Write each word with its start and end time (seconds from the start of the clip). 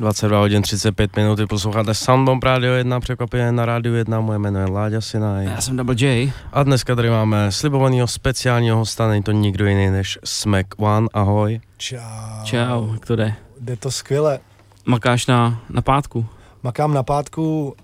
22 0.00 0.38
hodin 0.38 0.62
35 0.62 1.16
minut, 1.16 1.40
posloucháte 1.48 1.94
Soundbomb 1.94 2.44
Radio 2.44 2.72
1, 2.72 3.00
překvapně 3.00 3.52
na 3.52 3.66
Rádiu 3.66 3.94
1, 3.94 4.20
moje 4.20 4.38
jméno 4.38 4.60
je 4.60 4.66
Láďa 4.66 5.00
Sinaj. 5.00 5.44
Já 5.44 5.60
jsem 5.60 5.76
Double 5.76 5.94
J. 5.98 6.32
A 6.52 6.62
dneska 6.62 6.94
tady 6.94 7.10
máme 7.10 7.52
slibovaného 7.52 8.06
speciálního 8.06 8.76
hosta, 8.76 9.08
není 9.08 9.22
to 9.22 9.32
nikdo 9.32 9.66
jiný 9.66 9.90
než 9.90 10.18
Smack 10.24 10.66
One, 10.76 11.06
ahoj. 11.14 11.60
Čau. 11.76 11.98
Čau, 12.44 12.92
jak 12.92 13.06
to 13.06 13.16
jde? 13.16 13.34
Jde 13.60 13.76
to 13.76 13.90
skvěle. 13.90 14.38
Makáš 14.86 15.26
na, 15.26 15.60
na 15.70 15.82
pátku? 15.82 16.26
Makám 16.62 16.94
na 16.94 17.02
pátku, 17.02 17.76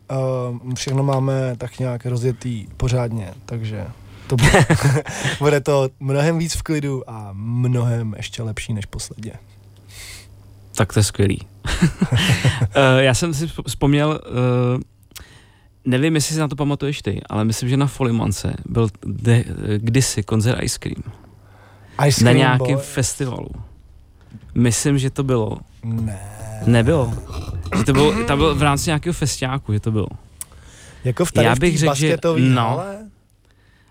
uh, 0.62 0.74
všechno 0.74 1.02
máme 1.02 1.56
tak 1.58 1.78
nějak 1.78 2.06
rozjetý 2.06 2.66
pořádně, 2.76 3.34
takže 3.46 3.86
to 4.26 4.36
bude, 4.36 4.66
bude 5.38 5.60
to 5.60 5.88
mnohem 6.00 6.38
víc 6.38 6.54
v 6.56 6.62
klidu 6.62 7.10
a 7.10 7.30
mnohem 7.32 8.14
ještě 8.16 8.42
lepší 8.42 8.72
než 8.72 8.86
posledně. 8.86 9.32
Tak 10.76 10.92
to 10.92 10.98
je 10.98 11.04
skvělý. 11.04 11.40
uh, 11.82 11.88
já 12.98 13.14
jsem 13.14 13.34
si 13.34 13.48
vzpomněl, 13.68 14.20
uh, 14.74 14.80
nevím, 15.84 16.14
jestli 16.14 16.34
si 16.34 16.40
na 16.40 16.48
to 16.48 16.56
pamatuješ 16.56 17.02
ty, 17.02 17.20
ale 17.30 17.44
myslím, 17.44 17.68
že 17.68 17.76
na 17.76 17.86
Folimance 17.86 18.54
byl 18.66 18.88
de, 19.06 19.44
kdysi 19.76 20.22
koncert 20.22 20.62
Ice 20.62 20.78
Cream. 20.78 21.02
Ice 22.06 22.24
na 22.24 22.30
Cream 22.30 22.36
nějakém 22.36 22.76
Boy? 22.76 22.84
festivalu. 22.84 23.48
Myslím, 24.54 24.98
že 24.98 25.10
to 25.10 25.22
bylo. 25.24 25.58
Ne. 25.84 26.20
Nebylo. 26.66 27.14
Že 27.78 27.84
to 27.84 27.92
bylo, 27.92 28.24
tam 28.24 28.38
byl 28.38 28.54
v 28.54 28.62
rámci 28.62 28.90
nějakého 28.90 29.12
festiáku, 29.14 29.72
že 29.72 29.80
to 29.80 29.90
bylo. 29.90 30.06
Jako 31.04 31.24
v 31.24 31.32
tady 31.32 31.46
Já 31.46 31.54
bych 31.54 31.78
řekl, 31.78 31.94
že- 31.94 32.16
no. 32.38 32.82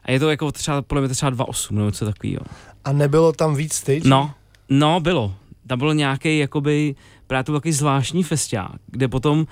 A 0.03 0.11
je 0.11 0.19
to 0.19 0.29
jako 0.29 0.51
třeba, 0.51 0.81
podle 0.81 1.01
mě 1.01 1.09
třeba 1.09 1.31
2.8 1.31 1.71
nebo 1.75 1.85
něco 1.85 2.05
takového. 2.05 2.41
A 2.85 2.91
nebylo 2.91 3.33
tam 3.33 3.55
víc 3.55 3.73
stage? 3.73 4.01
No, 4.09 4.31
no, 4.69 4.99
bylo. 4.99 5.33
Tam 5.67 5.79
byl 5.79 5.93
nějaký, 5.93 6.37
jakoby, 6.39 6.95
právě 7.27 7.43
to 7.43 7.51
byl 7.51 7.59
takový 7.59 7.71
zvláštní 7.71 8.23
festiák, 8.23 8.71
kde 8.87 9.07
potom, 9.07 9.47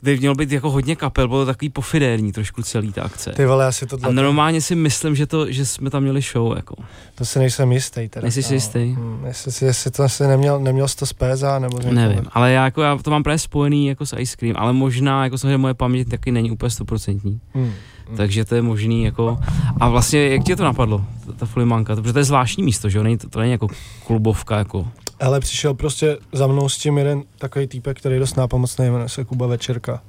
kde 0.00 0.16
mělo 0.16 0.34
být 0.34 0.52
jako 0.52 0.70
hodně 0.70 0.96
kapel, 0.96 1.28
bylo 1.28 1.40
to 1.40 1.46
takový 1.46 1.68
pofidérní 1.68 2.32
trošku 2.32 2.62
celý 2.62 2.92
ta 2.92 3.02
akce. 3.02 3.30
Ty 3.30 3.46
vole, 3.46 3.66
asi 3.66 3.86
to 3.86 3.98
A 4.02 4.10
normálně 4.10 4.60
si 4.60 4.74
myslím, 4.74 5.14
že, 5.16 5.26
to, 5.26 5.52
že 5.52 5.66
jsme 5.66 5.90
tam 5.90 6.02
měli 6.02 6.20
show, 6.20 6.56
jako. 6.56 6.74
To 7.14 7.24
si 7.24 7.38
nejsem 7.38 7.72
jistý. 7.72 8.08
Teda. 8.08 8.22
Nejsi 8.24 8.42
si 8.42 8.52
No. 8.52 8.54
jistý? 8.56 8.78
Hmm, 8.92 9.24
jestli, 9.26 9.66
jestli 9.66 9.90
to 9.90 10.02
asi 10.02 10.26
neměl, 10.26 10.60
neměl 10.60 10.88
jsi 10.88 10.96
to 10.96 11.06
z 11.06 11.12
PSA, 11.12 11.58
nebo 11.58 11.76
někoho. 11.78 11.94
Nevím, 11.94 12.24
ale 12.32 12.52
já, 12.52 12.64
jako, 12.64 12.82
já 12.82 12.96
to 13.02 13.10
mám 13.10 13.22
právě 13.22 13.38
spojený 13.38 13.86
jako 13.86 14.06
s 14.06 14.16
Ice 14.18 14.36
Cream, 14.36 14.56
ale 14.58 14.72
možná, 14.72 15.24
jako 15.24 15.38
samozřejmě 15.38 15.58
moje 15.58 15.74
paměť 15.74 16.08
taky 16.08 16.32
není 16.32 16.50
úplně 16.50 16.70
stoprocentní, 16.70 17.40
Hmm. 17.54 17.72
Hmm. 18.08 18.16
takže 18.16 18.44
to 18.44 18.54
je 18.54 18.62
možný, 18.62 19.04
jako, 19.04 19.38
a 19.80 19.88
vlastně, 19.88 20.28
jak 20.28 20.44
tě 20.44 20.56
to 20.56 20.64
napadlo, 20.64 21.04
ta, 21.26 21.32
ta 21.32 21.46
folimanka, 21.46 21.96
protože 21.96 22.12
to 22.12 22.18
je 22.18 22.24
zvláštní 22.24 22.62
místo, 22.64 22.88
že 22.88 22.98
jo, 22.98 23.04
není 23.04 23.18
to, 23.18 23.28
to 23.28 23.40
není 23.40 23.52
jako 23.52 23.68
klubovka, 24.06 24.58
jako, 24.58 24.88
Ale 25.20 25.40
přišel 25.40 25.74
prostě 25.74 26.16
za 26.32 26.46
mnou 26.46 26.68
s 26.68 26.78
tím 26.78 26.98
jeden 26.98 27.22
takový 27.38 27.66
týpek, 27.66 27.98
který 27.98 28.14
je 28.14 28.20
dost 28.20 28.36
nápomocný, 28.36 28.84
jmenuje 28.90 29.08
se 29.08 29.24
Kuba 29.24 29.46
Večerka. 29.46 30.02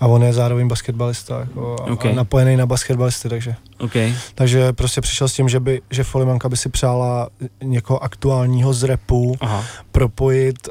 A 0.00 0.06
on 0.06 0.22
je 0.22 0.32
zároveň 0.32 0.68
basketbalista 0.68 1.40
jako, 1.40 1.76
a, 1.80 1.84
Ok. 1.92 2.06
a 2.06 2.12
napojený 2.12 2.56
na 2.56 2.66
basketbalisty, 2.66 3.28
takže, 3.28 3.54
OK, 3.80 3.92
takže 4.34 4.72
prostě 4.72 5.00
přišel 5.00 5.28
s 5.28 5.34
tím, 5.34 5.48
že, 5.48 5.60
by, 5.60 5.82
že 5.90 6.04
Folimanka 6.04 6.48
by 6.48 6.56
si 6.56 6.68
přála 6.68 7.28
někoho 7.62 8.02
aktuálního 8.04 8.72
z 8.72 8.82
repu 8.82 9.34
aha, 9.40 9.64
propojit 9.92 10.68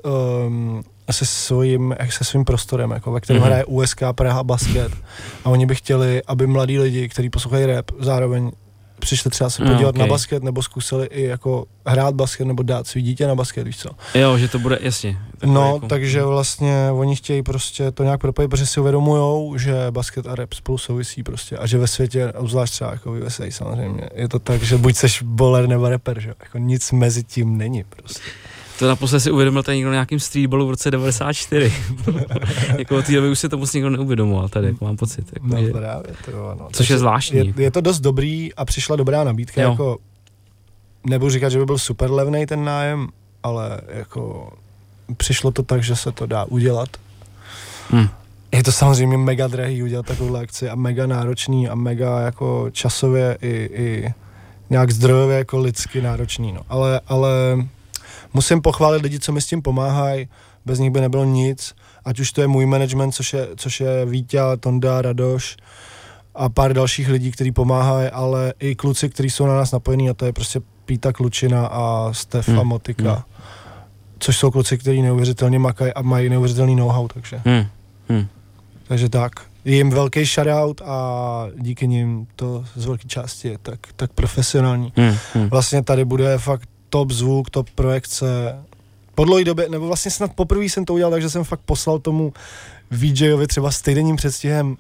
um, 0.48 0.84
se 1.12 1.26
svým, 1.26 1.96
se 2.10 2.24
svým 2.24 2.46
prostorem, 2.46 2.92
jako, 2.92 3.12
ve 3.12 3.22
kterém 3.22 3.42
Mhm. 3.42 3.46
mm-hmm. 3.50 3.54
hraje 3.54 3.66
USK 3.66 4.02
Praha 4.12 4.44
basket. 4.44 4.92
A 5.46 5.50
oni 5.50 5.66
by 5.66 5.76
chtěli, 5.76 6.22
aby 6.28 6.48
mladí 6.48 6.80
lidi, 6.80 7.10
kteří 7.10 7.30
poslouchají 7.30 7.66
rap, 7.66 7.92
zároveň 8.00 8.52
přišli 9.02 9.32
třeba 9.32 9.50
se 9.50 9.64
No, 9.64 9.72
podívat 9.72 9.90
ok. 9.90 9.96
na 9.98 10.06
basket, 10.08 10.44
nebo 10.44 10.62
zkusili 10.64 11.06
i 11.08 11.24
jako 11.24 11.66
hrát 11.86 12.16
basket, 12.16 12.48
nebo 12.48 12.64
dát 12.64 12.88
svý 12.88 13.02
dítě 13.02 13.28
na 13.28 13.36
basket, 13.36 13.68
víš 13.68 13.78
co. 13.78 13.90
jo, 14.20 14.38
že 14.38 14.48
to 14.48 14.60
bude, 14.60 14.78
jasně. 14.82 15.18
No, 15.46 15.74
jako, 15.74 15.88
takže 15.88 16.24
vlastně 16.24 16.88
oni 16.94 17.16
chtějí 17.16 17.44
prostě 17.44 17.92
to 17.92 18.04
nějak 18.04 18.22
propojit, 18.22 18.50
protože 18.52 18.66
si 18.66 18.80
uvědomujou, 18.80 19.58
že 19.58 19.74
basket 19.92 20.28
a 20.28 20.36
rap 20.36 20.54
spolu 20.54 20.78
souvisí 20.78 21.24
prostě 21.24 21.58
a 21.58 21.68
že 21.68 21.78
ve 21.78 21.88
světě, 21.88 22.32
obzvlášť 22.34 22.74
třeba 22.74 22.92
jako 22.92 23.12
v 23.12 23.24
USA 23.26 23.44
samozřejmě, 23.50 24.10
je 24.16 24.28
to 24.30 24.40
tak, 24.40 24.64
že 24.64 24.78
buď 24.78 24.96
seš 24.96 25.22
bowler 25.22 25.68
nebo 25.68 25.90
rapper, 25.90 26.20
že 26.20 26.34
jako 26.44 26.58
nic 26.58 26.92
mezi 26.92 27.24
tím 27.24 27.58
není 27.58 27.84
prostě. 27.84 28.22
To 28.82 28.88
naposled 28.88 29.20
si 29.20 29.32
uvědomil 29.32 29.64
tady 29.64 29.78
někdo 29.78 29.90
na 29.90 29.96
nějakým 29.96 30.20
streetballu 30.20 30.68
v 30.68 30.70
roce 30.70 30.92
94. 30.92 31.74
jako 32.78 32.98
od 32.98 33.06
té 33.06 33.12
doby 33.14 33.30
už 33.30 33.40
se 33.40 33.50
to 33.50 33.58
moc 33.58 33.74
někdo 33.74 33.90
neuvědomoval 33.90 34.50
tady, 34.50 34.68
jako 34.68 34.86
mám 34.86 34.98
pocit. 34.98 35.26
Jako, 35.34 35.48
No 35.48 35.66
že, 35.66 35.72
právě, 35.72 36.14
to 36.26 36.56
no. 36.60 36.68
což 36.72 36.90
je 36.90 36.98
zvláštní. 36.98 37.38
Je, 37.38 37.54
je, 37.58 37.72
to 37.72 37.82
dost 37.82 38.00
dobrý 38.00 38.54
a 38.54 38.66
přišla 38.66 38.96
dobrá 38.96 39.24
nabídka, 39.24 39.62
Jo. 39.62 39.70
jako 39.70 39.98
nebudu 41.04 41.30
říkat, 41.32 41.50
že 41.50 41.60
by 41.60 41.66
byl 41.66 41.78
super 41.78 42.12
levný 42.12 42.46
ten 42.46 42.64
nájem, 42.64 43.08
ale 43.44 43.82
jako 43.88 44.52
přišlo 45.18 45.52
to 45.52 45.64
tak, 45.64 45.84
že 45.84 45.96
se 45.96 46.12
to 46.12 46.26
dá 46.26 46.44
udělat. 46.44 46.90
Hm. 47.92 48.08
Je 48.52 48.64
to 48.64 48.72
samozřejmě 48.72 49.18
mega 49.18 49.48
drahý 49.48 49.84
udělat 49.84 50.06
takovouhle 50.06 50.40
akci 50.42 50.70
a 50.70 50.76
mega 50.76 51.08
náročný 51.08 51.70
a 51.70 51.76
mega 51.76 52.20
jako 52.20 52.68
časově 52.72 53.38
i, 53.42 53.70
i 53.74 54.14
nějak 54.70 54.92
zdrojově 54.92 55.38
jako 55.38 55.60
lidsky 55.60 56.02
náročný, 56.02 56.52
no. 56.52 56.62
Ale, 56.70 57.02
ale 57.08 57.30
musím 58.34 58.62
pochválit 58.62 59.02
lidi, 59.02 59.20
co 59.20 59.32
mi 59.32 59.42
s 59.42 59.46
tím 59.48 59.62
pomáhají, 59.62 60.28
bez 60.66 60.80
nich 60.80 60.92
by 60.92 61.02
nebylo 61.02 61.24
nic, 61.26 61.76
ať 62.06 62.20
už 62.20 62.32
to 62.32 62.42
je 62.42 62.48
můj 62.48 62.66
management, 62.66 63.12
což 63.12 63.34
je, 63.34 63.48
což 63.56 63.80
je 63.80 64.06
Vítě, 64.06 64.40
Tonda, 64.60 65.02
Radoš 65.02 65.58
a 66.36 66.50
pár 66.50 66.74
dalších 66.74 67.10
lidí, 67.10 67.32
kteří 67.32 67.52
pomáhají, 67.52 68.10
ale 68.10 68.54
i 68.60 68.76
kluci, 68.76 69.10
kteří 69.10 69.30
jsou 69.30 69.46
na 69.46 69.56
nás 69.56 69.72
napojení 69.72 70.10
a 70.10 70.14
to 70.14 70.26
je 70.26 70.34
prostě 70.34 70.62
Píta 70.86 71.14
Klučina 71.14 71.68
a 71.68 72.10
Stefa 72.14 72.52
Hmm, 72.52 72.68
Motika. 72.68 73.14
hmm. 73.14 73.22
Což 74.20 74.38
jsou 74.38 74.52
kluci, 74.52 74.78
kteří 74.78 75.02
neuvěřitelně 75.02 75.60
makají 75.60 75.94
a 75.94 76.02
mají 76.02 76.30
neuvěřitelný 76.30 76.76
know-how, 76.76 77.08
takže, 77.08 77.42
Hm. 77.46 77.66
Hm. 78.10 78.28
takže 78.88 79.10
tak. 79.10 79.32
Jim 79.66 79.90
velký 79.90 80.26
shoutout 80.26 80.82
a 80.86 81.48
díky 81.60 81.88
nim 81.88 82.28
to 82.36 82.66
z 82.76 82.86
velké 82.86 83.08
části 83.08 83.48
je 83.48 83.58
tak, 83.58 83.80
tak 83.96 84.12
profesionální. 84.14 84.94
Hm. 85.00 85.16
Hm. 85.36 85.48
Vlastně 85.50 85.84
tady 85.84 86.06
bude 86.06 86.38
fakt 86.38 86.70
top 86.92 87.12
zvuk, 87.12 87.50
top 87.50 87.70
projekce. 87.70 88.56
Po 89.16 89.26
dlouhé 89.26 89.44
době, 89.44 89.70
nebo 89.70 89.88
vlastně 89.88 90.12
snad 90.12 90.32
poprvé 90.36 90.66
jsem 90.66 90.86
to 90.86 90.94
udělal, 90.94 91.12
takže 91.12 91.30
jsem 91.30 91.44
fakt 91.44 91.62
poslal 91.66 92.00
tomu 92.00 92.34
VJovi 92.92 93.48
třeba 93.48 93.72
s 93.72 93.82
týdenním 93.82 94.16
předstihem 94.16 94.78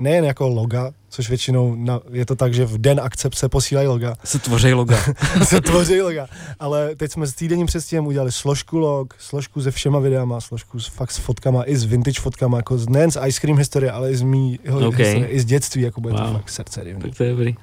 nejen 0.00 0.24
jako 0.24 0.48
loga, 0.48 0.90
což 1.08 1.28
většinou 1.28 1.74
na, 1.74 2.00
je 2.12 2.26
to 2.26 2.36
tak, 2.36 2.54
že 2.54 2.64
v 2.64 2.78
den 2.78 3.00
akcept 3.00 3.34
se 3.38 3.48
posílají 3.48 3.88
loga, 3.88 4.14
Se 4.24 4.38
tvoří 4.38 4.72
loga. 4.72 4.98
se 5.44 5.60
tvoří 5.60 6.00
loga, 6.00 6.26
ale 6.60 6.94
teď 6.94 7.12
jsme 7.12 7.26
s 7.26 7.34
týdenním 7.34 7.66
předstihem 7.66 8.06
udělali 8.06 8.32
složku 8.32 8.78
log, 8.78 9.14
složku 9.18 9.62
se 9.62 9.70
všema 9.70 9.98
videama, 9.98 10.40
složku 10.40 10.80
s, 10.80 10.86
fakt 10.86 11.10
s 11.10 11.16
fotkama, 11.18 11.64
i 11.70 11.76
s 11.76 11.84
vintage 11.84 12.20
fotkama, 12.20 12.56
jako 12.56 12.78
z, 12.78 12.88
nejen 12.88 13.10
z 13.10 13.18
Ice 13.26 13.40
Cream 13.40 13.58
historie, 13.58 13.92
ale 13.92 14.10
i 14.12 14.16
z 14.16 14.22
mýho 14.22 14.88
Ok. 14.88 14.98
historie, 14.98 15.26
i 15.28 15.40
z 15.40 15.44
dětství, 15.44 15.82
jako 15.82 16.00
bude 16.00 16.14
Wow. 16.14 16.26
to 16.26 16.32
fakt 16.32 16.50
srdce 16.50 16.80
divný. 16.84 17.02
tak 17.02 17.16
to 17.16 17.24
je 17.24 17.30
dobrý. 17.30 17.54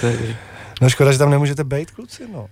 To 0.00 0.06
je 0.06 0.12
dobrý. 0.12 0.36
No 0.80 0.88
škoda, 0.90 1.12
že 1.12 1.18
tam 1.18 1.30
nemůžete 1.30 1.64
být, 1.64 1.90
kluci, 1.90 2.22
no. 2.32 2.46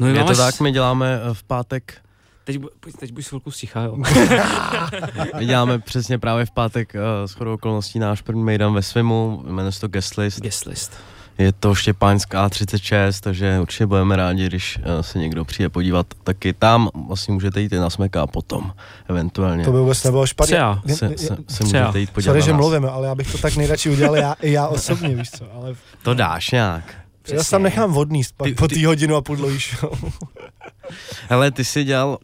No, 0.00 0.06
Je 0.06 0.14
máme 0.14 0.26
to 0.26 0.34
s- 0.34 0.38
tak, 0.38 0.60
my 0.60 0.72
děláme 0.72 1.20
eh, 1.30 1.34
v 1.34 1.42
pátek, 1.42 1.94
Teď, 2.44 2.60
teď 3.00 3.12
buď 3.12 3.24
chvilku 3.24 3.50
sticha, 3.50 3.82
jo. 3.82 3.96
my 5.38 5.46
děláme 5.46 5.78
přesně 5.78 6.18
právě 6.18 6.46
v 6.46 6.50
pátek 6.50 6.92
uh, 6.94 7.00
s 7.26 7.32
chodou 7.32 7.54
okolností 7.54 7.98
náš 7.98 8.22
první 8.22 8.44
mejdan 8.44 8.74
ve 8.74 8.82
svimu, 8.82 9.42
jmenuje 9.46 9.72
se 9.72 9.80
to 9.80 9.88
Guest 9.88 10.16
List. 10.16 10.40
Guest 10.40 10.64
list. 10.66 10.92
Je 11.38 11.52
to 11.52 11.74
Štěpáňská 11.74 12.48
36, 12.48 13.20
takže 13.20 13.58
určitě 13.60 13.86
budeme 13.86 14.16
rádi, 14.16 14.46
když 14.46 14.78
uh, 14.78 14.84
se 15.00 15.18
někdo 15.18 15.44
přijde 15.44 15.68
podívat 15.68 16.06
taky 16.24 16.52
tam. 16.52 16.88
Vlastně 17.08 17.34
můžete 17.34 17.60
jít 17.60 17.72
i 17.72 17.76
na 17.78 17.90
smeka 17.90 18.22
a 18.22 18.26
potom, 18.26 18.72
eventuálně. 19.08 19.64
To 19.64 19.72
by 19.72 19.78
vůbec 19.78 20.04
nebylo 20.04 20.26
špatně. 20.26 20.54
Třeba. 20.56 20.82
Se, 20.94 21.06
je- 21.06 21.18
se, 21.18 21.36
se 21.48 21.64
můžete 21.64 21.98
jít 22.00 22.10
podívat 22.10 22.32
Sorry, 22.32 22.42
že 22.42 22.52
mluvíme, 22.52 22.88
ale 22.88 23.06
já 23.06 23.14
bych 23.14 23.32
to 23.32 23.38
tak 23.38 23.56
nejradši 23.56 23.90
udělal 23.90 24.16
já, 24.16 24.32
i 24.42 24.52
já 24.52 24.66
osobně, 24.66 25.08
víš 25.16 25.30
co, 25.30 25.44
ale 25.54 25.74
To 26.02 26.14
dáš 26.14 26.50
nějak. 26.50 26.84
Já 27.32 27.42
se 27.44 27.50
tam 27.50 27.62
nechám 27.62 27.92
vodníst 27.92 28.34
pak 28.36 28.48
Ty- 28.48 28.54
po 28.54 28.68
té 28.68 28.86
hodinu 28.86 29.16
a 29.16 29.22
půl 29.22 29.36
dlouhý 29.36 29.58
show. 29.80 30.12
Hele, 31.28 31.50
ty 31.50 31.64
jsi 31.64 31.84
dělal, 31.84 32.18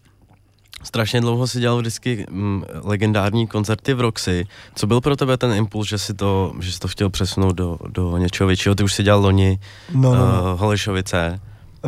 strašně 0.82 1.20
dlouho 1.20 1.46
si 1.46 1.60
dělal 1.60 1.78
vždycky 1.78 2.26
mm, 2.30 2.64
legendární 2.84 3.46
koncerty 3.46 3.94
v 3.94 4.00
Roxy. 4.00 4.46
Co 4.74 4.86
byl 4.86 5.00
pro 5.00 5.16
tebe 5.16 5.36
ten 5.36 5.52
impuls, 5.52 5.88
že 5.88 5.98
si 5.98 6.14
to, 6.14 6.52
že 6.60 6.72
jsi 6.72 6.78
to 6.78 6.88
chtěl 6.88 7.10
přesunout 7.10 7.52
do, 7.52 7.78
do 7.88 8.18
něčeho 8.18 8.46
většího? 8.46 8.74
Ty 8.74 8.84
už 8.84 8.92
si 8.94 9.02
dělal 9.02 9.20
loni, 9.22 9.58
No, 9.94 10.14
no, 10.14 10.26
no. 10.32 10.52
uh, 10.54 10.60
Holešovice. 10.60 11.40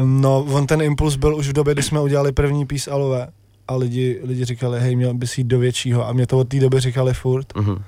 no, 0.04 0.38
on 0.44 0.66
ten 0.66 0.82
impuls 0.82 1.16
byl 1.16 1.36
už 1.36 1.48
v 1.48 1.52
době, 1.52 1.74
kdy 1.74 1.82
jsme 1.82 2.00
udělali 2.00 2.32
první 2.32 2.66
pís 2.66 2.88
Alové 2.88 3.28
a 3.68 3.74
lidi, 3.76 4.20
lidi 4.24 4.44
říkali, 4.44 4.80
hej, 4.80 4.96
měl 4.96 5.14
bys 5.14 5.38
jít 5.38 5.44
do 5.46 5.58
většího 5.58 6.08
a 6.08 6.12
mě 6.12 6.26
to 6.26 6.38
od 6.38 6.48
té 6.48 6.60
doby 6.60 6.80
říkali 6.80 7.14
furt. 7.14 7.52
Uh-huh. 7.54 7.82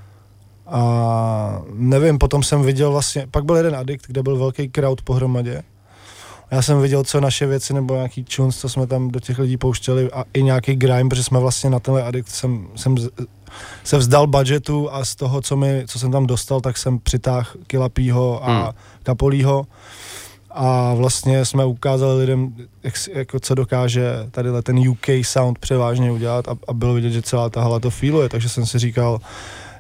A 0.66 1.62
nevím, 1.74 2.18
potom 2.18 2.42
jsem 2.42 2.62
viděl 2.62 2.90
vlastně, 2.90 3.26
pak 3.30 3.44
byl 3.44 3.56
jeden 3.56 3.76
addict, 3.76 4.06
kde 4.06 4.22
byl 4.22 4.36
velký 4.38 4.68
crowd 4.68 5.02
pohromadě. 5.02 5.62
Já 6.50 6.62
jsem 6.62 6.80
viděl, 6.80 7.04
co 7.04 7.20
naše 7.20 7.46
věci 7.46 7.74
nebo 7.74 7.94
nějaký 7.94 8.24
tunes, 8.24 8.58
co 8.58 8.68
jsme 8.68 8.86
tam 8.86 9.08
do 9.10 9.20
těch 9.20 9.38
lidí 9.38 9.56
pouštěli 9.56 10.12
a 10.12 10.24
i 10.34 10.42
nějaký 10.42 10.74
grime, 10.76 11.08
protože 11.10 11.24
jsme 11.24 11.38
vlastně 11.40 11.70
na 11.70 11.80
tenhle 11.80 12.02
addict 12.02 12.28
jsem, 12.34 12.68
jsem 12.76 12.98
z- 12.98 13.08
se 13.84 13.98
vzdal 13.98 14.26
budgetu 14.26 14.92
a 14.94 15.04
z 15.04 15.14
toho, 15.14 15.40
co, 15.42 15.56
mi, 15.56 15.84
co 15.86 15.98
jsem 15.98 16.12
tam 16.12 16.26
dostal, 16.26 16.60
tak 16.60 16.76
jsem 16.76 16.98
přitáhl 16.98 17.50
Kilapího 17.66 18.44
a 18.48 18.52
Hmm. 18.52 18.68
Kapolího 19.02 19.66
a 20.50 20.94
vlastně 20.94 21.44
jsme 21.44 21.64
ukázali 21.64 22.20
lidem, 22.20 22.54
jak, 22.82 22.94
jako 23.12 23.40
co 23.40 23.54
dokáže 23.54 24.10
tady 24.30 24.48
ten 24.62 24.88
UK 24.88 25.06
sound 25.22 25.58
převážně 25.58 26.10
udělat 26.12 26.48
a, 26.48 26.56
a 26.68 26.72
bylo 26.72 26.94
vidět, 26.94 27.10
že 27.10 27.22
celá 27.22 27.50
ta 27.50 27.60
hala 27.62 27.80
to 27.80 27.90
feeluje, 27.90 28.28
takže 28.28 28.48
jsem 28.48 28.66
si 28.66 28.78
říkal, 28.78 29.18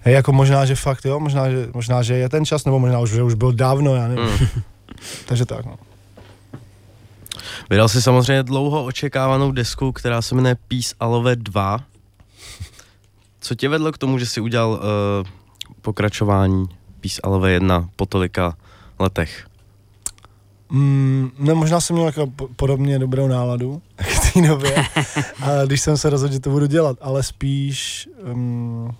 hej, 0.06 0.14
jako 0.14 0.32
možná, 0.32 0.64
že 0.64 0.74
fakt 0.74 1.04
jo, 1.04 1.20
možná, 1.20 1.50
že, 1.50 1.68
možná, 1.74 2.02
že 2.02 2.14
je 2.14 2.28
ten 2.28 2.44
čas, 2.44 2.64
nebo 2.64 2.78
možná 2.78 2.98
už, 2.98 3.10
že 3.10 3.22
už 3.22 3.34
byl 3.34 3.52
dávno, 3.52 3.94
já 3.94 4.08
nevím. 4.08 4.24
Mm. 4.24 4.62
Takže 5.26 5.44
tak, 5.46 5.66
no. 5.66 5.76
Vydal 7.70 7.88
si 7.88 8.02
samozřejmě 8.02 8.42
dlouho 8.42 8.84
očekávanou 8.84 9.52
desku, 9.52 9.92
která 9.92 10.22
se 10.22 10.34
jmenuje 10.34 10.56
Peace 10.68 10.94
Alove 11.00 11.36
2. 11.36 11.80
Co 13.40 13.54
tě 13.54 13.68
vedlo 13.68 13.92
k 13.92 13.98
tomu, 13.98 14.18
že 14.18 14.26
jsi 14.26 14.40
udělal 14.40 14.70
uh, 14.70 14.78
pokračování 15.82 16.66
Peace 17.00 17.20
Alove 17.22 17.52
1 17.52 17.88
po 17.96 18.06
tolika 18.06 18.56
letech? 18.98 19.46
Mm, 20.70 21.30
no 21.38 21.54
možná 21.54 21.80
jsem 21.80 21.96
měl 21.96 22.06
jako 22.06 22.26
po- 22.26 22.48
podobně 22.56 22.98
dobrou 22.98 23.28
náladu 23.28 23.82
k 23.96 24.32
té 24.32 24.48
době, 24.48 24.76
a 25.42 25.64
když 25.66 25.80
jsem 25.80 25.96
se 25.96 26.10
rozhodl, 26.10 26.32
že 26.32 26.40
to 26.40 26.50
budu 26.50 26.66
dělat, 26.66 26.98
ale 27.00 27.22
spíš 27.22 28.08
um, 28.32 28.94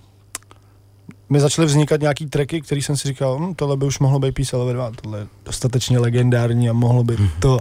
mi 1.29 1.41
začaly 1.41 1.67
vznikat 1.67 2.01
nějaký 2.01 2.27
tracky, 2.27 2.61
který 2.61 2.83
jsem 2.83 2.97
si 2.97 3.09
říkal, 3.09 3.39
hm, 3.39 3.55
tohle 3.55 3.77
by 3.77 3.85
už 3.87 3.99
mohlo 3.99 4.19
být 4.19 4.35
Peace 4.35 4.57
Love 4.57 4.73
2, 4.73 4.91
tohle 5.03 5.19
je 5.19 5.27
dostatečně 5.45 5.99
legendární 5.99 6.71
a 6.71 6.73
mohlo 6.73 7.05
by 7.05 7.17
to, 7.41 7.59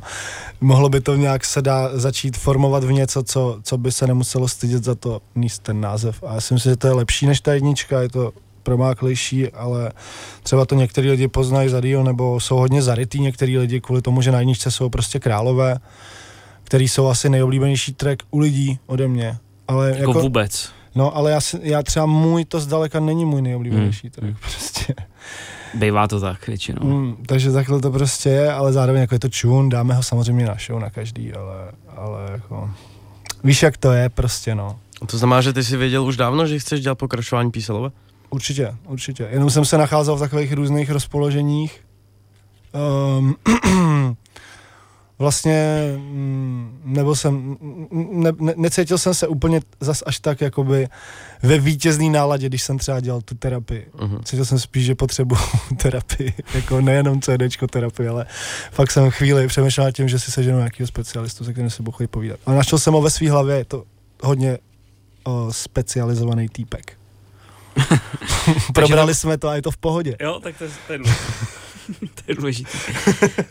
mohlo 0.62 0.90
by 0.90 1.02
to 1.02 1.16
nějak 1.16 1.46
se 1.46 1.62
dá 1.62 1.98
začít 1.98 2.38
formovat 2.38 2.84
v 2.84 2.92
něco, 2.92 3.24
co, 3.24 3.60
co 3.64 3.78
by 3.78 3.92
se 3.92 4.08
nemuselo 4.08 4.48
stydět 4.48 4.84
za 4.84 4.96
to 4.96 5.22
níst 5.36 5.64
ten 5.64 5.82
název. 5.82 6.24
A 6.24 6.34
já 6.34 6.42
si 6.42 6.54
myslím, 6.54 6.72
že 6.72 6.78
to 6.78 6.88
je 6.88 6.94
lepší 6.94 7.28
než 7.28 7.42
ta 7.42 7.54
jednička, 7.54 8.02
je 8.02 8.10
to 8.10 8.32
promáklejší, 8.64 9.52
ale 9.52 9.92
třeba 10.44 10.66
to 10.66 10.76
některý 10.76 11.10
lidi 11.10 11.28
poznají 11.28 11.70
za 11.70 11.82
díl, 11.82 12.04
nebo 12.04 12.40
jsou 12.40 12.58
hodně 12.58 12.82
zarytý 12.82 13.20
některý 13.20 13.58
lidi 13.58 13.82
kvůli 13.82 14.02
tomu, 14.02 14.22
že 14.22 14.32
na 14.32 14.40
jedničce 14.40 14.72
jsou 14.72 14.90
prostě 14.90 15.20
králové, 15.20 15.80
který 16.64 16.88
jsou 16.88 17.08
asi 17.08 17.30
nejoblíbenější 17.30 17.94
track 17.94 18.24
u 18.32 18.40
lidí 18.40 18.80
ode 18.88 19.08
mě. 19.08 19.38
Ale 19.68 19.90
Jako, 19.90 20.00
jako, 20.02 20.20
vůbec. 20.20 20.70
No, 20.96 21.18
ale 21.18 21.32
já, 21.32 21.40
já 21.62 21.84
třeba 21.84 22.06
můj 22.06 22.46
to 22.46 22.60
zdaleka 22.60 23.00
není 23.00 23.26
můj 23.26 23.42
nejoblíbenější 23.42 24.08
Hmm, 24.08 24.12
track, 24.12 24.28
hmm. 24.28 24.38
prostě. 24.42 24.94
Bývá 25.74 26.08
to 26.08 26.20
tak 26.20 26.48
většinou. 26.48 26.84
Mm, 26.84 27.16
takže 27.26 27.52
takhle 27.52 27.82
to 27.82 27.92
prostě 27.92 28.30
je, 28.30 28.54
ale 28.54 28.74
zároveň 28.74 29.02
jako 29.02 29.16
je 29.16 29.20
to 29.20 29.30
čun, 29.30 29.70
dáme 29.70 29.94
ho 29.94 30.04
samozřejmě 30.04 30.46
na 30.46 30.56
show 30.66 30.80
na 30.80 30.90
každý, 30.90 31.34
ale, 31.34 31.72
ale 31.96 32.32
jako... 32.32 32.70
Víš, 33.44 33.64
jak 33.64 33.78
to 33.78 33.92
je 33.92 34.10
prostě, 34.10 34.56
no. 34.56 34.80
To 35.08 35.18
znamená, 35.18 35.42
že 35.42 35.54
ty 35.54 35.64
jsi 35.64 35.78
věděl 35.78 36.06
už 36.06 36.18
dávno, 36.18 36.48
že 36.48 36.60
chceš 36.60 36.82
dělat 36.82 36.96
pokračování 36.96 37.52
Peace 37.52 37.72
Alove? 37.72 37.92
Určitě, 38.30 38.76
určitě. 38.88 39.28
Jenom 39.32 39.50
jsem 39.50 39.66
se 39.66 39.78
nacházel 39.78 40.16
v 40.16 40.20
takových 40.20 40.54
různých 40.54 40.92
rozpoloženích. 40.92 41.82
Um, 43.18 43.36
vlastně 45.20 45.80
mm, 45.98 46.82
nebo 46.86 47.16
jsem, 47.16 47.58
ne, 47.92 48.32
ne, 48.40 48.54
necítil 48.58 48.98
jsem 48.98 49.14
se 49.14 49.28
úplně 49.28 49.60
zas 49.80 50.04
až 50.06 50.20
tak 50.20 50.42
jakoby 50.42 50.88
ve 51.44 51.58
vítězný 51.60 52.10
náladě, 52.10 52.48
když 52.48 52.64
jsem 52.64 52.78
třeba 52.78 53.00
dělal 53.00 53.22
tu 53.22 53.36
terapii. 53.36 53.88
Uh-huh. 53.98 54.24
Cítil 54.24 54.46
jsem 54.46 54.60
spíš, 54.60 54.86
že 54.86 54.96
potřebuju 54.96 55.42
terapii, 55.78 56.34
jako 56.54 56.82
nejenom 56.82 57.22
CDčko 57.22 57.68
terapii, 57.68 58.10
ale 58.10 58.26
fakt 58.72 58.92
jsem 58.92 59.10
chvíli 59.12 59.48
přemýšlel 59.48 59.86
nad 59.86 59.92
tím, 59.92 60.08
že 60.08 60.20
si 60.20 60.32
seženu 60.32 60.58
nějakého 60.58 60.88
specialistu, 60.88 61.46
se 61.46 61.52
kterým 61.54 61.70
se 61.70 61.84
budu 61.84 61.92
chodit 61.92 62.08
povídat. 62.08 62.40
A 62.46 62.54
našel 62.54 62.80
jsem 62.80 62.94
ho 62.94 63.02
ve 63.02 63.10
své 63.10 63.30
hlavě, 63.32 63.56
je 63.58 63.66
to 63.66 63.84
hodně 64.24 64.58
o, 65.24 65.54
specializovaný 65.54 66.50
týpek. 66.50 66.98
Probrali 68.74 69.16
jsme 69.16 69.38
to 69.38 69.48
a 69.48 69.56
je 69.56 69.62
to 69.62 69.72
v 69.72 69.78
pohodě. 69.78 70.16
Jo, 70.22 70.40
tak 70.44 70.58
to, 70.58 70.64
je- 70.64 70.98
důležité. 70.98 71.65
to 72.00 72.22
je 72.28 72.36
důležité. 72.36 72.70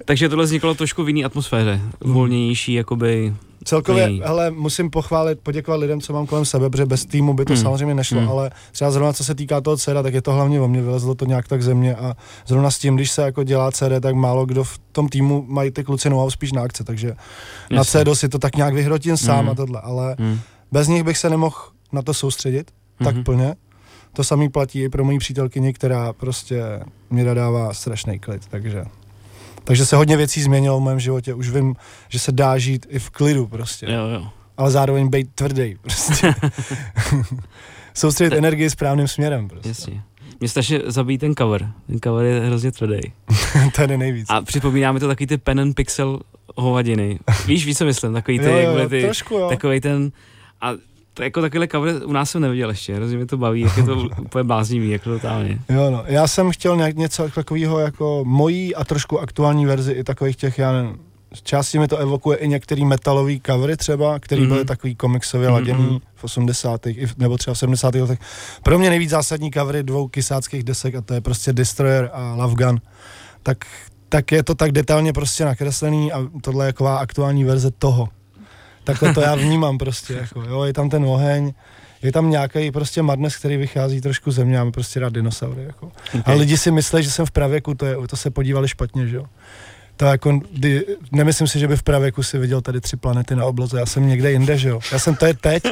Takže 0.05 0.29
tohle 0.29 0.45
vzniklo 0.45 0.75
trošku 0.75 1.05
v 1.05 1.09
jiné 1.09 1.25
atmosféře. 1.25 1.81
Volnější, 2.01 2.73
jakoby... 2.75 3.35
Celkově, 3.67 4.05
Klidný. 4.07 4.23
hele, 4.27 4.51
musím 4.51 4.91
pochválit, 4.91 5.41
poděkovat 5.43 5.81
lidem, 5.81 6.01
co 6.01 6.13
mám 6.13 6.27
kolem 6.27 6.45
sebe, 6.45 6.71
protože 6.71 6.87
bez 6.87 7.05
týmu 7.07 7.35
by 7.35 7.45
to 7.45 7.53
Hmm. 7.53 7.63
samozřejmě 7.63 7.95
nešlo, 7.95 8.19
Hmm. 8.21 8.29
ale 8.29 8.51
třeba 8.73 8.91
zrovna 8.91 9.13
co 9.13 9.25
se 9.25 9.35
týká 9.35 9.61
toho 9.61 9.77
CD, 9.77 10.03
tak 10.03 10.15
je 10.15 10.23
to 10.23 10.33
hlavně 10.33 10.61
o 10.61 10.69
mě, 10.69 10.83
vylezlo 10.83 11.15
to 11.15 11.25
nějak 11.25 11.49
tak 11.49 11.63
ze 11.63 11.75
mě 11.75 11.95
a 11.95 12.17
zrovna 12.47 12.71
s 12.71 12.79
tím, 12.79 12.97
když 12.97 13.11
se 13.11 13.23
jako 13.23 13.43
dělá 13.43 13.71
CD, 13.73 14.01
tak 14.01 14.15
málo 14.15 14.47
kdo 14.47 14.65
v 14.65 14.79
tom 14.93 15.09
týmu 15.09 15.45
mají 15.49 15.71
ty 15.71 15.85
kluci 15.85 16.11
know 16.11 16.31
spíš 16.31 16.53
na 16.53 16.63
akce, 16.63 16.85
takže 16.85 17.09
na 17.71 17.77
Jasně. 17.77 18.05
CD 18.05 18.15
si 18.19 18.29
to 18.29 18.39
tak 18.39 18.57
nějak 18.57 18.75
vyhrotím 18.75 19.17
sám 19.17 19.39
Hmm. 19.39 19.49
a 19.49 19.55
tohle, 19.55 19.81
ale 19.81 20.17
Hmm. 20.19 20.39
bez 20.73 20.89
nich 20.89 21.03
bych 21.03 21.19
se 21.19 21.31
nemohl 21.31 21.57
na 21.93 22.03
to 22.03 22.15
soustředit 22.15 22.71
tak 23.05 23.15
Mhm. 23.15 23.25
plně. 23.25 23.55
To 24.15 24.25
samý 24.25 24.49
platí 24.49 24.83
i 24.83 24.89
pro 24.89 25.05
moji 25.05 25.19
přítelkyni, 25.19 25.73
která 25.73 26.13
prostě 26.13 26.63
mě 27.11 27.25
dodává 27.25 27.75
strašný 27.75 28.19
klid, 28.19 28.47
takže... 28.47 28.85
Takže 29.65 29.87
se 29.87 29.97
hodně 29.97 30.17
věcí 30.17 30.43
změnilo 30.43 30.81
v 30.81 30.83
mém 30.83 31.01
životě. 31.01 31.35
Už 31.35 31.51
vím, 31.51 31.77
že 32.09 32.19
se 32.19 32.33
dá 32.33 32.59
žít 32.59 32.87
i 32.91 32.99
v 32.99 33.11
klidu 33.11 33.47
prostě. 33.47 33.87
Jo, 33.87 34.07
jo. 34.07 34.29
Ale 34.57 34.71
zároveň 34.71 35.09
být 35.09 35.31
tvrdý 35.35 35.77
prostě. 35.81 36.35
Soustředit 37.95 38.37
energii 38.37 38.71
správným 38.71 39.09
směrem 39.09 39.49
prostě. 39.49 39.69
Jasně. 39.69 40.03
Mě 40.41 40.49
strašně 40.49 40.81
zabíjí 40.87 41.19
ten 41.19 41.35
cover. 41.35 41.73
Ten 41.87 42.01
cover 42.05 42.27
je 42.27 42.41
hrozně 42.41 42.73
tvrdý. 42.73 43.01
Ten 43.77 43.91
je 43.91 43.99
nejvíc. 43.99 44.27
A 44.31 44.43
připomíná 44.43 44.93
mi 44.93 45.01
to 45.01 45.09
takový 45.09 45.27
ty 45.27 45.39
pen 45.39 45.61
and 45.61 45.75
pixel 45.75 46.21
hovadiny. 46.57 47.19
Víš, 47.47 47.67
víš, 47.67 47.79
co 47.79 47.85
myslím? 47.85 48.13
Takový 48.13 48.39
ty, 48.39 48.45
jo, 48.45 48.53
jo, 48.53 48.59
jakoby 48.59 48.89
ty 48.89 49.03
trošku 49.03 49.35
jo. 49.35 49.49
takový 49.49 49.81
ten... 49.81 50.13
A 50.61 50.73
to 51.15 51.23
jako 51.23 51.41
takovýhle 51.41 51.69
cover 51.69 51.95
u 52.05 52.13
nás 52.13 52.31
jsem 52.31 52.43
neviděl 52.43 52.71
ještě, 52.71 52.95
hrozně 52.95 53.17
mě 53.17 53.27
to 53.27 53.37
baví, 53.37 53.61
jak 53.61 53.77
je 53.77 53.83
to 53.83 53.97
úplně 54.23 54.45
bláznivý, 54.45 54.91
jako 54.91 55.11
totálně. 55.11 55.59
Jo, 55.69 55.91
no. 55.91 56.03
Já 56.07 56.27
jsem 56.27 56.51
chtěl 56.51 56.77
nějak 56.77 56.97
něco 56.97 57.29
takového 57.29 57.79
jako 57.79 58.21
mojí 58.27 58.75
a 58.75 58.85
trošku 58.85 59.21
aktuální 59.21 59.67
verzi 59.67 59.93
i 59.93 60.05
takových 60.05 60.37
těch, 60.37 60.59
já 60.59 60.73
nevím, 60.73 60.99
části 61.43 61.79
mi 61.79 61.89
to 61.89 61.97
evokuje 61.97 62.37
i 62.39 62.49
některý 62.49 62.85
metalový 62.85 63.41
covery 63.47 63.77
třeba, 63.77 64.19
který 64.19 64.41
Mhm. 64.43 64.51
mm-hmm. 64.51 64.55
byly 64.55 64.65
takový 64.65 64.95
komiksově 64.95 65.49
Mhm, 65.49 65.55
laděný 65.55 65.83
mhm. 65.87 65.99
v 66.15 66.25
80. 66.25 66.87
i 66.87 67.07
v- 67.07 67.17
nebo 67.19 67.37
třeba 67.39 67.55
v 67.55 67.59
70. 67.59 68.01
letech. 68.01 68.19
Pro 68.63 68.79
mě 68.79 68.91
nejvíc 68.91 69.11
zásadní 69.11 69.51
covery 69.51 69.83
dvou 69.83 70.09
kysáckých 70.09 70.63
desek 70.63 70.95
a 70.95 71.01
to 71.01 71.15
je 71.15 71.21
prostě 71.21 71.53
Destroyer 71.53 72.11
a 72.13 72.35
Love 72.35 72.55
Gun. 72.65 72.81
Tak, 73.43 73.59
tak 74.09 74.33
je 74.33 74.43
to 74.43 74.55
tak 74.55 74.73
detailně 74.73 75.13
prostě 75.13 75.45
nakreslený 75.45 76.13
a 76.13 76.19
tohle 76.43 76.67
je 76.67 76.73
taková 76.73 76.99
aktuální 76.99 77.45
verze 77.45 77.71
toho. 77.71 78.09
Takhle 78.85 79.15
to 79.15 79.21
já 79.21 79.35
vnímám 79.45 79.79
prostě, 79.79 80.15
jako, 80.15 80.43
jo, 80.43 80.63
je 80.63 80.73
tam 80.73 80.91
ten 80.91 81.05
oheň, 81.05 81.53
je 82.03 82.13
tam 82.13 82.31
nějaký 82.31 82.71
prostě 82.71 83.03
madness, 83.03 83.37
který 83.37 83.57
vychází 83.57 84.01
trošku 84.01 84.31
ze 84.31 84.45
mě, 84.45 84.57
já 84.57 84.65
mám 84.65 84.73
prostě 84.73 85.01
rád 85.01 85.13
dinosaury, 85.13 85.63
jako. 85.65 85.93
A 86.25 86.33
lidi 86.33 86.57
si 86.57 86.71
myslí, 86.71 87.03
že 87.03 87.11
jsem 87.11 87.27
v 87.27 87.31
pravěku, 87.31 87.75
to, 87.75 87.87
je, 87.87 87.97
to 88.09 88.17
se 88.17 88.31
podívali 88.31 88.69
špatně, 88.69 89.09
že 89.09 89.17
jo. 89.17 89.25
To 89.97 90.05
jako, 90.05 90.41
kdy, 90.53 90.87
nemyslím 91.13 91.49
si, 91.49 91.59
že 91.59 91.69
by 91.69 91.77
v 91.77 91.83
pravěku 91.83 92.23
si 92.23 92.39
viděl 92.39 92.61
tady 92.61 92.81
tři 92.81 92.97
planety 92.97 93.37
na 93.37 93.45
obloze, 93.45 93.79
já 93.79 93.87
jsem 93.87 94.09
někde 94.09 94.33
jinde, 94.33 94.59
že 94.59 94.69
jo. 94.69 94.81
Já 94.93 94.99
jsem, 94.99 95.17
to 95.17 95.27
je 95.27 95.35
teď, 95.35 95.63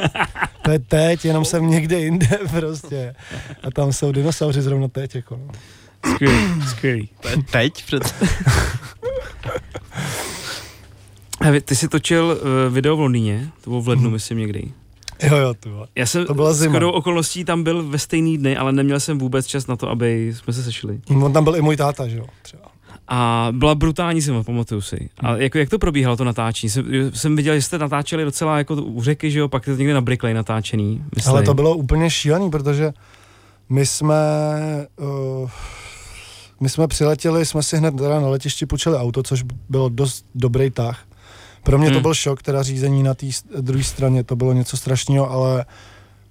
to 0.61 0.71
je 0.71 0.79
teď, 0.79 1.25
jenom 1.25 1.45
jsem 1.45 1.69
někde 1.69 1.99
jinde 1.99 2.39
prostě. 2.59 3.15
A 3.63 3.71
tam 3.71 3.93
jsou 3.93 4.11
dinosauři 4.11 4.61
zrovna 4.61 4.87
teď, 4.87 5.15
jako 5.15 5.37
no. 5.37 5.47
Skvělý, 6.13 6.61
skvělý. 6.69 7.09
To 7.19 7.29
je 7.29 7.37
teď 7.51 7.85
před... 7.85 8.15
Ty 11.65 11.75
jsi 11.75 11.87
točil 11.87 12.37
uh, 12.67 12.73
video 12.73 12.97
v 12.97 12.99
Londýně, 12.99 13.49
to 13.63 13.69
bylo 13.69 13.81
v 13.81 13.87
lednu, 13.87 14.03
Mhm. 14.03 14.13
myslím 14.13 14.37
někdy. 14.37 14.71
Jo, 15.23 15.37
jo, 15.37 15.53
vole. 15.65 15.87
Já 15.95 16.05
jsem 16.05 16.25
To 16.25 16.33
byla 16.33 16.53
zima. 16.53 16.71
shodou 16.71 16.91
okolností 16.91 17.45
tam 17.45 17.63
byl 17.63 17.83
ve 17.83 17.99
stejný 17.99 18.37
dny, 18.37 18.57
ale 18.57 18.71
neměl 18.73 18.99
jsem 18.99 19.19
vůbec 19.19 19.45
čas 19.47 19.67
na 19.67 19.75
to, 19.75 19.89
aby 19.89 20.33
jsme 20.35 20.53
se 20.53 20.63
sešli. 20.63 20.99
On 21.21 21.33
tam 21.33 21.43
byl 21.43 21.55
i 21.55 21.61
můj 21.61 21.77
táta, 21.77 22.07
že 22.07 22.17
jo, 22.17 22.25
třeba. 22.41 22.63
A 23.07 23.47
byla 23.51 23.75
brutální 23.75 24.21
zima, 24.21 24.43
pamatuju 24.43 24.81
si. 24.81 25.09
A 25.19 25.35
jako, 25.37 25.57
jak 25.57 25.69
to 25.69 25.79
probíhalo 25.79 26.17
to 26.17 26.23
natáčení? 26.23 26.69
Jsem, 26.69 26.85
jsem 27.13 27.35
viděl, 27.35 27.55
že 27.55 27.61
jste 27.61 27.77
natáčeli 27.77 28.23
docela 28.23 28.57
jako 28.57 28.75
u 28.75 29.03
řeky, 29.03 29.31
že 29.31 29.39
jo, 29.39 29.47
pak 29.47 29.67
je 29.67 29.73
to 29.73 29.79
někde 29.79 29.93
na 29.93 30.01
Brickley 30.01 30.33
natáčený. 30.33 31.03
Myslím. 31.15 31.31
Ale 31.33 31.43
to 31.43 31.53
bylo 31.53 31.75
úplně 31.75 32.09
šílený, 32.09 32.51
protože 32.51 32.93
my 33.69 33.85
jsme, 33.85 34.15
uh, 35.41 35.49
my 36.59 36.69
jsme 36.69 36.87
přiletěli, 36.87 37.45
jsme 37.45 37.63
si 37.63 37.77
hned 37.77 37.95
teda 37.97 38.19
na 38.19 38.27
letišti 38.27 38.65
půjčili 38.65 38.97
auto, 38.97 39.23
což 39.23 39.43
bylo 39.69 39.89
dost 39.89 40.25
dobrý 40.35 40.69
tah. 40.69 41.03
Pro 41.63 41.77
mě 41.77 41.87
to 41.89 41.93
Hmm. 41.93 42.01
byl 42.01 42.13
šok, 42.13 42.41
teda 42.41 42.63
řízení 42.63 43.03
na 43.03 43.13
té 43.13 43.25
druhé 43.61 43.83
straně, 43.83 44.23
to 44.23 44.35
bylo 44.35 44.53
něco 44.53 44.77
strašného, 44.77 45.31
ale 45.31 45.65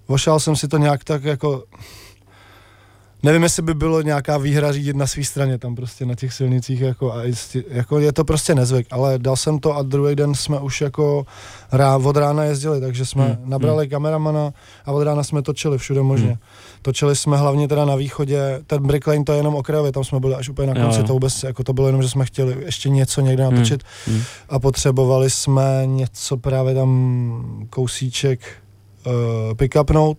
vošel 0.08 0.40
jsem 0.40 0.56
si 0.56 0.68
to 0.68 0.78
nějak 0.78 1.04
tak 1.04 1.24
jako... 1.24 1.64
Nevím, 3.24 3.42
jestli 3.42 3.62
by 3.62 3.74
bylo 3.74 4.02
nějaká 4.02 4.38
výhra 4.38 4.72
řídit 4.72 4.96
na 4.96 5.06
své 5.06 5.24
straně 5.24 5.58
tam 5.58 5.74
prostě 5.74 6.06
na 6.06 6.14
těch 6.14 6.32
silnicích, 6.32 6.80
jako, 6.80 7.12
a 7.12 7.24
jistě, 7.24 7.64
jako 7.70 7.98
je 7.98 8.12
to 8.12 8.24
prostě 8.24 8.54
nezvyk, 8.54 8.86
ale 8.90 9.18
dal 9.18 9.36
jsem 9.36 9.58
to 9.58 9.76
a 9.76 9.82
druhý 9.82 10.14
den 10.14 10.34
jsme 10.34 10.60
už 10.60 10.80
jako 10.80 11.26
rá, 11.72 11.96
od 11.96 12.16
rána 12.16 12.44
jezdili, 12.44 12.80
takže 12.80 13.06
jsme 13.06 13.24
Hmm, 13.24 13.34
hmm. 13.34 13.50
nabrali 13.50 13.84
hmm. 13.84 13.90
kameramana 13.90 14.52
a 14.84 14.92
od 14.92 15.02
rána 15.02 15.22
jsme 15.22 15.42
točili 15.42 15.78
všude 15.78 16.02
možně. 16.02 16.26
Hmm. 16.26 16.36
Hmm. 16.36 16.82
Točili 16.82 17.16
jsme 17.16 17.36
hlavně 17.36 17.68
teda 17.68 17.84
na 17.84 17.96
východě, 17.96 18.62
ten 18.66 18.86
Brick 18.86 19.06
Lane 19.06 19.24
to 19.24 19.32
je 19.32 19.38
jenom 19.38 19.54
okrajově, 19.54 19.92
tam 19.92 20.04
jsme 20.04 20.20
byli 20.20 20.34
až 20.34 20.48
úplně 20.48 20.74
na 20.74 20.80
Jo, 20.80 20.86
konci, 20.86 21.00
jo. 21.00 21.06
to 21.06 21.12
vůbec, 21.12 21.42
jako 21.42 21.64
to 21.64 21.72
bylo 21.72 21.86
jenom, 21.86 22.02
že 22.02 22.08
jsme 22.08 22.24
chtěli 22.24 22.56
ještě 22.64 22.88
něco 22.88 23.20
někde 23.20 23.44
natočit 23.44 23.82
Hmm. 24.06 24.22
a 24.48 24.58
potřebovali 24.58 25.30
jsme 25.30 25.82
něco 25.86 26.36
právě 26.36 26.74
tam 26.74 27.66
kousíček 27.70 28.40
uh, 29.06 29.12
pick-upnout, 29.54 30.16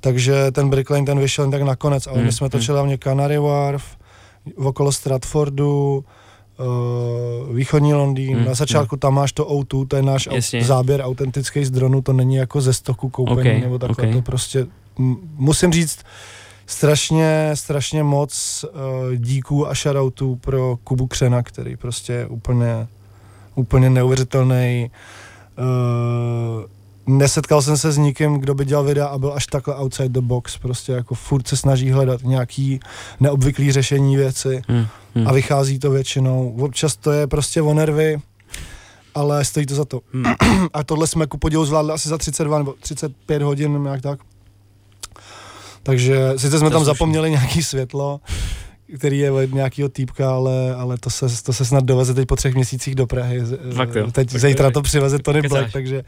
takže 0.00 0.50
ten 0.52 0.70
Brick 0.70 0.90
Lane 0.90 1.06
ten 1.06 1.18
vyšel 1.18 1.44
jen 1.44 1.50
tak 1.50 1.62
nakonec, 1.62 2.06
ale 2.06 2.16
Hmm, 2.16 2.26
my 2.26 2.32
jsme 2.32 2.50
točili 2.50 2.76
hlavně 2.76 2.98
Canary 2.98 3.38
Wharf, 3.38 3.84
okolo 4.56 4.92
Stratfordu, 4.92 6.04
uh, 7.48 7.56
východní 7.56 7.94
Londýn, 7.94 8.36
Hmm, 8.36 8.44
na 8.46 8.54
začátku 8.54 8.96
tam 8.96 9.14
máš 9.14 9.32
to 9.32 9.44
O2, 9.44 9.86
to 9.86 9.96
je 9.96 10.02
náš 10.02 10.28
Jasně. 10.32 10.64
záběr 10.64 11.00
autentický 11.00 11.64
z 11.64 11.70
dronu, 11.70 12.02
to 12.02 12.12
není 12.12 12.34
jako 12.36 12.60
ze 12.60 12.72
stoku 12.72 13.08
koupený 13.08 13.50
Ok, 13.56 13.62
nebo 13.62 13.78
takhle, 13.78 14.08
ok. 14.08 14.12
to 14.14 14.22
prostě, 14.22 14.66
m- 14.98 15.16
musím 15.36 15.72
říct, 15.72 15.98
strašně, 16.66 17.50
strašně 17.54 18.02
moc 18.02 18.64
uh, 18.64 19.14
díků 19.16 19.68
a 19.68 19.74
shoutoutů 19.74 20.36
pro 20.36 20.78
Kubu 20.84 21.06
Křena, 21.06 21.42
který 21.42 21.76
prostě 21.76 22.12
je 22.12 22.26
úplně, 22.26 22.86
úplně 23.54 23.90
neuvěřitelný. 23.90 24.90
Uh, 25.58 26.64
nesetkal 27.06 27.62
jsem 27.62 27.76
se 27.76 27.92
s 27.92 27.96
nikým, 27.98 28.34
kdo 28.34 28.54
by 28.54 28.64
dělal 28.64 28.84
videa 28.84 29.06
a 29.06 29.18
byl 29.18 29.32
až 29.32 29.46
takhle 29.46 29.76
outside 29.76 30.08
the 30.08 30.20
box, 30.20 30.58
prostě 30.58 30.92
jako 30.92 31.14
furt 31.14 31.48
se 31.48 31.56
snaží 31.56 31.90
hledat 31.90 32.22
nějaký 32.22 32.80
neobvyklý 33.20 33.72
řešení 33.72 34.16
věci 34.16 34.62
Hmm. 34.68 34.86
Hmm. 35.14 35.28
a 35.28 35.32
vychází 35.32 35.78
to 35.78 35.90
většinou. 35.90 36.56
Občas 36.60 36.96
to 36.96 37.12
je 37.12 37.26
prostě 37.26 37.62
o 37.62 37.74
nervy, 37.74 38.16
ale 39.14 39.44
stojí 39.44 39.66
to 39.66 39.74
za 39.74 39.84
to. 39.84 40.00
Hmm. 40.12 40.24
A 40.72 40.84
tohle 40.84 41.06
jsme 41.06 41.26
ku 41.26 41.38
podivu 41.38 41.64
zvládli 41.64 41.92
asi 41.92 42.08
za 42.08 42.18
32 42.18 42.58
nebo 42.58 42.74
35 42.80 43.42
hodin, 43.42 43.82
nějak 43.82 44.02
tak. 44.02 44.18
Takže 45.82 46.32
sice 46.36 46.58
jsme 46.58 46.70
To 46.70 46.74
tam 46.74 46.84
slušný. 46.84 46.94
zapomněli 46.94 47.30
nějaký 47.30 47.62
světlo, 47.62 48.20
který 48.98 49.18
je 49.18 49.30
od 49.32 49.52
nějakého 49.54 49.88
týpka, 49.88 50.30
ale, 50.34 50.74
ale 50.74 50.98
to, 50.98 51.10
se, 51.10 51.42
to 51.42 51.52
se 51.52 51.64
snad 51.64 51.84
doveze 51.84 52.14
teď 52.14 52.28
po 52.28 52.36
třech 52.36 52.54
měsících 52.54 52.94
do 52.94 53.06
Prahy. 53.06 53.40
Fakt 53.74 53.94
jo. 53.94 54.10
Teď 54.10 54.30
zítra 54.30 54.70
to 54.70 54.82
přiveze 54.82 55.18
Tony. 55.18 55.42
Black, 55.42 55.72
takže... 55.72 56.04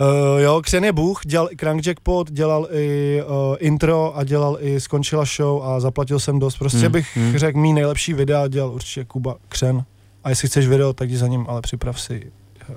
Uh, 0.00 0.38
jo, 0.38 0.62
Křen 0.64 0.84
je 0.84 0.92
bůh, 0.92 1.20
dělal 1.26 1.48
i 1.52 1.56
Crank 1.56 1.86
Jackpot, 1.86 2.30
dělal 2.30 2.68
i 2.70 3.22
uh, 3.22 3.56
intro 3.58 4.16
a 4.16 4.24
dělal 4.24 4.58
i 4.60 4.80
Skončila 4.80 5.24
show 5.36 5.62
a 5.62 5.80
zaplatil 5.80 6.20
jsem 6.20 6.38
dost. 6.38 6.56
Prostě 6.58 6.78
Hmm, 6.78 6.92
bych 6.92 7.16
hmm. 7.16 7.38
řekl, 7.38 7.58
mý 7.58 7.72
nejlepší 7.72 8.12
videa 8.12 8.48
dělal 8.48 8.70
určitě 8.70 9.04
Kuba 9.04 9.36
Křen. 9.48 9.84
A 10.24 10.28
jestli 10.28 10.48
chceš 10.48 10.66
video, 10.68 10.92
tak 10.92 11.08
jdi 11.08 11.16
za 11.16 11.26
ním, 11.26 11.46
ale 11.48 11.62
připrav 11.62 12.00
si 12.00 12.32
uh, 12.68 12.76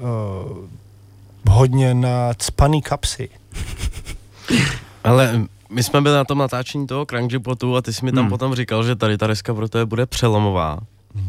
hodně 1.49 1.93
na 1.93 2.33
cpaný 2.37 2.81
kapsy. 2.81 3.29
Ale 5.03 5.41
my 5.69 5.83
jsme 5.83 6.01
byli 6.01 6.15
na 6.15 6.23
tom 6.23 6.37
natáčení 6.37 6.87
toho 6.87 7.05
Crankjapotu 7.05 7.75
a 7.75 7.81
ty 7.81 7.93
jsi 7.93 8.05
mi 8.05 8.11
tam 8.11 8.23
Hmm. 8.23 8.29
potom 8.29 8.55
říkal, 8.55 8.83
že 8.83 8.95
tady 8.95 9.17
ta 9.17 9.27
deska 9.27 9.53
pro 9.53 9.69
tebe 9.69 9.85
bude 9.85 10.05
přelomová. 10.05 10.79
Uh, 11.15 11.23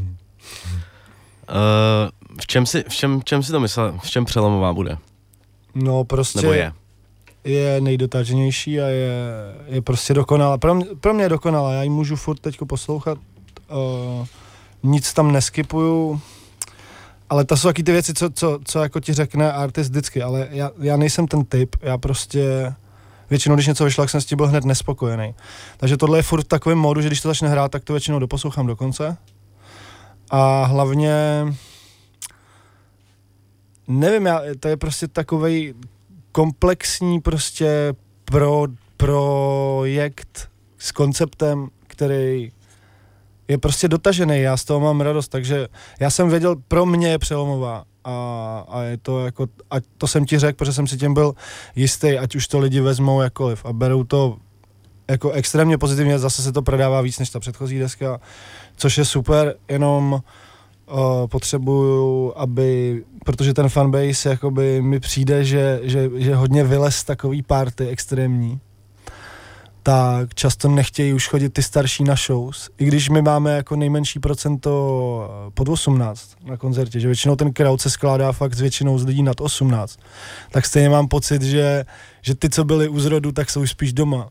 v 2.40 2.46
čem 2.46 2.66
si, 2.66 2.84
v 2.88 2.94
čem, 2.94 3.20
v 3.20 3.25
čem 3.25 3.42
si 3.42 3.52
to 3.52 3.60
myslel, 3.60 3.99
v 4.02 4.10
čem 4.10 4.25
přelomová 4.25 4.72
bude? 4.72 4.99
No 5.74 6.04
prostě 6.04 6.40
Nebo 6.40 6.52
je? 6.52 6.72
je 7.44 7.80
nejdotaženější 7.80 8.80
a 8.80 8.86
je, 8.86 9.12
je 9.66 9.82
prostě 9.82 10.14
dokonalá. 10.14 10.58
Pro 10.58 10.74
mě, 10.74 10.86
pro 11.00 11.14
mě 11.14 11.24
je 11.24 11.28
dokonalá, 11.28 11.72
já 11.72 11.82
ji 11.82 11.88
můžu 11.88 12.16
furt 12.16 12.38
teď 12.38 12.58
poslouchat, 12.68 13.18
uh, 13.18 14.26
nic 14.82 15.12
tam 15.12 15.32
neskypuju, 15.32 16.20
ale 17.30 17.44
to 17.44 17.56
jsou 17.56 17.68
taky 17.68 17.82
ty 17.82 17.92
věci, 17.92 18.14
co, 18.14 18.30
co, 18.30 18.58
co 18.64 18.82
jako 18.82 19.00
ti 19.00 19.12
řekne 19.12 19.52
artist 19.52 19.90
vždycky, 19.90 20.22
ale 20.22 20.48
já, 20.50 20.70
já 20.78 20.96
nejsem 20.96 21.26
ten 21.26 21.44
typ, 21.44 21.76
já 21.82 21.98
prostě 21.98 22.74
většinou, 23.30 23.54
když 23.54 23.66
něco 23.66 23.84
vyšlo, 23.84 24.02
tak 24.02 24.10
jsem 24.10 24.20
s 24.20 24.24
tím 24.24 24.36
byl 24.36 24.46
hned 24.46 24.64
nespokojený. 24.64 25.34
Takže 25.76 25.96
tohle 25.96 26.18
je 26.18 26.22
furt 26.22 26.44
v 26.44 26.48
takovém 26.48 26.78
módu, 26.78 27.00
že 27.00 27.08
když 27.08 27.20
to 27.20 27.28
začne 27.28 27.48
hrát, 27.48 27.70
tak 27.70 27.84
to 27.84 27.92
většinou 27.92 28.18
doposlouchám 28.18 28.66
do 28.66 28.76
konce. 28.76 29.16
A 30.30 30.64
hlavně 30.64 31.14
nevím, 33.90 34.26
já, 34.26 34.42
to 34.61 34.68
je 34.68 34.76
prostě 34.76 35.09
takovej 35.09 35.75
komplexní 36.32 37.20
prostě 37.20 37.94
pro, 38.25 38.66
projekt 38.97 40.50
s 40.78 40.92
konceptem, 40.92 41.68
který 41.87 42.52
je 43.49 43.59
prostě 43.59 43.88
dotažený, 43.88 44.40
já 44.40 44.56
z 44.56 44.64
toho 44.64 44.80
mám 44.80 45.00
radost, 45.00 45.28
takže 45.28 45.68
já 46.00 46.11
jsem 46.11 46.30
věděl, 46.30 46.56
pro 46.68 46.87
mě 46.87 47.09
je 47.09 47.18
přelomová 47.18 47.85
a, 48.04 48.64
a 48.68 48.82
je 48.82 48.97
to 48.97 49.25
jako, 49.25 49.47
a 49.70 49.75
to 49.99 50.06
jsem 50.06 50.25
ti 50.25 50.38
řekl, 50.38 50.56
protože 50.56 50.73
jsem 50.73 50.87
si 50.87 50.97
tím 50.97 51.14
byl 51.14 51.35
jistý, 51.76 52.18
ať 52.18 52.35
už 52.35 52.49
to 52.49 52.59
lidi 52.59 52.80
vezmou 52.80 53.20
jakkoliv 53.20 53.64
a 53.64 53.73
berou 53.73 54.04
to 54.04 54.37
jako 55.09 55.30
extrémně 55.30 55.78
pozitivně, 55.78 56.18
zase 56.18 56.42
se 56.42 56.52
to 56.52 56.62
prodává 56.62 57.00
víc 57.00 57.18
než 57.18 57.30
ta 57.30 57.40
předchozí 57.40 57.78
deska, 57.78 58.20
což 58.76 58.99
je 58.99 59.04
super, 59.04 59.54
jenom 59.68 60.12
uh, 60.12 60.20
potřebuju, 61.26 62.32
aby, 62.37 63.02
protože 63.25 63.54
ten 63.54 63.68
fanbase 63.68 64.28
jakoby 64.28 64.82
mi 64.82 65.00
přijde, 65.00 65.44
že, 65.44 65.80
že, 65.82 66.11
že 66.16 66.35
hodně 66.35 66.64
vylez 66.64 67.04
takový 67.04 67.42
party 67.42 67.88
extrémní, 67.88 68.61
tak 69.82 70.35
často 70.35 70.68
nechtějí 70.68 71.12
už 71.12 71.28
chodit 71.28 71.52
ty 71.52 71.62
starší 71.62 72.04
na 72.04 72.14
shows. 72.14 72.70
I 72.78 72.85
když 72.85 73.09
my 73.09 73.23
máme 73.23 73.56
jako 73.56 73.76
nejmenší 73.76 74.18
procento 74.18 75.30
eh, 75.47 75.50
pod 75.50 75.68
18 75.68 76.37
na 76.44 76.56
koncertě, 76.56 77.00
že 77.00 77.09
většinou 77.09 77.37
ten 77.37 77.52
crowd 77.52 77.80
se 77.80 77.90
skládá 77.90 78.32
fakt 78.32 78.54
s 78.54 78.61
většinou 78.61 78.99
z 78.99 79.04
lidí 79.04 79.23
nad 79.23 79.40
18, 79.40 79.99
tak 80.50 80.66
stejně 80.66 80.88
mám 80.88 81.09
pocit, 81.09 81.42
že, 81.42 81.85
že 82.23 82.35
ty, 82.35 82.50
co 82.50 82.64
byli 82.64 82.88
u 82.88 83.00
zrodu, 83.00 83.32
tak 83.32 83.50
jsou 83.50 83.66
spíš 83.66 83.92
doma. 83.92 84.28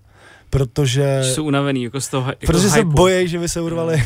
Protože... 0.50 1.22
Jsou 1.24 1.44
unavený, 1.44 1.84
jako 1.84 2.02
z 2.02 2.08
toho 2.08 2.28
jako 2.30 2.46
Protože 2.46 2.70
se 2.70 2.78
hypu. 2.78 2.92
bojí, 2.92 3.28
že 3.28 3.40
by 3.40 3.50
se 3.50 3.62
urvali, 3.62 4.04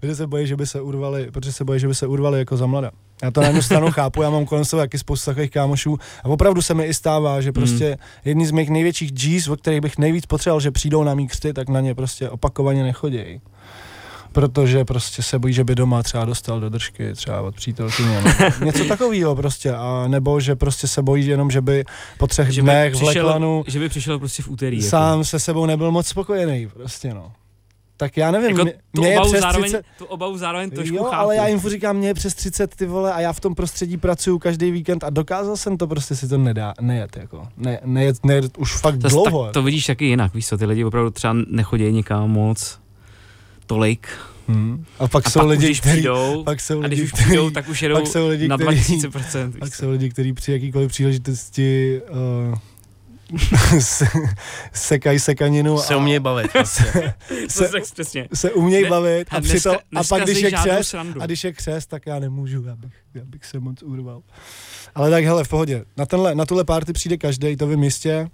protože 0.00 0.14
se 0.14 0.26
bojí, 0.26 0.46
že 0.46 0.56
by 0.56 0.66
se 0.66 0.80
urvali, 0.80 1.30
protože 1.30 1.52
se 1.52 1.64
bojí, 1.64 1.80
že 1.80 1.88
by 1.88 1.94
se 1.94 2.06
urvali 2.06 2.38
jako 2.38 2.56
za 2.56 2.66
mlada. 2.66 2.90
Já 3.22 3.30
to 3.30 3.40
na 3.40 3.46
jednu 3.46 3.62
stranu 3.62 3.90
chápu, 3.90 4.22
já 4.22 4.30
mám 4.30 4.46
kolem 4.46 4.64
sebe 4.64 4.82
taky 4.82 4.98
spoustu 4.98 5.30
takových 5.30 5.50
kámošů 5.50 5.98
a 6.24 6.28
opravdu 6.28 6.62
se 6.62 6.74
mi 6.74 6.84
i 6.84 6.94
stává, 6.94 7.40
že 7.40 7.52
prostě 7.52 7.98
jedni 8.24 8.46
z 8.46 8.50
mých 8.50 8.70
největších 8.70 9.12
G's, 9.12 9.48
o 9.48 9.56
kterých 9.56 9.80
bych 9.80 9.98
nejvíc 9.98 10.26
potřeboval, 10.26 10.60
že 10.60 10.70
přijdou 10.70 11.04
na 11.04 11.14
mý 11.14 11.28
křty, 11.28 11.52
tak 11.52 11.68
na 11.68 11.80
ně 11.80 11.94
prostě 11.94 12.30
opakovaně 12.30 12.82
nechodí. 12.82 13.40
Protože 14.32 14.84
prostě 14.84 15.22
se 15.22 15.38
bojí, 15.38 15.54
že 15.54 15.64
by 15.64 15.74
doma 15.74 16.02
třeba 16.02 16.24
dostal 16.24 16.60
do 16.60 16.68
držky, 16.68 17.12
třeba 17.14 17.40
od 17.40 17.54
přítelkyně. 17.54 18.20
nebo 18.22 18.54
Něco 18.64 18.84
takového 18.84 19.36
prostě. 19.36 19.72
A 19.72 20.04
nebo 20.08 20.40
že 20.40 20.56
prostě 20.56 20.88
se 20.88 21.02
bojí 21.02 21.26
jenom, 21.26 21.50
že 21.50 21.60
by 21.60 21.84
po 22.18 22.26
třech 22.26 22.50
že 22.50 22.62
dnech 22.62 22.94
v 22.94 22.96
přišel, 22.96 23.26
Leklanu 23.26 23.64
že 23.66 23.78
by 23.78 23.88
přišel 23.88 24.18
prostě 24.18 24.42
v 24.42 24.48
úterý. 24.48 24.76
Jako. 24.76 24.88
sám 24.90 25.24
se 25.24 25.38
sebou 25.40 25.66
nebyl 25.66 25.90
moc 25.90 26.06
spokojený 26.06 26.68
prostě 26.68 27.14
no. 27.14 27.32
Tak 27.96 28.16
já 28.16 28.30
nevím, 28.30 28.50
Jako 28.50 28.64
mě, 28.98 29.08
je 29.08 29.16
obavu 29.16 29.32
přes 29.32 29.40
zároveň, 29.40 29.70
30, 29.70 29.84
tu 29.98 30.04
obavu 30.04 30.38
zároveň 30.38 30.70
trošku 30.70 30.96
jo, 30.96 31.04
chápu. 31.04 31.16
ale 31.16 31.36
já 31.36 31.46
jim 31.48 31.60
říkám, 31.60 31.96
mě 31.96 32.08
je 32.08 32.14
přes 32.14 32.34
30 32.34 32.76
ty 32.76 32.86
vole 32.86 33.12
a 33.12 33.20
já 33.20 33.32
v 33.32 33.40
tom 33.40 33.54
prostředí 33.54 33.96
pracuju 33.96 34.38
každý 34.38 34.70
víkend 34.70 35.04
a 35.04 35.10
dokázal 35.10 35.56
jsem 35.56 35.76
to 35.76 35.86
prostě 35.86 36.16
si 36.16 36.28
to 36.28 36.38
nedá, 36.38 36.74
nejet 36.80 37.16
jako, 37.16 37.48
ne, 37.56 37.80
nejet, 37.84 38.24
nejet 38.24 38.58
už 38.58 38.76
fakt 38.76 38.98
to, 38.98 39.08
dlouho. 39.08 39.44
tak, 39.44 39.52
to 39.52 39.62
vidíš 39.62 39.86
taky 39.86 40.04
jinak, 40.04 40.34
víš 40.34 40.46
co, 40.46 40.58
ty 40.58 40.66
lidi 40.66 40.84
opravdu 40.84 41.10
třeba 41.10 41.34
nechodí 41.48 41.92
nikam 41.92 42.30
moc 42.30 42.81
tolik. 43.74 44.08
Hmm. 44.48 44.84
A 44.98 45.08
pak 45.08 45.26
A 45.26 45.30
jsou 45.30 45.40
pak 45.40 45.48
lidi, 45.48 45.66
když 45.66 45.80
který, 45.80 45.92
přijdou, 45.92 46.42
pak 46.44 46.60
jsou 46.60 46.82
a 46.82 46.86
když 46.86 46.98
lidi, 46.98 47.12
už 47.12 47.12
přijdou, 47.12 47.50
tak 47.50 47.68
už 47.68 47.82
jedou 47.82 47.94
pak 47.94 48.06
jsou 48.06 48.28
lidi, 48.28 48.48
na 48.48 48.56
který, 48.56 48.70
2000%. 48.80 49.46
víš 49.46 49.56
pak 49.58 49.74
jsou 49.74 49.90
lidi, 49.90 50.10
kteří 50.10 50.32
při 50.32 50.52
jakýkoliv 50.52 50.90
příležitosti 50.90 52.00
uh, 52.50 52.58
se, 53.80 54.06
sekají 54.72 55.18
sekaninu 55.18 55.78
Se 55.78 55.94
a 55.94 55.96
umějí 55.96 56.18
bavit. 56.20 56.50
To 56.56 56.64
se- 56.64 57.12
se, 58.04 58.26
se 58.34 58.50
umějí 58.50 58.82
Ne- 58.84 58.90
bavit 58.90 59.28
a, 59.30 59.36
a 59.36 59.40
přitom, 59.40 59.72
dneska- 59.72 59.76
a 59.76 59.80
dneska 59.92 60.16
pak 60.16 60.24
když 60.24 60.42
je 60.42 60.84
srandu. 60.84 61.22
a 61.22 61.26
když 61.26 61.44
je 61.44 61.52
křest, 61.52 61.88
tak 61.88 62.06
já 62.06 62.18
nemůžu, 62.18 62.64
já 62.66 62.76
bych, 62.76 62.92
já 63.14 63.24
bych 63.24 63.44
se 63.44 63.58
moc 63.60 63.82
urval. 63.82 64.22
Ale 64.94 65.10
tak 65.10 65.24
hele, 65.24 65.44
v 65.44 65.48
pohodě. 65.48 65.84
Na, 65.96 66.06
tenhle, 66.06 66.34
na 66.34 66.46
tuhle 66.46 66.64
party 66.64 66.92
přijde 66.92 67.16
každý, 67.16 67.56
to 67.56 67.66
vím 67.66 67.84
jistě, 67.84 68.28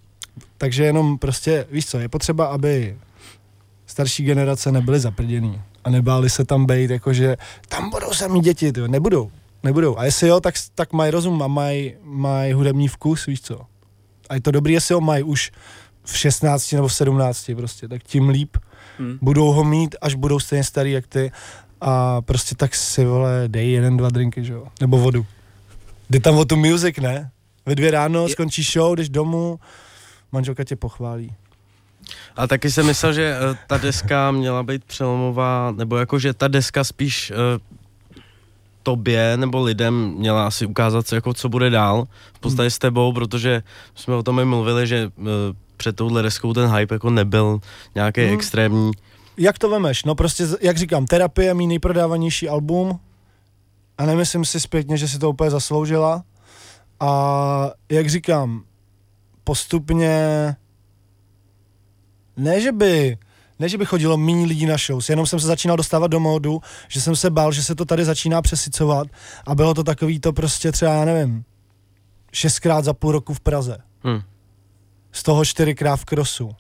takže 0.58 0.84
jenom 0.84 1.18
prostě, 1.18 1.66
víš 1.70 1.86
co, 1.86 1.98
je 1.98 2.08
potřeba, 2.08 2.46
aby 2.46 2.96
starší 3.98 4.24
generace 4.24 4.72
nebyly 4.72 5.00
zaprděný 5.00 5.60
a 5.84 5.90
nebáli 5.90 6.30
se 6.30 6.44
tam 6.44 6.66
být, 6.66 6.90
jakože 6.90 7.36
tam 7.68 7.90
budou 7.90 8.12
samý 8.12 8.40
děti, 8.40 8.72
tyjo. 8.72 8.86
nebudou, 8.86 9.30
nebudou. 9.62 9.98
A 9.98 10.04
jestli 10.04 10.28
jo, 10.28 10.40
tak, 10.40 10.54
tak 10.74 10.92
mají 10.92 11.10
rozum 11.10 11.42
a 11.42 11.46
mají 11.46 11.94
maj 12.02 12.52
hudební 12.52 12.88
vkus, 12.88 13.26
víš 13.26 13.40
co. 13.40 13.60
A 14.28 14.34
je 14.34 14.40
to 14.40 14.50
dobrý, 14.50 14.72
jestli 14.72 14.94
ho 14.94 15.00
mají 15.00 15.22
už 15.22 15.50
v 16.04 16.16
16 16.18 16.72
nebo 16.72 16.88
v 16.88 16.94
17 16.94 17.50
prostě, 17.56 17.88
tak 17.88 18.02
tím 18.02 18.28
líp 18.28 18.56
Hm. 18.98 19.18
budou 19.22 19.52
ho 19.52 19.64
mít, 19.64 19.96
až 20.00 20.14
budou 20.14 20.38
stejně 20.40 20.64
starý 20.64 20.92
jak 20.92 21.06
ty 21.06 21.32
a 21.80 22.20
prostě 22.22 22.54
tak 22.54 22.74
si, 22.74 23.04
vole, 23.04 23.44
dej 23.46 23.72
jeden, 23.72 23.96
dva 23.96 24.08
drinky, 24.10 24.44
že 24.44 24.52
jo, 24.52 24.66
nebo 24.80 24.98
vodu. 24.98 25.26
Jde 26.10 26.20
tam 26.20 26.36
o 26.38 26.44
tu 26.44 26.56
music, 26.56 26.96
ne? 26.96 27.30
Ve 27.66 27.74
dvě 27.74 27.90
ráno 27.90 28.22
Je- 28.22 28.28
skončí 28.28 28.62
show, 28.62 28.94
jdeš 28.96 29.08
domů, 29.08 29.60
manželka 30.32 30.64
tě 30.64 30.76
pochválí. 30.76 31.34
A 32.36 32.46
taky 32.46 32.70
jsem 32.70 32.86
myslel, 32.86 33.12
že 33.12 33.36
eh, 33.52 33.56
ta 33.66 33.78
deska 33.78 34.30
měla 34.30 34.62
být 34.62 34.84
přelomová, 34.84 35.72
nebo 35.76 35.96
jako, 35.96 36.18
že 36.18 36.32
ta 36.34 36.48
deska 36.48 36.84
spíš 36.84 37.30
eh, 37.30 37.34
tobě 38.82 39.36
nebo 39.36 39.62
lidem 39.62 40.14
měla 40.18 40.46
asi 40.46 40.66
ukázat, 40.66 41.06
co, 41.06 41.14
jako, 41.14 41.34
co 41.34 41.48
bude 41.48 41.70
dál 41.70 42.06
v 42.34 42.38
podstatě 42.40 42.70
s 42.70 42.78
tebou, 42.78 43.12
protože 43.12 43.62
jsme 43.94 44.14
o 44.14 44.22
tom 44.22 44.40
i 44.40 44.44
mluvili, 44.44 44.86
že 44.86 45.10
eh, 45.20 45.22
před 45.76 45.96
touhle 45.96 46.22
deskou 46.22 46.52
ten 46.52 46.70
hype 46.74 46.94
jako 46.94 47.10
nebyl 47.10 47.60
nějaký 47.94 48.20
Hmm. 48.24 48.34
extrémní. 48.34 48.90
Jak 49.36 49.58
to 49.58 49.70
vemeš? 49.70 50.04
No 50.04 50.14
prostě, 50.14 50.46
jak 50.60 50.76
říkám, 50.76 51.06
Terapie 51.06 51.48
je 51.48 51.54
mý 51.54 51.66
nejprodávanější 51.66 52.48
album 52.48 53.00
a 53.98 54.06
nemyslím 54.06 54.44
si 54.44 54.60
zpětně, 54.60 54.96
že 54.96 55.08
si 55.08 55.18
to 55.18 55.30
úplně 55.30 55.50
zasloužila. 55.50 56.22
A 57.00 57.70
jak 57.88 58.08
říkám, 58.10 58.62
postupně 59.44 60.16
ne, 62.38 62.60
že 62.60 62.72
by 62.72 63.18
ne, 63.58 63.68
že 63.68 63.78
by 63.78 63.84
chodilo 63.84 64.16
méně 64.16 64.46
lidí 64.46 64.66
na 64.66 64.76
shows, 64.76 65.08
jenom 65.08 65.26
jsem 65.26 65.40
se 65.40 65.46
začínal 65.46 65.76
dostávat 65.76 66.06
do 66.06 66.20
módu, 66.20 66.60
že 66.88 67.00
jsem 67.00 67.16
se 67.16 67.30
bál, 67.30 67.52
že 67.52 67.62
se 67.62 67.74
to 67.74 67.84
tady 67.84 68.04
začíná 68.04 68.42
přesycovat 68.42 69.06
a 69.46 69.54
bylo 69.54 69.74
to 69.74 69.84
takový 69.84 70.20
to 70.20 70.32
prostě 70.32 70.72
třeba, 70.72 70.92
já 70.92 71.04
nevím, 71.04 71.44
šestkrát 72.32 72.84
za 72.84 72.92
půl 72.94 73.12
roku 73.12 73.34
v 73.34 73.40
Praze. 73.40 73.78
Hm. 74.04 74.20
Z 75.12 75.22
toho 75.22 75.44
čtyřikrát 75.44 75.96
v 75.96 76.04
crossu. 76.04 76.50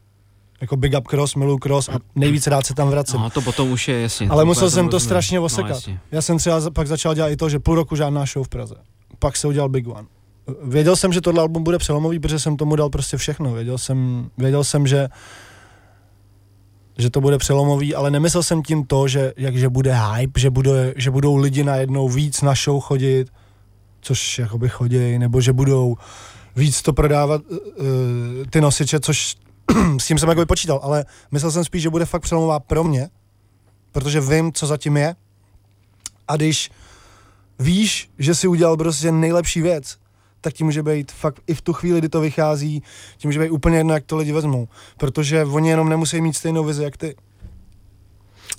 Jako 0.60 0.76
Big 0.76 0.94
Up 0.98 1.08
Cross, 1.08 1.34
miluji 1.34 1.58
Cross 1.58 1.88
a 1.88 1.98
nejvíc 2.14 2.46
rád 2.46 2.66
se 2.66 2.74
tam 2.74 2.88
vracím. 2.88 3.20
No, 3.20 3.30
to 3.30 3.40
potom 3.40 3.70
už 3.70 3.88
je 3.88 4.00
jasně. 4.00 4.28
Ale 4.28 4.44
musel 4.44 4.70
jsem 4.70 4.88
to 4.88 4.92
rozumím. 4.92 5.06
strašně 5.08 5.38
No, 5.38 5.44
osekat. 5.44 5.70
jasně. 5.70 6.00
Já 6.12 6.22
jsem 6.22 6.38
třeba 6.38 6.70
pak 6.70 6.86
začal 6.86 7.14
dělat 7.14 7.28
i 7.28 7.36
to, 7.36 7.48
že 7.48 7.58
půl 7.58 7.74
roku 7.74 7.96
žádná 7.96 8.24
show 8.24 8.46
v 8.46 8.48
Praze. 8.48 8.74
Pak 9.18 9.36
se 9.36 9.48
udělal 9.48 9.68
Big 9.68 9.88
One. 9.88 10.08
Věděl 10.62 10.96
jsem, 10.96 11.12
že 11.12 11.20
tohle 11.20 11.42
album 11.42 11.64
bude 11.64 11.78
přelomový, 11.78 12.18
protože 12.18 12.38
jsem 12.38 12.56
tomu 12.56 12.76
dal 12.76 12.90
prostě 12.90 13.16
všechno. 13.16 13.52
Věděl 13.52 13.78
jsem, 13.78 14.30
věděl 14.38 14.64
jsem 14.64 14.86
že 14.86 15.08
že 16.98 17.10
to 17.10 17.20
bude 17.20 17.38
přelomový, 17.38 17.94
ale 17.94 18.10
nemyslel 18.10 18.42
jsem 18.42 18.62
tím 18.62 18.84
to, 18.84 19.08
že, 19.08 19.32
jak, 19.36 19.56
že 19.56 19.68
bude 19.68 19.94
hype, 19.94 20.40
že, 20.40 20.50
bude, 20.50 20.94
že 20.96 21.10
budou 21.10 21.36
lidi 21.36 21.64
najednou 21.64 22.08
víc 22.08 22.42
na 22.42 22.54
show 22.54 22.80
chodit, 22.80 23.28
což 24.00 24.38
jakoby 24.38 24.68
chodí, 24.68 25.18
nebo 25.18 25.40
že 25.40 25.52
budou 25.52 25.96
víc 26.56 26.82
to 26.82 26.92
prodávat 26.92 27.42
uh, 27.50 27.58
ty 28.50 28.60
nosiče, 28.60 29.00
což 29.00 29.36
s 29.98 30.06
tím 30.06 30.18
jsem 30.18 30.28
jakoby 30.28 30.46
počítal, 30.46 30.80
ale 30.82 31.04
myslel 31.30 31.52
jsem 31.52 31.64
spíš, 31.64 31.82
že 31.82 31.90
bude 31.90 32.04
fakt 32.06 32.22
přelomová 32.22 32.60
pro 32.60 32.84
mě, 32.84 33.08
protože 33.92 34.20
vím, 34.20 34.52
co 34.52 34.66
zatím 34.66 34.96
je. 34.96 35.14
A 36.28 36.36
když 36.36 36.70
víš, 37.58 38.10
že 38.18 38.34
si 38.34 38.48
udělal 38.48 38.76
prostě 38.76 39.12
nejlepší 39.12 39.62
věc, 39.62 39.96
tak 40.40 40.54
ti 40.54 40.64
může 40.64 40.82
být 40.82 41.12
fakt 41.12 41.40
i 41.46 41.54
v 41.54 41.62
tu 41.62 41.72
chvíli, 41.72 41.98
kdy 41.98 42.08
to 42.08 42.20
vychází, 42.20 42.82
ti 43.16 43.28
může 43.28 43.40
být 43.40 43.50
úplně 43.50 43.76
jedno, 43.76 43.94
jak 43.94 44.04
to 44.04 44.16
lidi 44.16 44.32
vezmou. 44.32 44.68
Protože 44.96 45.44
oni 45.44 45.68
jenom 45.68 45.88
nemusí 45.88 46.20
mít 46.20 46.36
stejnou 46.36 46.64
vizi, 46.64 46.82
jak 46.82 46.96
ty. 46.96 47.14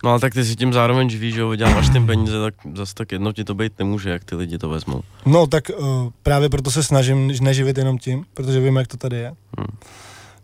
No 0.03 0.09
ale 0.09 0.19
tak 0.19 0.33
ty 0.33 0.45
si 0.45 0.55
tím 0.55 0.73
zároveň 0.73 1.09
živíš, 1.09 1.33
že 1.33 1.41
jo, 1.41 1.49
vyděláváš 1.49 1.89
tím 1.89 2.05
peníze, 2.05 2.39
tak 2.41 2.53
zase 2.73 2.95
tak 2.95 3.11
jedno 3.11 3.33
ti 3.33 3.43
to 3.43 3.55
být 3.55 3.79
nemůže, 3.79 4.09
jak 4.09 4.23
ty 4.23 4.35
lidi 4.35 4.57
to 4.57 4.69
vezmou. 4.69 5.01
No 5.25 5.47
tak 5.47 5.63
uh, 5.77 5.85
právě 6.23 6.49
proto 6.49 6.71
se 6.71 6.83
snažím 6.83 7.27
neživit 7.41 7.77
jenom 7.77 7.97
tím, 7.97 8.25
protože 8.33 8.59
vím, 8.59 8.75
jak 8.75 8.87
to 8.87 8.97
tady 8.97 9.17
je. 9.17 9.33
Hmm. 9.57 9.77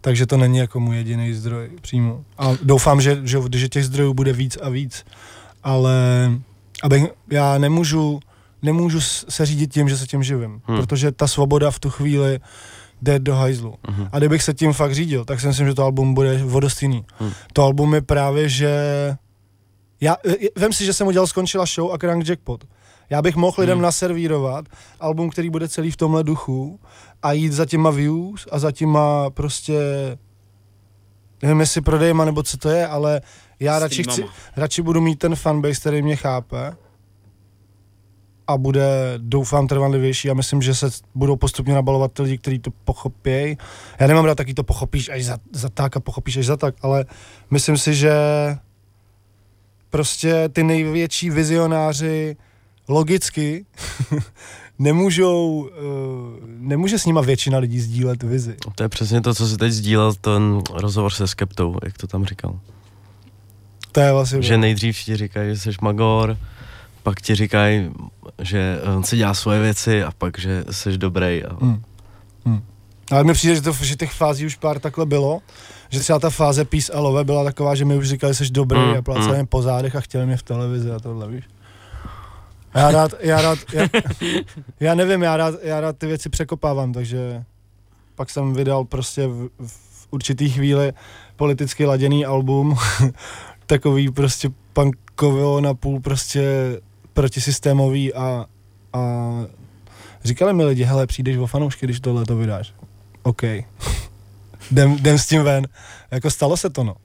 Takže 0.01 0.25
to 0.25 0.37
není 0.37 0.57
jako 0.57 0.79
můj 0.79 0.95
jediný 0.95 1.33
zdroj 1.33 1.69
přímo. 1.81 2.23
A 2.37 2.51
doufám, 2.61 3.01
že, 3.01 3.19
že, 3.23 3.39
že 3.55 3.69
těch 3.69 3.85
zdrojů 3.85 4.13
bude 4.13 4.33
víc 4.33 4.57
a 4.61 4.69
víc. 4.69 5.05
Ale 5.63 6.31
abych, 6.83 7.03
já 7.31 7.57
nemůžu, 7.57 8.19
nemůžu 8.61 9.01
se 9.01 9.45
řídit 9.45 9.73
tím, 9.73 9.89
že 9.89 9.97
se 9.97 10.07
tím 10.07 10.23
živím. 10.23 10.61
Hmm. 10.63 10.77
Protože 10.77 11.11
ta 11.11 11.27
svoboda 11.27 11.71
v 11.71 11.79
tu 11.79 11.89
chvíli 11.89 12.39
jde 13.01 13.19
do 13.19 13.35
hajzlu. 13.35 13.75
Mhm. 13.87 14.07
A 14.11 14.17
kdybych 14.17 14.43
se 14.43 14.53
tím 14.53 14.73
fakt 14.73 14.95
řídil, 14.95 15.25
tak 15.25 15.39
si 15.39 15.47
myslím, 15.47 15.67
že 15.67 15.73
to 15.73 15.83
album 15.83 16.13
bude 16.13 16.43
vodostýný. 16.43 17.05
Hmm. 17.19 17.31
To 17.53 17.63
album 17.63 17.93
je 17.93 18.01
právě, 18.01 18.49
že... 18.49 18.71
Já, 20.01 20.17
vem 20.55 20.73
si, 20.73 20.85
že 20.85 20.93
jsem 20.93 21.07
udělal 21.07 21.27
Skončila 21.27 21.65
show 21.65 21.93
a 21.93 21.97
Crank 21.97 22.27
Jackpot. 22.29 22.63
Já 23.09 23.21
bych 23.21 23.35
mohl 23.35 23.55
lidem 23.57 23.77
Hmm. 23.77 23.83
naservírovat 23.83 24.65
album, 24.99 25.29
který 25.29 25.49
bude 25.49 25.67
celý 25.67 25.91
v 25.91 25.97
tomhle 25.97 26.23
duchu 26.23 26.79
a 27.23 27.31
jít 27.31 27.53
za 27.53 27.65
těma 27.65 27.89
views 27.89 28.47
a 28.51 28.59
za 28.59 28.71
těma 28.71 29.29
prostě 29.29 29.79
nevím 31.41 31.59
jestli 31.59 31.81
prodejma 31.81 32.25
nebo 32.25 32.43
co 32.43 32.57
to 32.57 32.69
je, 32.69 32.87
ale 32.87 33.21
já 33.59 33.79
radši, 33.79 34.03
chci, 34.03 34.25
radši 34.55 34.81
budu 34.81 35.01
mít 35.01 35.19
ten 35.19 35.35
fanbase, 35.35 35.79
který 35.79 36.01
mě 36.01 36.15
chápe 36.15 36.75
a 38.47 38.57
bude, 38.57 39.13
doufám, 39.17 39.67
trvanlivější 39.67 40.29
a 40.29 40.33
myslím, 40.33 40.61
že 40.61 40.75
se 40.75 40.89
budou 41.15 41.35
postupně 41.35 41.73
nabalovat 41.73 42.11
ty 42.11 42.21
lidi, 42.21 42.37
kteří 42.37 42.59
to 42.59 42.71
pochopějí. 42.83 43.57
Já 43.99 44.07
nemám 44.07 44.25
rád 44.25 44.35
taky 44.35 44.53
to 44.53 44.63
pochopíš 44.63 45.09
až 45.09 45.25
za, 45.25 45.37
za 45.51 45.69
tak 45.69 45.97
a 45.97 45.99
pochopíš 45.99 46.37
až 46.37 46.45
za 46.45 46.57
tak, 46.57 46.75
ale 46.81 47.05
myslím 47.51 47.77
si, 47.77 47.95
že 47.95 48.13
prostě 49.89 50.49
ty 50.49 50.63
největší 50.63 51.29
vizionáři 51.29 52.37
logicky 52.87 53.65
nemůžou, 54.79 55.61
uh, 55.61 55.69
nemůže 56.45 56.99
s 56.99 57.05
nima 57.05 57.21
většina 57.21 57.57
lidí 57.57 57.79
sdílet 57.79 58.23
vizi. 58.23 58.55
To 58.75 58.83
je 58.83 58.89
přesně 58.89 59.21
to, 59.21 59.33
co 59.33 59.47
si 59.47 59.57
teď 59.57 59.71
sdílel, 59.71 60.13
ten 60.13 60.61
rozhovor 60.73 61.11
se 61.11 61.27
Skeptou, 61.27 61.75
jak 61.83 61.97
to 61.97 62.07
tam 62.07 62.25
říkal. 62.25 62.59
To 63.91 63.99
je 63.99 64.13
vlastně... 64.13 64.41
Že 64.41 64.57
nejdřív 64.57 65.03
ti 65.03 65.17
říkají, 65.17 65.55
že 65.55 65.59
jsi 65.59 65.69
magor, 65.81 66.37
pak 67.05 67.21
ti 67.21 67.35
říkají, 67.35 67.91
že 68.41 68.81
on 68.95 69.03
si 69.03 69.17
dělá 69.17 69.33
svoje 69.33 69.61
věci 69.61 70.03
a 70.03 70.11
pak, 70.17 70.39
že 70.39 70.65
jsi 70.71 70.97
dobrý. 70.97 71.43
A... 71.43 71.53
Hmm. 71.61 71.81
Hmm. 72.45 72.61
Ale 73.11 73.23
mi 73.23 73.33
přijde, 73.33 73.55
že, 73.55 73.61
to, 73.61 73.71
že 73.71 73.95
těch 73.95 74.11
fází 74.11 74.45
už 74.45 74.55
pár 74.55 74.79
takhle 74.79 75.05
bylo, 75.05 75.39
že 75.89 75.99
třeba 75.99 76.19
ta 76.19 76.29
fáze 76.29 76.65
Peace 76.65 76.93
a 76.93 76.99
Love 76.99 77.23
byla 77.23 77.43
taková, 77.43 77.75
že 77.75 77.85
mi 77.85 77.97
už 77.97 78.09
říkali, 78.09 78.33
že 78.33 78.45
jsi 78.45 78.51
dobrý 78.51 78.79
Mm, 78.79 78.97
a 78.97 79.01
plácali 79.01 79.27
mm. 79.27 79.35
mě 79.35 79.45
po 79.45 79.61
zádech 79.61 79.95
a 79.95 80.01
chtěli 80.01 80.25
mě 80.25 80.37
v 80.37 80.43
televizi 80.43 80.91
a 80.91 80.99
tohle, 80.99 81.27
víš. 81.27 81.43
Já 82.75 82.91
rád, 82.91 83.11
já 83.19 83.41
rád, 83.41 83.59
já, 83.73 83.87
já 84.79 84.95
nevím, 84.95 85.21
já 85.21 85.37
rád, 85.37 85.55
já 85.61 85.81
rád 85.81 85.97
ty 85.97 86.07
věci 86.07 86.29
překopávám, 86.29 86.93
takže 86.93 87.43
pak 88.15 88.29
jsem 88.29 88.53
vydal 88.53 88.85
prostě 88.85 89.27
v, 89.27 89.49
v 89.67 90.07
určitý 90.11 90.49
chvíli 90.49 90.93
politicky 91.35 91.85
laděný 91.85 92.25
album, 92.25 92.75
takový 93.65 94.11
prostě 94.11 94.49
punkovo 94.73 95.61
na 95.61 95.73
půl 95.73 95.99
prostě 95.99 96.43
protisystémový 97.15 98.13
a, 98.13 98.45
a 98.93 98.99
říkali 100.23 100.53
mi 100.53 100.63
lidi, 100.63 100.83
hele, 100.83 101.07
přijdeš 101.07 101.37
o 101.37 101.47
fanoušky, 101.47 101.85
když 101.85 101.99
tohle 101.99 102.25
to 102.25 102.35
vydáš. 102.35 102.73
OK. 103.23 103.41
jdem, 104.71 104.91
jdem 104.91 105.17
s 105.17 105.27
tím 105.27 105.43
ven. 105.43 105.67
Jako 106.11 106.31
stalo 106.31 106.57
se 106.57 106.69
to, 106.69 106.83
no. 106.83 106.95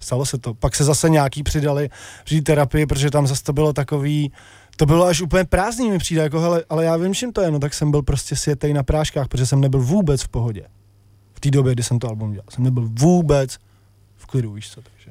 Stalo 0.00 0.26
se 0.26 0.38
to. 0.38 0.54
Pak 0.54 0.74
se 0.74 0.84
zase 0.84 1.08
nějaký 1.08 1.42
přidali 1.42 1.90
při 2.24 2.42
terapii, 2.42 2.86
protože 2.86 3.10
tam 3.10 3.26
zase 3.26 3.42
to 3.42 3.52
bylo 3.52 3.72
takový, 3.72 4.32
to 4.76 4.86
bylo 4.86 5.06
až 5.06 5.20
úplně 5.20 5.44
prázdný 5.44 5.90
mi 5.90 5.98
přijde, 5.98 6.22
jako 6.22 6.40
hele, 6.40 6.64
ale 6.68 6.84
já 6.84 6.96
vím, 6.96 7.14
čím 7.14 7.32
to 7.32 7.40
je, 7.40 7.50
no 7.50 7.58
tak 7.58 7.74
jsem 7.74 7.90
byl 7.90 8.02
prostě 8.02 8.36
světej 8.36 8.72
na 8.72 8.82
práškách, 8.82 9.28
protože 9.28 9.46
jsem 9.46 9.60
nebyl 9.60 9.80
vůbec 9.80 10.22
v 10.22 10.28
pohodě. 10.28 10.66
V 11.34 11.40
té 11.40 11.50
době, 11.50 11.72
kdy 11.72 11.82
jsem 11.82 11.98
to 11.98 12.08
album 12.08 12.32
dělal. 12.32 12.46
Jsem 12.50 12.64
nebyl 12.64 12.88
vůbec 12.92 13.58
v 14.16 14.26
klidu, 14.26 14.52
víš 14.52 14.70
co, 14.70 14.82
takže. 14.82 15.10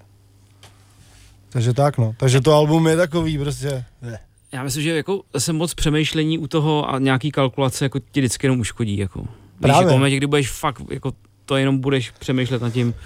Takže 1.49 1.73
tak, 1.73 1.97
no. 1.97 2.13
Takže 2.17 2.41
to 2.41 2.53
album 2.53 2.87
je 2.87 2.97
takový 2.97 3.37
prostě, 3.37 3.85
ne. 4.01 4.19
Já 4.53 4.63
myslím, 4.63 4.83
že 4.83 4.95
jako 4.95 5.21
zase 5.33 5.53
moc 5.53 5.73
přemýšlení 5.73 6.37
u 6.37 6.47
toho 6.47 6.89
a 6.93 6.99
nějaký 6.99 7.31
kalkulace 7.31 7.85
jako 7.85 7.99
ti 7.99 8.19
vždycky 8.19 8.45
jenom 8.47 8.59
uškodí. 8.59 8.97
Jako. 8.97 9.19
Víš, 9.21 9.27
Právě. 9.61 9.81
jako 9.81 9.89
v 9.89 9.93
momentě, 9.93 10.17
kdy 10.17 10.27
budeš 10.27 10.51
fakt, 10.51 10.81
jako 10.89 11.11
to 11.45 11.55
jenom 11.55 11.79
budeš 11.79 12.11
přemýšlet 12.11 12.61
nad 12.61 12.69
tím. 12.73 12.93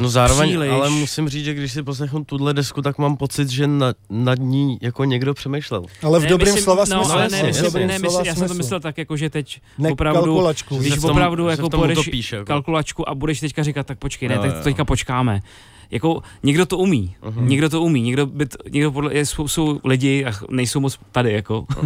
No 0.00 0.08
zároveň, 0.08 0.48
Příliš. 0.48 0.70
ale 0.70 0.90
musím 0.90 1.28
říct, 1.28 1.44
že 1.44 1.54
když 1.54 1.72
si 1.72 1.82
poslechnu 1.82 2.24
tuhle 2.24 2.54
desku, 2.54 2.82
tak 2.82 2.98
mám 2.98 3.16
pocit, 3.16 3.48
že 3.48 3.66
nad, 3.66 3.96
nad 4.10 4.38
ní 4.38 4.78
jako 4.82 5.04
někdo 5.04 5.34
přemýšlel. 5.34 5.84
Ale 6.02 6.18
v 6.20 6.22
Ne, 6.22 6.28
dobrém 6.28 6.48
myslím, 6.48 6.64
slova 6.64 6.84
no, 6.90 6.96
smyslu. 6.96 7.12
ale 7.12 7.22
jasně, 7.22 7.42
ne, 7.42 7.48
myslím, 7.48 7.86
ne, 7.86 7.98
myslím, 7.98 8.24
já 8.24 8.34
jsem 8.34 8.48
to 8.48 8.54
myslel 8.54 8.80
tak, 8.80 8.98
jako, 8.98 9.16
že 9.16 9.30
teď 9.30 9.60
ne 9.78 9.90
opravdu- 9.90 10.20
kalkulačku. 10.24 10.76
Když 10.78 11.04
opravdu 11.04 11.44
že 11.44 11.50
jako 11.50 11.66
utopíš, 11.66 12.32
jako. 12.32 12.44
kalkulačku 12.46 13.08
a 13.08 13.14
budeš 13.14 13.40
teďka 13.40 13.62
říkat, 13.62 13.86
tak 13.86 13.98
počkej, 13.98 14.28
ne, 14.28 14.34
Jo, 14.34 14.40
tak 14.42 14.54
jo. 14.56 14.60
teďka 14.64 14.84
počkáme. 14.84 15.40
Jako 15.92 16.22
někdo 16.42 16.66
to 16.66 16.78
umí, 16.78 17.14
Mhm. 17.22 17.48
někdo 17.48 17.68
to 17.68 17.82
umí, 17.82 18.02
někdo, 18.02 18.26
by 18.26 18.46
t, 18.46 18.56
někdo 18.70 18.92
podle, 18.92 19.14
je, 19.14 19.26
jsou, 19.26 19.48
jsou 19.48 19.80
lidi 19.84 20.24
a 20.24 20.32
nejsou 20.50 20.80
moc 20.80 20.98
tady, 21.12 21.32
jako. 21.32 21.66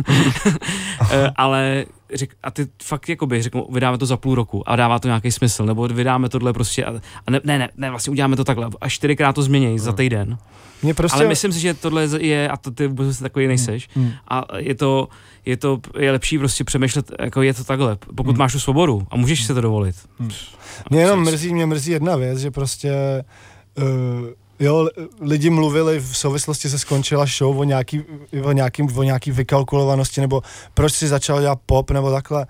Eh, 1.11 1.31
ale 1.37 1.85
řek, 2.15 2.31
a 2.43 2.51
ty 2.51 2.67
fakt 2.83 3.09
jakoby 3.09 3.43
řeknou, 3.43 3.69
vydáme 3.73 3.99
to 3.99 4.07
za 4.07 4.17
půl 4.17 4.35
roku 4.35 4.69
a 4.69 4.77
dává 4.77 4.99
to 4.99 5.09
nějaký 5.09 5.31
smysl, 5.33 5.67
nebo 5.67 5.89
vydáme 5.89 6.29
tohle 6.29 6.53
prostě 6.53 6.85
a, 6.85 6.91
a 7.27 7.31
ne, 7.31 7.41
ne, 7.45 7.59
ne, 7.59 7.69
ne, 7.77 7.91
vlastně 7.91 8.11
uděláme 8.11 8.37
to 8.37 8.45
takhle 8.45 8.69
a 8.81 8.89
čtyřikrát 8.89 9.33
to 9.33 9.43
změní 9.43 9.79
za 9.79 9.93
týden. 9.93 10.39
Mě 10.83 10.95
prostě... 10.95 11.19
Ale 11.19 11.29
myslím 11.29 11.53
si, 11.53 11.61
že 11.61 11.75
tohle 11.75 12.09
je, 12.21 12.49
a 12.49 12.57
to 12.57 12.71
ty 12.71 12.87
vůbec 12.87 13.19
takový 13.19 13.47
nejseš, 13.47 13.89
Hmm. 13.95 14.11
a 14.29 14.45
je 14.57 14.75
to, 14.75 15.09
je 15.47 15.57
to, 15.57 15.79
je 15.99 16.13
lepší 16.13 16.39
prostě 16.39 16.65
přemýšlet, 16.65 17.13
jako 17.21 17.43
je 17.43 17.55
to 17.55 17.65
takhle, 17.65 17.97
pokud 18.15 18.31
Hmm. 18.31 18.39
máš 18.39 18.53
tu 18.53 18.61
svobodu 18.61 19.07
a 19.11 19.17
můžeš 19.17 19.45
se 19.45 19.55
to 19.55 19.61
dovolit. 19.61 19.97
Hmm. 20.19 20.31
Mě 20.91 21.01
jenom 21.01 21.21
mrzí, 21.25 21.55
mě 21.55 21.67
mrzí 21.67 21.91
jedna 21.93 22.17
věc, 22.17 22.39
že 22.39 22.51
prostě 22.51 22.95
uh, 23.79 23.85
jo, 24.61 24.83
li- 24.83 25.09
lidi 25.21 25.51
mluvili 25.51 26.01
v 26.01 26.17
souvislosti 26.17 26.71
se 26.71 26.79
skončila 26.79 27.27
show 27.27 27.59
o 27.59 27.65
nějaký, 27.65 28.05
o 28.43 28.53
nějaký, 28.53 28.83
o 28.83 29.03
nějaký 29.03 29.31
vykalkulovanosti, 29.31 30.21
nebo 30.21 30.43
proč 30.75 30.93
si 30.93 31.09
začal 31.09 31.41
dělat 31.41 31.59
pop, 31.67 31.91
nebo 31.91 32.11
takhle. 32.11 32.47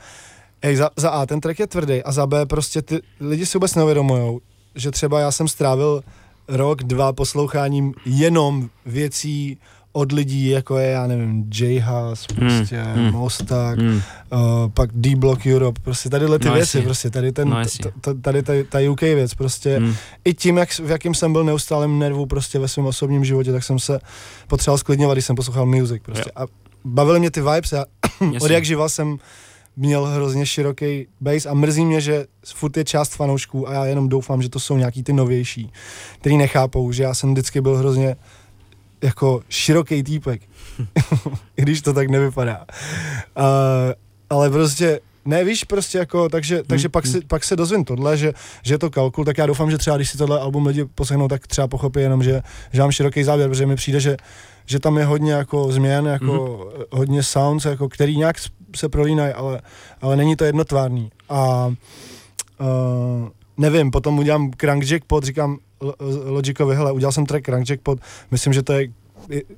Ej, 0.62 0.76
za, 0.76 0.90
za 0.96 1.10
A, 1.10 1.26
ten 1.26 1.40
track 1.40 1.58
je 1.58 1.66
tvrdý, 1.66 2.02
a 2.02 2.12
za 2.12 2.26
B, 2.26 2.46
prostě 2.46 2.82
ty 2.82 3.00
lidi 3.20 3.46
si 3.46 3.58
vůbec 3.58 3.74
neuvědomujou, 3.74 4.40
že 4.74 4.90
třeba 4.90 5.20
já 5.20 5.30
jsem 5.30 5.48
strávil 5.48 6.02
rok, 6.48 6.82
dva 6.82 7.12
posloucháním 7.12 7.94
jenom 8.04 8.68
věcí 8.86 9.58
od 9.96 10.12
lidí, 10.12 10.48
jako 10.48 10.78
je, 10.78 10.90
já 10.90 11.06
nevím, 11.06 11.50
J-Hus, 11.54 12.26
prostě, 12.26 12.76
hmm. 12.76 12.94
hmm. 13.04 13.12
Mostak, 13.12 13.78
Hmm. 13.78 13.94
uh, 14.32 14.40
pak 14.74 14.90
D-Block 14.92 15.46
Europe, 15.46 15.80
prostě 15.84 16.08
tadyhle 16.08 16.38
ty 16.38 16.46
No, 16.48 16.54
věci, 16.54 16.76
jasně. 16.76 16.82
prostě 16.86 17.10
tady 17.10 17.32
ten, 17.32 17.48
No, 17.48 17.56
t- 17.64 17.90
t- 18.00 18.20
tady 18.20 18.42
ta, 18.42 18.52
ta 18.68 18.78
UK 18.90 19.00
věc, 19.00 19.34
prostě 19.34 19.76
Hmm. 19.78 19.94
i 20.24 20.34
tím, 20.34 20.56
jak, 20.56 20.68
v 20.70 20.90
jakým 20.90 21.14
jsem 21.14 21.32
byl 21.32 21.44
neustálém 21.44 21.98
nervu 21.98 22.26
prostě 22.26 22.58
ve 22.58 22.68
svém 22.68 22.86
osobním 22.86 23.24
životě, 23.24 23.52
tak 23.52 23.64
jsem 23.64 23.78
se 23.78 23.98
potřeboval 24.48 24.78
sklidňovat, 24.78 25.14
když 25.14 25.24
jsem 25.26 25.36
poslouchal 25.36 25.66
music 25.66 26.02
prostě 26.02 26.30
a 26.36 26.44
bavily 26.84 27.20
mě 27.20 27.30
ty 27.30 27.40
vibes 27.40 27.72
a 27.72 27.84
od 28.40 28.50
jak 28.50 28.64
živa 28.64 28.88
jsem 28.88 29.16
měl 29.76 30.04
hrozně 30.06 30.46
široký 30.46 31.06
base 31.20 31.48
a 31.48 31.54
mrzí 31.54 31.84
mě, 31.84 32.00
že 32.00 32.26
furt 32.54 32.76
je 32.76 32.84
část 32.84 33.14
fanoušků 33.16 33.68
a 33.68 33.72
já 33.72 33.84
jenom 33.86 34.08
doufám, 34.08 34.42
že 34.42 34.48
to 34.48 34.60
jsou 34.60 34.76
nějaký 34.76 35.02
ty 35.02 35.12
novější, 35.12 35.72
který 36.20 36.36
nechápou, 36.36 36.92
že 36.92 37.02
já 37.02 37.14
jsem 37.14 37.32
vždycky 37.32 37.60
byl 37.60 37.76
hrozně 37.76 38.16
jako 39.06 39.42
široký 39.48 40.02
týpek, 40.02 40.42
i 41.56 41.62
když 41.62 41.82
to 41.82 41.92
tak 41.92 42.10
nevypadá. 42.10 42.66
Uh, 43.36 43.44
ale 44.30 44.50
prostě 44.50 45.00
ne, 45.24 45.44
víš, 45.44 45.64
prostě 45.64 45.98
jako, 45.98 46.28
takže, 46.28 46.62
takže 46.66 46.88
pak, 46.88 47.06
si, 47.06 47.20
pak 47.20 47.44
se 47.44 47.56
dozvím 47.56 47.84
tohle, 47.84 48.16
že, 48.16 48.32
že 48.62 48.74
je 48.74 48.78
to 48.78 48.90
kalkul, 48.90 49.24
tak 49.24 49.38
já 49.38 49.46
doufám, 49.46 49.70
že 49.70 49.78
třeba, 49.78 49.96
když 49.96 50.10
si 50.10 50.18
tohle 50.18 50.40
album 50.40 50.66
lidi 50.66 50.84
poslechnou, 50.84 51.28
tak 51.28 51.46
třeba 51.46 51.68
pochopí 51.68 52.00
jenom, 52.00 52.22
že, 52.22 52.42
že 52.72 52.80
mám 52.80 52.90
široký 52.90 53.24
záběr, 53.24 53.48
protože 53.48 53.66
mi 53.66 53.76
přijde, 53.76 54.00
že, 54.00 54.16
že 54.66 54.78
tam 54.78 54.98
je 54.98 55.04
hodně 55.04 55.32
jako 55.32 55.72
změn, 55.72 56.06
jako 56.06 56.26
mm-hmm. 56.26 56.84
hodně 56.90 57.22
sounds, 57.22 57.64
jako, 57.64 57.88
který 57.88 58.16
nějak 58.16 58.36
se 58.76 58.88
prolínají, 58.88 59.32
ale, 59.32 59.60
ale 60.00 60.16
není 60.16 60.36
to 60.36 60.44
jednotvárný. 60.44 61.10
A 61.28 61.66
uh, 61.66 63.28
nevím, 63.56 63.90
potom 63.90 64.18
udělám 64.18 64.50
Crank 64.60 64.90
Jackpot, 64.90 65.24
říkám 65.24 65.58
Logicovi, 66.24 66.76
hele, 66.76 66.92
udělal 66.92 67.12
jsem 67.12 67.26
track 67.26 67.44
Crank 67.44 67.70
Jackpot, 67.70 67.98
myslím, 68.30 68.52
že 68.52 68.62
to 68.62 68.72
je 68.72 68.88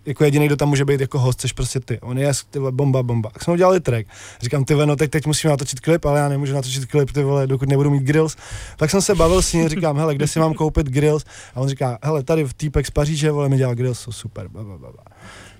jako 0.07 0.25
jediný, 0.25 0.47
kdo 0.47 0.57
tam 0.57 0.69
může 0.69 0.85
být 0.85 1.01
jako 1.01 1.19
host, 1.19 1.41
což 1.41 1.53
prostě 1.53 1.81
ty. 1.81 2.01
On 2.01 2.19
je 2.19 2.33
ty 2.51 2.59
vole, 2.59 2.73
bomba, 2.73 3.03
bomba. 3.03 3.31
Tak 3.31 3.45
jsme 3.45 3.53
udělali 3.53 3.81
track. 3.81 4.07
Říkám, 4.41 4.65
ty 4.65 4.75
no 4.75 4.97
teď, 4.97 5.11
teď 5.11 5.27
musíme 5.27 5.51
natočit 5.51 5.81
klip, 5.81 6.05
ale 6.05 6.21
já 6.21 6.29
nemůžu 6.29 6.55
natočit 6.55 6.87
klip, 6.87 7.13
ty 7.13 7.23
vole, 7.23 7.47
dokud 7.47 7.69
nebudu 7.69 7.91
mít 7.91 8.03
grills. 8.03 8.37
Tak 8.77 8.91
jsem 8.91 9.03
se 9.03 9.15
bavil 9.15 9.43
s 9.43 9.53
ním, 9.53 9.69
říkám, 9.69 9.97
hele, 9.97 10.15
kde 10.15 10.27
si 10.27 10.39
mám 10.39 10.55
koupit 10.55 10.87
grills? 10.87 11.25
A 11.55 11.61
on 11.61 11.69
říká, 11.69 11.99
hele, 12.03 12.23
tady 12.23 12.45
v 12.45 12.55
týpek 12.55 12.87
z 12.87 12.91
Paříže, 12.91 13.31
vole, 13.31 13.49
mi 13.49 13.57
dělá 13.57 13.75
grills, 13.75 14.01
jsou 14.01 14.13
super, 14.13 14.49
bla, 14.49 14.65
bla, 14.65 14.77
bla. 14.79 14.93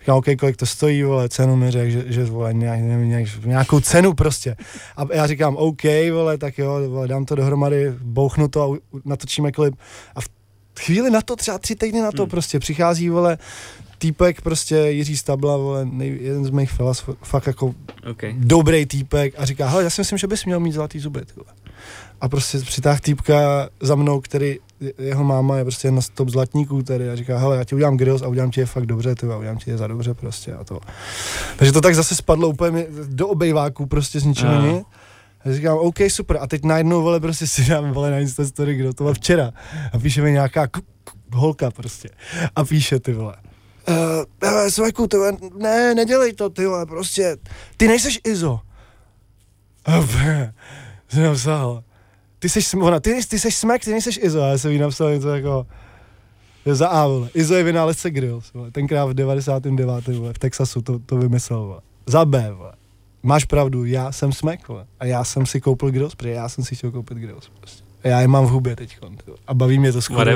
Říkám, 0.01 0.17
OK, 0.17 0.27
kolik 0.39 0.57
to 0.57 0.67
stojí, 0.67 1.03
vole, 1.03 1.29
cenu 1.29 1.57
mi 1.57 1.71
řekl, 1.71 1.91
že, 1.91 2.05
že 2.07 2.25
vole, 2.25 2.55
nějak, 2.55 2.81
nějak, 2.81 3.45
nějakou 3.45 3.81
cenu 3.81 4.15
prostě. 4.15 4.57
A 4.97 5.07
já 5.13 5.27
říkám, 5.27 5.57
OK, 5.57 5.83
vole, 6.13 6.39
tak 6.39 6.59
jo, 6.59 6.81
vole, 6.89 7.09
dám 7.09 7.25
to 7.25 7.35
dohromady, 7.35 7.95
bouchnu 8.03 8.49
to 8.49 8.73
a 8.73 8.77
natočíme 9.05 9.53
klip. 9.53 9.75
A 10.15 10.21
v 10.21 10.29
chvíli 10.79 11.11
na 11.11 11.21
to, 11.21 11.37
třeba 11.37 11.59
tři 11.59 11.77
týdny 11.77 12.01
na 12.01 12.13
to 12.13 12.23
hmm. 12.23 12.31
prostě 12.31 12.59
přichází, 12.59 13.09
vole, 13.09 13.39
týpek 13.99 14.41
prostě 14.41 14.77
Jiří 14.77 15.17
Stabla, 15.17 15.57
vole, 15.57 15.85
nej, 15.85 16.19
jeden 16.21 16.45
z 16.45 16.51
mých 16.51 16.71
felas, 16.71 17.05
fakt 17.23 17.47
jako 17.47 17.75
okay. 18.11 18.35
dobrý 18.39 18.87
týpek 18.87 19.35
a 19.39 19.45
říká, 19.45 19.69
hele, 19.69 19.85
já 19.85 19.91
si 19.91 20.01
myslím, 20.01 20.19
že 20.19 20.27
bys 20.27 20.45
měl 20.45 20.61
mít 20.61 20.73
zlatý 20.73 20.99
zuby, 20.99 21.21
tyhle. 21.21 21.53
A 22.21 22.29
prostě 22.29 22.59
přitáh 22.59 23.01
týpka 23.01 23.69
za 23.81 23.95
mnou, 23.95 24.21
který 24.21 24.57
jeho 24.99 25.25
máma 25.25 25.57
je 25.57 25.65
prostě 25.65 25.91
na 25.91 26.01
top 26.15 26.29
zlatníků 26.29 26.83
tady 26.83 27.11
a 27.11 27.17
říká, 27.17 27.39
hele, 27.39 27.57
já 27.57 27.65
ti 27.65 27.75
udělám 27.75 27.97
grills 27.97 28.23
a 28.23 28.29
udělám 28.29 28.51
ti 28.51 28.61
je 28.61 28.67
fakt 28.67 28.87
dobře, 28.87 29.15
ty, 29.15 29.27
a 29.27 29.37
udělám 29.37 29.59
ti 29.59 29.71
je 29.71 29.77
za 29.77 29.87
dobře 29.87 30.15
prostě 30.15 30.55
a 30.55 30.65
to. 30.65 30.81
Takže 31.57 31.73
to 31.73 31.81
tak 31.81 31.95
zase 31.95 32.15
spadlo 32.15 32.49
úplně 32.49 32.87
do 33.09 33.29
obejváku 33.29 33.87
prostě 33.87 34.21
z 34.21 34.25
ničeho 34.25 34.59
uh. 34.59 34.65
nic. 34.65 34.87
A 35.49 35.53
říkám, 35.53 35.79
OK, 35.79 35.97
super. 36.09 36.37
A 36.41 36.47
teď 36.47 36.65
najednou, 36.65 37.03
vole, 37.03 37.21
prostě 37.21 37.47
si 37.47 37.65
dám, 37.65 37.93
vole, 37.93 38.11
na 38.11 38.19
Insta 38.19 38.45
story, 38.47 38.75
kdo 38.75 38.93
to 38.95 39.05
má 39.05 39.13
včera. 39.13 39.53
A 39.93 39.99
píše 39.99 40.23
mi 40.23 40.33
nějaká 40.33 40.67
k- 40.67 40.81
k- 41.05 41.35
holka 41.35 41.71
prostě. 41.71 42.09
A 42.57 42.65
píše, 42.65 43.01
ty 43.01 43.13
vole. 43.13 43.37
Uh, 43.89 43.95
uh, 44.51 44.69
Sveku, 44.69 45.07
ty 45.07 45.17
vole, 45.17 45.33
ne, 45.59 45.95
nedělej 45.95 46.33
to, 46.33 46.51
ty 46.51 46.67
vole, 46.67 46.87
prostě. 46.87 47.37
Ty 47.77 47.89
nejseš 47.89 48.21
Izo. 48.25 48.61
A 49.85 50.07
jsem 51.09 51.23
napsal. 51.23 51.83
Ty 52.39 52.49
jsi, 52.49 52.77
ona, 52.77 53.01
ty, 53.01 53.21
ty 53.29 53.39
jsi 53.39 53.51
smek, 53.51 53.85
ty 53.85 53.91
nejseš 53.91 54.19
Izo. 54.23 54.43
A 54.43 54.49
já 54.49 54.59
jsem 54.59 54.71
jí 54.71 54.79
napsal 54.79 55.11
něco 55.15 55.29
jako, 55.29 55.67
za 56.73 56.89
A, 56.89 57.07
vole. 57.07 57.29
Izo 57.35 57.55
je 57.55 57.63
vynálezce 57.63 58.11
Grills, 58.11 58.53
vole. 58.53 58.71
Tenkrát 58.71 59.07
v 59.07 59.15
99. 59.15 60.07
Vole, 60.07 60.33
v 60.33 60.39
Texasu 60.39 60.83
to, 60.83 60.99
to 60.99 61.17
vymyslel, 61.17 61.61
vole. 61.67 61.81
Za 62.07 62.25
B, 62.25 62.51
vole 62.53 62.73
máš 63.23 63.45
pravdu, 63.45 63.85
já 63.85 64.13
jsem 64.13 64.33
smek, 64.33 64.69
vole. 64.69 64.87
A 65.01 65.05
já 65.05 65.25
jsem 65.25 65.47
si 65.47 65.61
koupil 65.61 65.91
grills, 65.91 66.15
protože 66.15 66.31
já 66.31 66.49
jsem 66.49 66.65
si 66.65 66.77
chtěl 66.77 66.91
koupit 66.91 67.19
grills. 67.19 67.51
Prostě. 67.61 67.85
A 68.05 68.09
já 68.09 68.21
je 68.21 68.29
mám 68.29 68.47
v 68.47 68.49
hubě 68.49 68.77
teď. 68.77 68.99
A 69.47 69.55
baví 69.55 69.79
mě 69.79 69.93
to 69.93 70.03
skoro. 70.03 70.31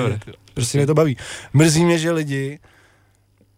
Prostě 0.55 0.79
mě 0.79 0.87
to 0.87 0.95
baví. 0.95 1.17
Mrzí 1.53 1.85
mě, 1.85 1.99
že 1.99 2.13
lidi 2.13 2.59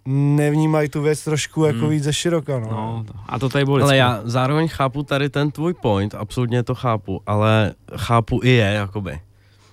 nevnímají 0.06 0.88
tu 0.88 1.02
věc 1.02 1.24
trošku 1.24 1.64
jako 1.64 1.78
hmm. 1.78 1.88
víc 1.88 2.04
ze 2.04 2.12
široka, 2.12 2.58
no. 2.58 2.70
no. 2.70 3.04
A 3.26 3.38
to 3.38 3.48
tady 3.48 3.64
bylo 3.64 3.82
Ale 3.82 3.96
já 3.96 4.20
zároveň 4.24 4.68
chápu 4.68 5.02
tady 5.02 5.30
ten 5.30 5.50
tvůj 5.50 5.74
point, 5.74 6.14
absolutně 6.14 6.62
to 6.62 6.74
chápu, 6.74 7.22
ale 7.26 7.74
chápu 7.96 8.40
i 8.42 8.48
je, 8.48 8.72
jakoby. 8.72 9.20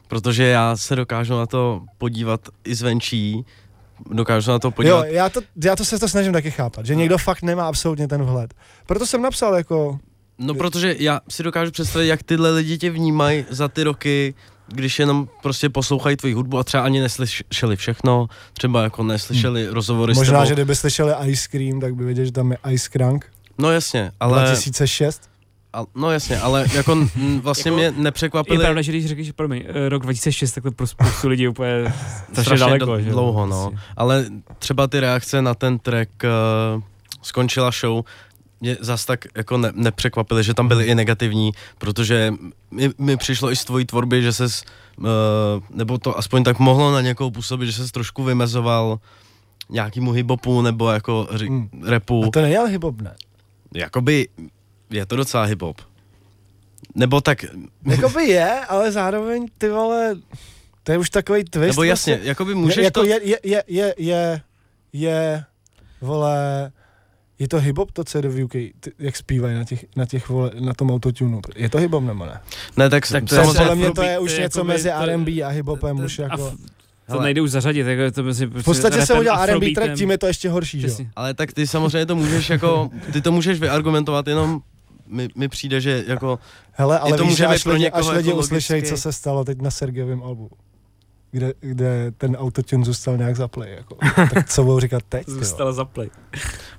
Protože 0.07 0.43
já 0.43 0.77
se 0.77 0.95
dokážu 0.95 1.33
na 1.33 1.45
to 1.45 1.81
podívat 1.97 2.41
i 2.63 2.75
zvenčí, 2.75 3.45
dokážu 4.11 4.51
na 4.51 4.59
to 4.59 4.71
podívat. 4.71 5.05
Jo, 5.05 5.13
já 5.13 5.29
to, 5.29 5.41
já 5.63 5.75
to 5.75 5.85
se 5.85 5.99
to 5.99 6.09
snažím 6.09 6.33
taky 6.33 6.51
chápat, 6.51 6.85
že 6.85 6.95
někdo 6.95 7.17
fakt 7.17 7.41
nemá 7.41 7.67
absolutně 7.67 8.07
ten 8.07 8.23
vhled. 8.23 8.53
Proto 8.85 9.05
jsem 9.05 9.21
napsal 9.21 9.55
jako... 9.55 9.99
No 10.37 10.53
protože 10.53 10.95
já 10.99 11.21
si 11.29 11.43
dokážu 11.43 11.71
představit, 11.71 12.07
jak 12.07 12.23
tyhle 12.23 12.51
lidi 12.51 12.77
tě 12.77 12.89
vnímají 12.89 13.45
za 13.49 13.67
ty 13.67 13.83
roky, 13.83 14.33
když 14.67 14.99
jenom 14.99 15.27
prostě 15.41 15.69
poslouchají 15.69 16.17
tvoji 16.17 16.33
hudbu 16.33 16.57
a 16.57 16.63
třeba 16.63 16.83
ani 16.83 16.99
neslyšeli 16.99 17.75
všechno, 17.75 18.27
třeba 18.53 18.83
jako 18.83 19.03
neslyšeli 19.03 19.63
hmm. 19.65 19.73
rozhovory 19.73 20.13
Možná, 20.13 20.39
s 20.39 20.41
tebou. 20.41 20.47
že 20.47 20.53
kdyby 20.53 20.75
slyšeli 20.75 21.13
Ice 21.25 21.47
Cream, 21.51 21.79
tak 21.79 21.95
by 21.95 22.05
věděli, 22.05 22.25
že 22.25 22.31
tam 22.31 22.51
je 22.51 22.57
Ice 22.69 22.89
Crank. 22.89 23.31
No 23.57 23.71
jasně, 23.71 24.11
ale... 24.19 24.45
2006. 24.45 25.31
A, 25.73 25.86
no 25.95 26.12
jasně, 26.12 26.39
ale 26.39 26.65
jako 26.73 27.07
vlastně 27.41 27.71
mě 27.71 27.91
nepřekvapilo. 27.91 28.62
Je 28.62 28.65
pravda, 28.65 28.81
že 28.81 28.91
když 28.91 29.05
řekl, 29.05 29.23
že 29.23 29.34
promiň, 29.34 29.63
eh, 29.67 29.89
rok 29.89 30.03
2006, 30.03 30.51
tak 30.51 30.63
to 30.63 30.71
pro 30.71 30.88
spoustu 30.88 31.27
lidí 31.27 31.47
úplně 31.47 31.93
strašně 32.31 32.57
daleko. 32.57 32.86
Do, 32.86 33.01
že? 33.01 33.10
Dlouho, 33.10 33.45
no. 33.45 33.71
Ale 33.97 34.25
třeba 34.60 34.88
ty 34.88 34.99
reakce 34.99 35.41
na 35.41 35.53
ten 35.53 35.79
track 35.79 36.10
uh, 36.75 36.81
skončila 37.21 37.71
show, 37.71 38.03
mě 38.62 38.77
zas 38.79 39.05
tak 39.05 39.25
jako 39.38 39.57
ne, 39.57 39.71
nepřekvapily, 39.75 40.43
že 40.43 40.53
tam 40.53 40.67
byly 40.67 40.86
i 40.86 40.95
negativní, 40.95 41.51
protože 41.77 42.34
mi, 42.71 42.89
mi 42.97 43.17
přišlo 43.17 43.51
i 43.51 43.55
z 43.55 43.65
tvojí 43.65 43.86
tvorby, 43.86 44.21
že 44.21 44.34
ses, 44.34 44.63
uh, 44.97 45.05
nebo 45.69 45.97
to 45.97 46.17
aspoň 46.17 46.43
tak 46.43 46.60
mohlo 46.60 46.91
na 46.91 47.01
někoho 47.01 47.31
působit, 47.31 47.65
že 47.65 47.73
ses 47.73 47.91
trošku 47.91 48.23
vymezoval 48.23 48.99
nějakýmu 49.69 50.12
hibopu 50.12 50.62
nebo 50.62 50.89
jako 50.89 51.27
ři, 51.31 51.47
hmm. 51.47 51.69
repu. 51.86 52.25
A 52.25 52.29
to 52.29 52.41
není 52.41 52.57
ale 52.57 52.69
hip-hop, 52.69 53.01
ne? 53.01 53.15
Jakoby 53.75 54.27
je 54.91 55.06
to 55.06 55.15
docela 55.15 55.47
hip-hop. 55.47 55.75
Nebo 56.95 57.21
tak... 57.21 57.45
Jakoby 57.86 58.23
je, 58.23 58.60
ale 58.67 58.91
zároveň 58.91 59.45
ty 59.58 59.69
vole, 59.69 60.15
to 60.84 60.91
je 60.91 60.97
už 60.97 61.10
takový 61.10 61.43
twist. 61.43 61.67
Nebo 61.67 61.84
jasně, 61.84 62.13
vlastně, 62.13 62.30
jakoby 62.30 62.56
můžeš 62.56 62.77
je, 62.77 62.84
jako 62.84 62.99
to... 62.99 63.06
Je, 63.06 63.19
je, 63.23 63.38
je, 63.43 63.63
je, 63.67 63.93
je, 63.97 64.41
je, 64.93 65.43
vole, 66.01 66.71
je 67.39 67.47
to 67.47 67.58
hip-hop 67.58 67.88
to, 67.93 68.04
co 68.04 68.17
je 68.17 68.21
v 68.21 68.43
UK, 68.43 68.51
ty, 68.51 68.91
jak 68.99 69.17
zpívají 69.17 69.56
na, 69.56 69.63
těch, 69.63 69.86
na, 69.95 70.06
těch, 70.06 70.30
vole, 70.30 70.51
na 70.60 70.73
tom 70.73 70.91
autotunu. 70.91 71.41
Je 71.56 71.69
to 71.69 71.77
hip-hop 71.77 72.06
nebo 72.06 72.25
ne? 72.25 72.39
Ne, 72.77 72.89
tak, 72.89 73.08
tak 73.08 73.23
to 73.23 73.36
samozřejmě 73.36 73.71
je, 73.71 73.75
mě 73.75 73.91
to 73.91 74.04
je 74.04 74.19
už 74.19 74.38
něco 74.38 74.63
mezi 74.63 74.89
R&B 74.89 75.32
a 75.32 75.51
hip-hopem 75.51 76.06
už 76.06 76.19
jako... 76.19 76.54
To 77.08 77.13
Hele. 77.13 77.23
nejde 77.23 77.41
už 77.41 77.51
zařadit, 77.51 77.88
jako 77.88 78.15
to 78.15 78.23
mezi 78.23 78.45
V 78.45 78.63
podstatě 78.63 79.06
jsem 79.06 79.17
udělal 79.17 79.43
R&B 79.43 79.71
track, 79.75 79.93
tím 79.97 80.12
je 80.12 80.17
to 80.17 80.27
ještě 80.27 80.49
horší, 80.49 80.82
že 80.82 80.88
Ale 81.15 81.34
tak 81.34 81.54
ty 81.54 81.67
samozřejmě 81.67 82.06
to 82.06 82.15
můžeš 82.15 82.49
jako, 82.49 82.89
ty 83.13 83.21
to 83.21 83.32
můžeš 83.32 83.60
vyargumentovat 83.60 84.27
jenom 84.27 84.62
mi, 85.12 85.28
mi 85.36 85.47
přijde, 85.47 85.82
že 85.82 86.04
jako... 86.08 86.39
Hele, 86.71 87.00
ale 87.00 87.17
to 87.17 87.24
víš, 87.24 87.38
že 87.38 87.47
až, 87.47 87.65
lidi, 87.65 87.89
až 87.89 88.08
lidi 88.08 88.30
jako 88.30 88.39
uslyšejí, 88.39 88.84
co 88.84 88.97
se 88.97 89.13
stalo 89.13 89.43
teď 89.43 89.62
na 89.62 89.71
Sergejovém 89.71 90.24
albu, 90.24 90.50
kde, 91.32 91.54
kde 91.60 92.12
ten 92.17 92.36
autotune 92.36 92.86
zůstal 92.86 93.17
nějak 93.17 93.36
za 93.36 93.47
play, 93.47 93.76
jako. 93.76 93.97
tak 94.34 94.50
co 94.50 94.63
budou 94.63 94.80
říkat 94.80 95.04
teď? 95.10 95.30
Zůstal 95.30 95.74
za 95.74 95.86
play. 95.86 96.10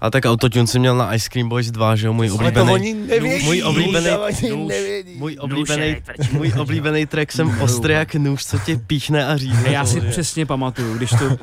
A 0.00 0.10
tak 0.10 0.24
autotune 0.24 0.66
si 0.66 0.78
měl 0.78 0.96
na 0.96 1.14
Ice 1.14 1.28
Cream 1.28 1.48
Boys 1.48 1.70
2, 1.70 1.96
že 1.96 2.06
jo, 2.06 2.12
můj 2.12 2.30
oblíbený... 2.30 2.56
Ale 2.56 2.66
to 2.66 2.72
oni 2.72 2.94
nevědí, 2.94 3.44
můj 3.44 3.62
oblíbený, 3.62 4.08
nůž, 4.50 4.74
můj 5.16 5.36
oblíbený, 5.40 5.96
můj 6.32 6.52
oblíbený 6.58 7.06
track 7.06 7.32
jsem 7.32 7.60
ostrý 7.60 7.92
jak 7.92 8.14
nůž, 8.14 8.44
co 8.44 8.58
tě 8.58 8.76
píchne 8.76 9.26
a 9.26 9.36
řízne. 9.36 9.72
Já 9.72 9.86
si 9.86 10.00
přesně 10.00 10.46
pamatuju, 10.46 10.96
když 10.96 11.10
to, 11.10 11.36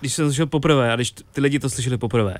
když 0.00 0.14
jsem 0.14 0.24
to 0.24 0.28
slyšel 0.28 0.46
poprvé 0.46 0.92
a 0.92 0.96
když 0.96 1.10
ty 1.10 1.40
lidi 1.40 1.58
to 1.58 1.70
slyšeli 1.70 1.98
poprvé, 1.98 2.36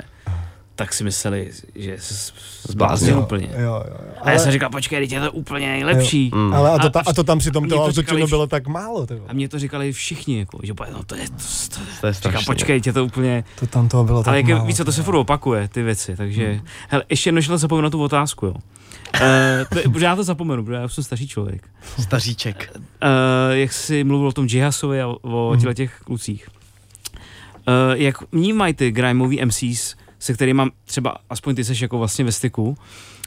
tak 0.76 0.94
si 0.94 1.04
mysleli, 1.04 1.50
že 1.74 1.96
se 1.98 2.32
zbláznil 2.68 3.18
úplně. 3.18 3.48
Jo, 3.52 3.60
jo, 3.62 3.82
jo. 3.88 3.96
Ale... 4.20 4.22
A 4.22 4.30
já 4.30 4.38
jsem 4.38 4.52
říkal, 4.52 4.70
počkej, 4.70 5.00
teď 5.00 5.12
je 5.12 5.20
to 5.20 5.32
úplně 5.32 5.66
nejlepší. 5.66 6.30
Mm. 6.34 6.54
Ale 6.54 6.70
a 6.70 6.78
to, 6.78 6.90
ta, 6.90 7.02
a 7.06 7.12
to 7.12 7.24
tam 7.24 7.38
při 7.38 7.50
tom 7.50 7.68
to 7.68 7.84
autotune 7.84 8.26
bylo 8.26 8.46
tak 8.46 8.66
málo. 8.66 9.06
Tyvo. 9.06 9.24
A 9.28 9.32
mě 9.32 9.48
to 9.48 9.58
říkali 9.58 9.92
všichni, 9.92 10.38
jako, 10.38 10.58
že 10.62 10.72
no 10.92 11.04
to 11.04 11.14
je, 11.14 11.28
to, 11.28 11.34
to, 11.74 11.80
to 12.00 12.06
je 12.06 12.12
říkám, 12.12 12.44
počkej, 12.44 12.80
tě 12.80 12.92
to 12.92 13.04
úplně... 13.04 13.44
To 13.60 13.66
tam 13.66 13.88
toho 13.88 14.04
bylo 14.04 14.16
Ale 14.16 14.24
tak 14.24 14.34
jak, 14.34 14.58
málo. 14.58 14.66
Víš 14.66 14.76
co, 14.76 14.84
to 14.84 14.92
se 14.92 15.02
furt 15.02 15.16
opakuje, 15.16 15.68
ty 15.68 15.82
věci, 15.82 16.16
takže... 16.16 16.52
Hmm. 16.52 16.66
Hele, 16.88 17.04
ještě 17.08 17.28
jednou 17.28 17.42
šel 17.42 17.58
zapomenu 17.58 17.82
na 17.82 17.90
tu 17.90 18.02
otázku, 18.02 18.46
jo. 18.46 18.54
uh, 18.54 19.92
to, 19.92 19.98
já 19.98 20.16
to 20.16 20.24
zapomenu, 20.24 20.64
protože 20.64 20.76
já 20.76 20.88
jsem 20.88 21.04
starší 21.04 21.28
člověk. 21.28 21.68
Staříček. 22.00 22.72
Uh, 22.76 22.80
jak 23.50 23.72
jsi 23.72 24.04
mluvil 24.04 24.28
o 24.28 24.32
tom 24.32 24.46
Jihasovi 24.46 25.02
a 25.02 25.08
o 25.22 25.50
hmm. 25.50 25.74
těch 25.74 26.00
klucích. 26.04 26.48
Uh, 27.68 28.00
jak 28.00 28.32
vnímají 28.32 28.74
ty 28.74 28.90
grimeový 28.90 29.44
MCs 29.44 29.94
se 30.24 30.34
kterými 30.34 30.62
třeba, 30.84 31.16
aspoň 31.30 31.54
ty 31.54 31.64
seš 31.64 31.80
jako 31.80 31.98
vlastně 31.98 32.24
ve 32.24 32.32
styku, 32.32 32.78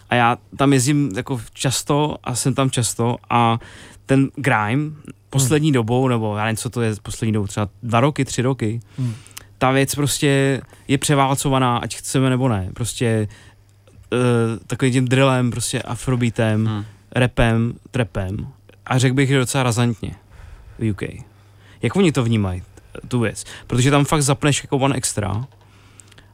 a 0.10 0.16
já 0.16 0.38
tam 0.58 0.74
jezdím 0.74 1.12
jako 1.16 1.42
často 1.54 2.16
a 2.24 2.36
jsem 2.36 2.54
tam 2.54 2.70
často 2.70 3.18
a 3.30 3.60
ten 4.06 4.30
grime 4.36 4.92
poslední 5.30 5.70
hmm. 5.70 5.74
dobou, 5.74 6.08
nebo 6.08 6.38
já 6.38 6.44
nevím, 6.44 6.58
co 6.58 6.70
to 6.70 6.82
je 6.82 6.96
poslední 7.04 7.34
dobou, 7.34 7.48
třeba 7.48 7.70
dva 7.84 8.00
roky, 8.00 8.26
tři 8.26 8.42
roky, 8.42 8.80
hmm. 8.98 9.14
ta 9.58 9.72
věc 9.72 9.96
prostě 9.96 10.62
je 10.88 10.98
převálcovaná, 10.98 11.78
ať 11.78 11.96
chceme 11.96 12.30
nebo 12.30 12.50
ne. 12.50 12.70
Prostě 12.74 13.28
takovým 14.68 14.94
tím 14.94 15.08
drillem, 15.08 15.52
prostě 15.52 15.82
afrobeatem, 15.82 16.66
Hmm. 16.66 16.86
rapem, 17.12 17.74
trapem 17.92 18.48
a 18.86 18.98
řekl 18.98 19.16
bych, 19.16 19.30
že 19.30 19.38
docela 19.38 19.64
razantně 19.64 20.16
v 20.80 20.92
UK. 20.92 21.02
Jak 21.82 21.96
oni 21.96 22.12
to 22.12 22.24
vnímají, 22.24 22.64
tu 23.08 23.20
věc? 23.20 23.44
Protože 23.68 23.92
tam 23.92 24.06
fakt 24.06 24.24
zapneš 24.24 24.64
jako 24.64 24.78
one 24.78 24.96
extra 24.96 25.48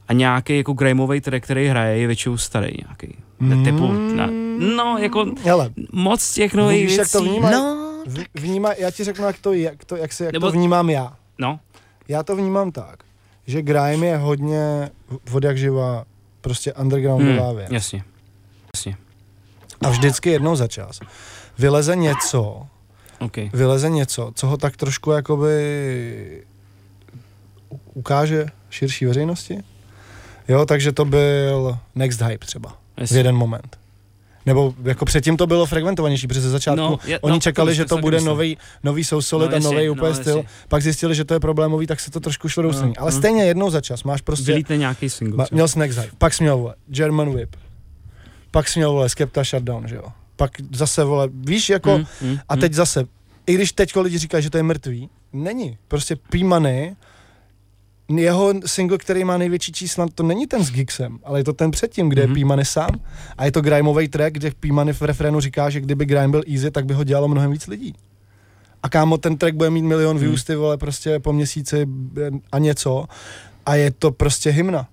a 0.08 0.14
nějaký 0.14 0.58
jako 0.58 0.74
grimeový 0.74 1.22
track, 1.22 1.44
který 1.44 1.68
hraje, 1.68 1.98
je 1.98 2.08
většinou 2.08 2.38
starý 2.38 2.74
nějaký. 2.86 3.18
Mm. 3.40 3.64
Typu, 3.64 3.88
na, 3.92 4.28
no, 4.76 4.98
jako 4.98 5.26
Hele, 5.44 5.70
moc 5.92 6.34
těch 6.34 6.54
nových 6.54 6.84
Víš, 6.88 6.92
jak 6.92 7.00
věcí. 7.00 7.12
to 7.12 7.22
vnímají? 7.24 7.56
No, 7.56 7.90
v- 8.08 8.42
vnímá, 8.42 8.74
já 8.74 8.92
ti 8.92 9.04
řeknu, 9.04 9.26
jak 9.26 9.40
to, 9.40 9.54
jak 9.54 9.86
to, 9.86 9.96
jak, 9.96 10.14
se, 10.14 10.24
jak 10.24 10.34
Nebo- 10.34 10.48
to 10.48 10.52
vnímám 10.52 10.90
já. 10.90 11.14
No, 11.38 11.60
Já 12.08 12.24
to 12.24 12.36
vnímám 12.36 12.72
tak, 12.72 13.00
že 13.48 13.62
grime 13.62 14.06
je 14.06 14.18
hodně 14.18 14.90
od 15.34 15.44
jak 15.44 15.58
živa 15.58 16.06
prostě 16.42 16.74
undergroundová 16.74 17.48
hmm, 17.48 17.58
věc. 17.58 17.72
jasně. 17.72 18.04
Jasně, 18.76 18.98
A 19.82 19.90
vždycky 19.90 20.30
jednou 20.30 20.56
za 20.56 20.68
čas 20.68 21.00
vyleze 21.58 21.96
něco, 21.96 22.68
OK. 23.20 23.38
vyleze 23.54 23.90
něco, 23.90 24.32
co 24.36 24.48
ho 24.48 24.58
tak 24.58 24.78
trošku 24.78 25.12
jakoby 25.12 26.44
ukáže 27.94 28.46
širší 28.70 29.06
veřejnosti. 29.06 29.58
Jo, 30.48 30.66
takže 30.66 30.92
to 30.92 31.06
byl 31.06 31.78
Next 31.96 32.22
Hype 32.22 32.46
třeba 32.46 32.70
v 32.70 33.02
Jasně. 33.02 33.18
jeden 33.20 33.36
moment. 33.36 33.78
Nebo 34.46 34.74
jako 34.84 35.06
předtím 35.06 35.38
to 35.38 35.48
bylo 35.48 35.66
frekventovanější, 35.66 36.28
protože 36.28 36.42
ze 36.42 36.50
začátku 36.50 36.78
No, 36.82 36.90
no, 36.90 36.98
je- 37.06 37.20
oni 37.20 37.34
no, 37.34 37.40
čekali, 37.40 37.72
to 37.72 37.74
že 37.76 37.86
to 37.86 37.98
bude 37.98 38.22
nový, 38.22 38.58
nový 38.84 39.04
Soul 39.04 39.22
Solid 39.22 39.52
No, 39.52 39.58
a 39.58 39.60
nový 39.60 39.86
no, 39.88 39.92
úplně 39.94 40.14
styl, 40.14 40.38
jasně. 40.38 40.50
pak 40.68 40.82
zjistili, 40.84 41.16
že 41.16 41.26
to 41.26 41.34
je 41.34 41.40
problémový, 41.40 41.88
tak 41.88 42.00
se 42.00 42.12
to 42.12 42.20
trošku 42.20 42.50
šlo 42.50 42.64
do 42.64 42.72
No. 42.72 42.94
Ale 42.98 43.12
no. 43.12 43.18
stejně 43.18 43.44
jednou 43.46 43.70
za 43.70 43.82
čas 43.82 44.04
máš 44.04 44.22
prostě, 44.22 44.52
Vylítne 44.52 44.78
nějaký 44.78 45.10
single. 45.10 45.38
ma, 45.38 45.46
měl 45.52 45.68
Next 45.76 45.98
Hype, 46.00 46.12
pak 46.18 46.34
jsi 46.34 46.44
měl 46.44 46.58
vole, 46.58 46.76
German 46.88 47.34
Whip, 47.36 47.56
pak 48.52 48.68
jsi 48.68 48.80
měl 48.80 48.92
vole, 48.92 49.10
Skepta 49.10 49.44
Shutdown, 49.44 49.88
že 49.88 49.96
jo. 49.96 50.04
Pak 50.36 50.52
zase 50.76 51.04
vole, 51.04 51.30
víš 51.34 51.70
jako, 51.70 51.96
Hmm, 51.96 52.06
hmm, 52.22 52.38
a 52.50 52.56
teď 52.56 52.74
zase, 52.74 53.06
i 53.48 53.54
když 53.56 53.72
teď 53.72 53.96
lidi 53.96 54.18
říkají, 54.18 54.44
že 54.44 54.50
to 54.50 54.58
je 54.58 54.64
mrtvý, 54.64 55.10
není. 55.34 55.78
Prostě 55.88 56.16
P-Money, 56.16 56.96
jeho 58.10 58.54
single, 58.66 58.98
který 58.98 59.24
má 59.24 59.38
největší 59.38 59.72
čísla, 59.72 60.08
to 60.16 60.24
není 60.24 60.48
ten 60.48 60.64
s 60.64 60.72
Gixem, 60.72 61.20
ale 61.24 61.40
je 61.40 61.44
to 61.44 61.54
ten 61.54 61.72
předtím, 61.72 62.10
kde 62.10 62.22
Mhm. 62.22 62.32
je 62.32 62.36
P-Money 62.36 62.66
sám. 62.66 62.90
A 63.38 63.46
je 63.46 63.52
to 63.52 63.62
grimeový 63.62 64.08
track, 64.08 64.34
kde 64.34 64.52
P-Money 64.60 64.94
v 64.94 65.02
refrénu 65.02 65.40
říká, 65.40 65.70
že 65.70 65.82
kdyby 65.82 66.06
grime 66.06 66.28
byl 66.28 66.44
easy, 66.54 66.72
tak 66.72 66.86
by 66.86 66.94
ho 66.94 67.04
dělalo 67.04 67.28
mnohem 67.28 67.52
víc 67.52 67.68
lidí. 67.68 67.94
A 68.84 68.90
kámo, 68.90 69.18
ten 69.18 69.38
track 69.38 69.56
bude 69.56 69.70
mít 69.70 69.82
milion 69.82 70.16
Mhm. 70.16 70.26
views, 70.26 70.44
ty 70.44 70.56
vole, 70.56 70.78
prostě 70.78 71.20
po 71.20 71.34
měsíci 71.34 71.88
eh, 72.22 72.30
a 72.52 72.60
něco. 72.60 73.06
A 73.66 73.76
je 73.76 73.92
to 73.92 74.12
prostě 74.12 74.50
hymna. 74.50 74.88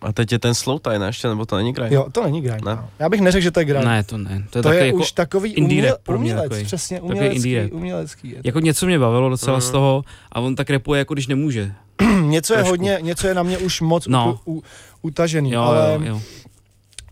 a 0.00 0.12
teď 0.12 0.32
je 0.32 0.38
ten 0.38 0.54
slow 0.54 0.78
tie, 0.80 0.98
ne, 0.98 1.06
ještě, 1.06 1.28
nebo 1.28 1.46
to 1.46 1.56
není 1.56 1.72
grime? 1.72 1.94
Jo, 1.94 2.06
to 2.12 2.24
není 2.24 2.40
grime. 2.40 2.58
Ne. 2.66 2.78
Já 2.98 3.08
bych 3.08 3.20
neřekl, 3.20 3.42
že 3.42 3.50
to 3.50 3.60
je 3.60 3.64
grime. 3.66 3.84
Ne, 3.84 4.02
to 4.04 4.18
ne. 4.18 4.44
To 4.50 4.58
je, 4.58 4.62
to 4.62 4.72
je 4.72 4.86
jako, 4.86 4.98
už 4.98 5.12
takový 5.12 5.50
indie 5.52 5.78
uměle, 5.80 5.88
rap 5.88 6.00
pro 6.02 6.18
mě 6.18 6.30
umělec, 6.32 6.48
takový. 6.50 6.64
přesně, 6.64 7.00
umělecký, 7.00 7.36
indie 7.36 7.62
rap. 7.62 7.72
umělecký. 7.72 8.28
Je 8.28 8.34
to. 8.34 8.40
jako 8.44 8.60
něco 8.60 8.86
mě 8.86 8.98
bavilo 8.98 9.28
docela 9.28 9.56
Mhm. 9.56 9.60
z 9.66 9.70
toho 9.70 10.04
a 10.32 10.40
on 10.40 10.54
tak 10.56 10.70
repuje, 10.70 10.98
jako 10.98 11.14
když 11.14 11.26
nemůže. 11.26 11.72
něco 12.22 12.52
je 12.52 12.56
trošku. 12.56 12.70
hodně, 12.70 12.98
něco 13.02 13.26
je 13.28 13.34
na 13.34 13.42
mě 13.42 13.58
už 13.58 13.80
moc 13.80 14.06
No. 14.06 14.40
u, 14.46 14.52
u, 14.58 14.62
utažený, 15.02 15.50
Jo, 15.52 15.60
ale, 15.60 15.92
jo, 15.94 16.00
jo. 16.04 16.20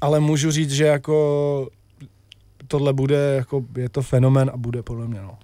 ale 0.01 0.21
můžu 0.21 0.51
říct, 0.51 0.71
že 0.71 0.85
jako 0.87 1.69
tohle 2.69 2.93
bude, 2.93 3.35
jako 3.37 3.65
je 3.77 3.89
to 3.89 4.03
fenomén 4.03 4.51
a 4.55 4.57
bude 4.57 4.83
podle 4.83 5.07
mě, 5.09 5.21
no. 5.23 5.39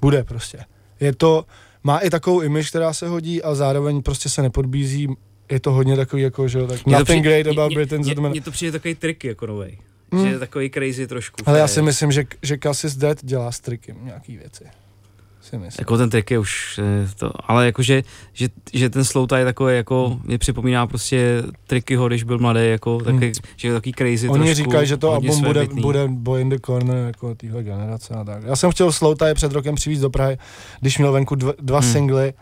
Bude 0.00 0.24
prostě. 0.24 0.58
Je 1.00 1.14
to, 1.14 1.44
má 1.84 1.98
i 1.98 2.10
takovou 2.10 2.40
image, 2.40 2.68
která 2.68 2.92
se 2.92 3.08
hodí 3.08 3.42
a 3.42 3.54
zároveň 3.54 4.02
prostě 4.02 4.28
se 4.28 4.42
nepodbízí, 4.42 5.08
je 5.50 5.60
to 5.60 5.72
hodně 5.72 5.96
takový 5.96 6.22
jako, 6.22 6.48
že 6.48 6.58
jo, 6.58 6.66
tak 6.66 6.82
to 6.82 6.90
nothing 6.90 7.04
přijde- 7.06 7.42
great 7.42 7.46
about 7.58 7.68
mně- 7.70 7.74
Britain, 7.76 8.02
mně-. 8.02 8.28
Mně 8.30 8.40
to 8.42 8.50
přijde 8.50 8.72
takový 8.72 8.94
triky 8.94 9.28
jako 9.28 9.46
novej. 9.46 9.78
Mm. 10.10 10.24
Že 10.26 10.32
je 10.32 10.38
takový 10.38 10.70
crazy 10.70 11.06
trošku. 11.06 11.36
Ale 11.46 11.58
já 11.58 11.68
si 11.68 11.82
myslím, 11.82 12.12
že, 12.12 12.24
že 12.42 12.58
Cassis 12.62 12.96
Dead 12.96 13.24
dělá 13.24 13.52
s 13.52 13.60
trikem 13.60 13.96
nějaký 14.04 14.36
věci. 14.36 14.64
Si 15.50 15.58
myslím. 15.58 15.82
Jako 15.82 15.96
ten 15.96 16.10
trik 16.10 16.30
je 16.30 16.38
už 16.38 16.80
eh, 16.82 17.08
to, 17.18 17.30
ale 17.50 17.66
jakože, 17.66 18.02
že, 18.32 18.48
že 18.72 18.90
ten 18.90 19.04
slow 19.04 19.26
tie 19.28 19.38
je 19.38 19.44
takový 19.44 19.76
jako, 19.76 20.08
Hmm. 20.08 20.20
mě 20.24 20.38
připomíná 20.38 20.86
prostě 20.86 21.42
trikyho, 21.66 22.08
když 22.08 22.22
byl 22.22 22.38
mladý, 22.38 22.60
jako 22.68 22.98
takový, 22.98 23.32
že 23.56 23.68
je 23.68 23.74
takový 23.74 23.92
crazy 23.98 24.28
Oni 24.28 24.44
trošku, 24.44 24.54
říkají, 24.64 24.86
že 24.86 24.96
to 24.96 25.12
album 25.12 25.42
bude, 25.42 25.66
bude 25.66 26.08
Boy 26.08 26.42
in 26.42 26.48
the 26.48 26.58
Corner 26.66 27.06
jako 27.06 27.34
téhle 27.34 27.62
generace 27.62 28.14
a 28.14 28.24
tak. 28.24 28.42
Já 28.42 28.56
jsem 28.56 28.70
chtěl 28.70 28.92
Slowtie 28.92 29.34
před 29.34 29.52
rokem 29.52 29.74
přivést 29.74 29.98
do 30.00 30.10
Prahy, 30.10 30.38
když 30.80 30.98
měl 30.98 31.12
venku 31.12 31.34
dva, 31.34 31.52
dva 31.60 31.78
Hmm. 31.78 31.84
hmm. 31.86 31.92
singly 31.92 32.32